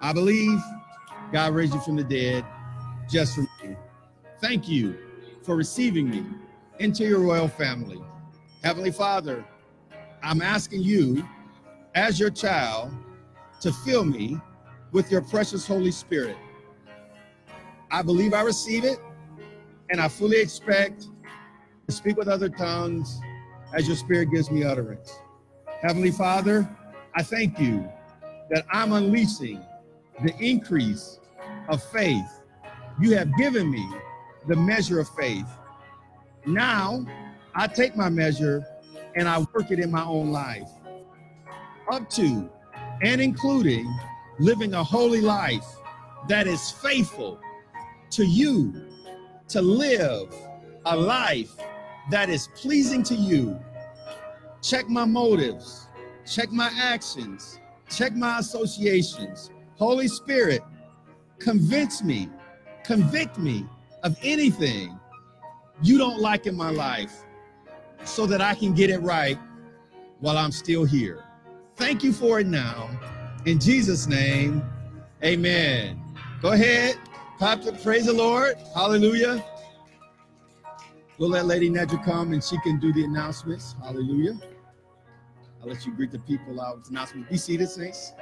I 0.00 0.14
believe 0.14 0.58
God 1.32 1.54
raised 1.54 1.74
you 1.74 1.80
from 1.80 1.96
the 1.96 2.04
dead 2.04 2.46
just 3.10 3.34
for 3.34 3.42
me. 3.42 3.76
Thank 4.40 4.68
you 4.68 4.96
for 5.42 5.54
receiving 5.54 6.08
me 6.08 6.24
into 6.78 7.04
your 7.04 7.20
royal 7.20 7.48
family. 7.48 8.00
Heavenly 8.64 8.92
Father, 8.92 9.44
I'm 10.22 10.40
asking 10.40 10.82
you, 10.82 11.28
as 11.94 12.18
your 12.18 12.30
child, 12.30 12.90
to 13.60 13.70
fill 13.70 14.04
me 14.04 14.40
with 14.92 15.10
your 15.10 15.20
precious 15.20 15.66
Holy 15.66 15.90
Spirit. 15.90 16.36
I 17.90 18.00
believe 18.00 18.32
I 18.32 18.40
receive 18.40 18.84
it, 18.84 18.98
and 19.90 20.00
I 20.00 20.08
fully 20.08 20.40
expect 20.40 21.06
to 21.86 21.92
speak 21.92 22.16
with 22.16 22.28
other 22.28 22.48
tongues 22.48 23.20
as 23.74 23.86
your 23.86 23.96
Spirit 23.96 24.30
gives 24.30 24.50
me 24.50 24.64
utterance. 24.64 25.18
Heavenly 25.82 26.10
Father, 26.10 26.68
I 27.14 27.22
thank 27.22 27.58
you 27.58 27.88
that 28.50 28.64
I'm 28.72 28.92
unleashing 28.92 29.64
the 30.22 30.34
increase 30.38 31.20
of 31.68 31.82
faith. 31.82 32.42
You 33.00 33.16
have 33.16 33.34
given 33.36 33.70
me 33.70 33.86
the 34.48 34.56
measure 34.56 35.00
of 35.00 35.08
faith. 35.10 35.48
Now 36.46 37.04
I 37.54 37.66
take 37.66 37.96
my 37.96 38.08
measure 38.08 38.64
and 39.14 39.28
I 39.28 39.38
work 39.38 39.70
it 39.70 39.78
in 39.78 39.90
my 39.90 40.04
own 40.04 40.30
life, 40.30 40.68
up 41.90 42.08
to 42.10 42.50
and 43.02 43.20
including 43.20 43.86
living 44.38 44.74
a 44.74 44.82
holy 44.82 45.20
life 45.20 45.66
that 46.28 46.46
is 46.46 46.70
faithful 46.70 47.40
to 48.10 48.24
you, 48.24 48.72
to 49.48 49.62
live 49.62 50.34
a 50.86 50.96
life 50.96 51.56
that 52.10 52.28
is 52.28 52.48
pleasing 52.54 53.02
to 53.04 53.14
you. 53.14 53.58
Check 54.62 54.88
my 54.88 55.04
motives, 55.04 55.88
check 56.24 56.50
my 56.50 56.70
actions, 56.80 57.58
check 57.88 58.14
my 58.14 58.38
associations. 58.38 59.50
Holy 59.76 60.08
Spirit, 60.08 60.62
convince 61.38 62.02
me, 62.02 62.28
convict 62.84 63.38
me 63.38 63.66
of 64.02 64.16
anything 64.22 64.98
you 65.82 65.98
don't 65.98 66.20
like 66.20 66.46
in 66.46 66.56
my 66.56 66.70
life 66.70 67.12
so 68.04 68.26
that 68.26 68.40
I 68.40 68.54
can 68.54 68.72
get 68.72 68.90
it 68.90 68.98
right 68.98 69.38
while 70.20 70.38
I'm 70.38 70.52
still 70.52 70.84
here. 70.84 71.24
Thank 71.76 72.02
you 72.02 72.12
for 72.12 72.40
it 72.40 72.46
now. 72.46 72.88
In 73.44 73.60
Jesus' 73.60 74.06
name, 74.06 74.62
amen. 75.22 76.00
Go 76.40 76.52
ahead, 76.52 76.96
praise 77.38 78.06
the 78.06 78.12
Lord. 78.12 78.56
Hallelujah. 78.74 79.44
We'll 81.18 81.30
let 81.30 81.46
Lady 81.46 81.70
Nedra 81.70 82.04
come 82.04 82.32
and 82.32 82.42
she 82.42 82.58
can 82.60 82.78
do 82.78 82.92
the 82.92 83.04
announcements. 83.04 83.74
Hallelujah. 83.82 84.38
I'll 85.62 85.68
let 85.68 85.86
you 85.86 85.92
greet 85.92 86.10
the 86.10 86.18
people 86.20 86.60
out 86.60 86.78
with 86.78 86.90
announcements. 86.90 87.30
Be 87.30 87.36
seated, 87.36 87.68
saints. 87.68 88.12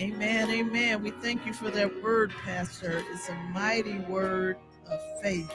Amen. 0.00 0.50
Amen. 0.50 1.02
We 1.02 1.10
thank 1.10 1.44
you 1.44 1.52
for 1.52 1.70
that 1.70 2.02
word, 2.02 2.32
Pastor. 2.42 3.04
It's 3.12 3.28
a 3.28 3.34
mighty 3.52 3.98
word 3.98 4.56
of 4.88 4.98
faith 5.20 5.52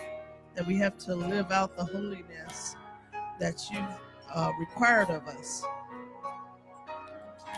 that 0.55 0.67
we 0.67 0.77
have 0.77 0.97
to 0.99 1.15
live 1.15 1.51
out 1.51 1.75
the 1.75 1.85
holiness 1.85 2.75
that 3.39 3.59
you've 3.71 3.81
uh, 4.33 4.51
required 4.59 5.09
of 5.09 5.27
us. 5.27 5.63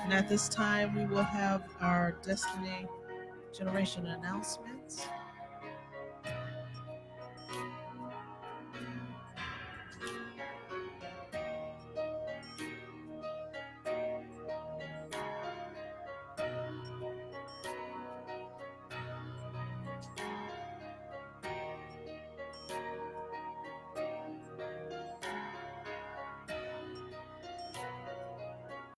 And 0.03 0.13
at 0.13 0.29
this 0.29 0.47
time, 0.47 0.95
we 0.95 1.05
will 1.05 1.23
have 1.23 1.63
our 1.81 2.15
Destiny 2.23 2.87
Generation 3.53 4.05
announcements. 4.07 5.07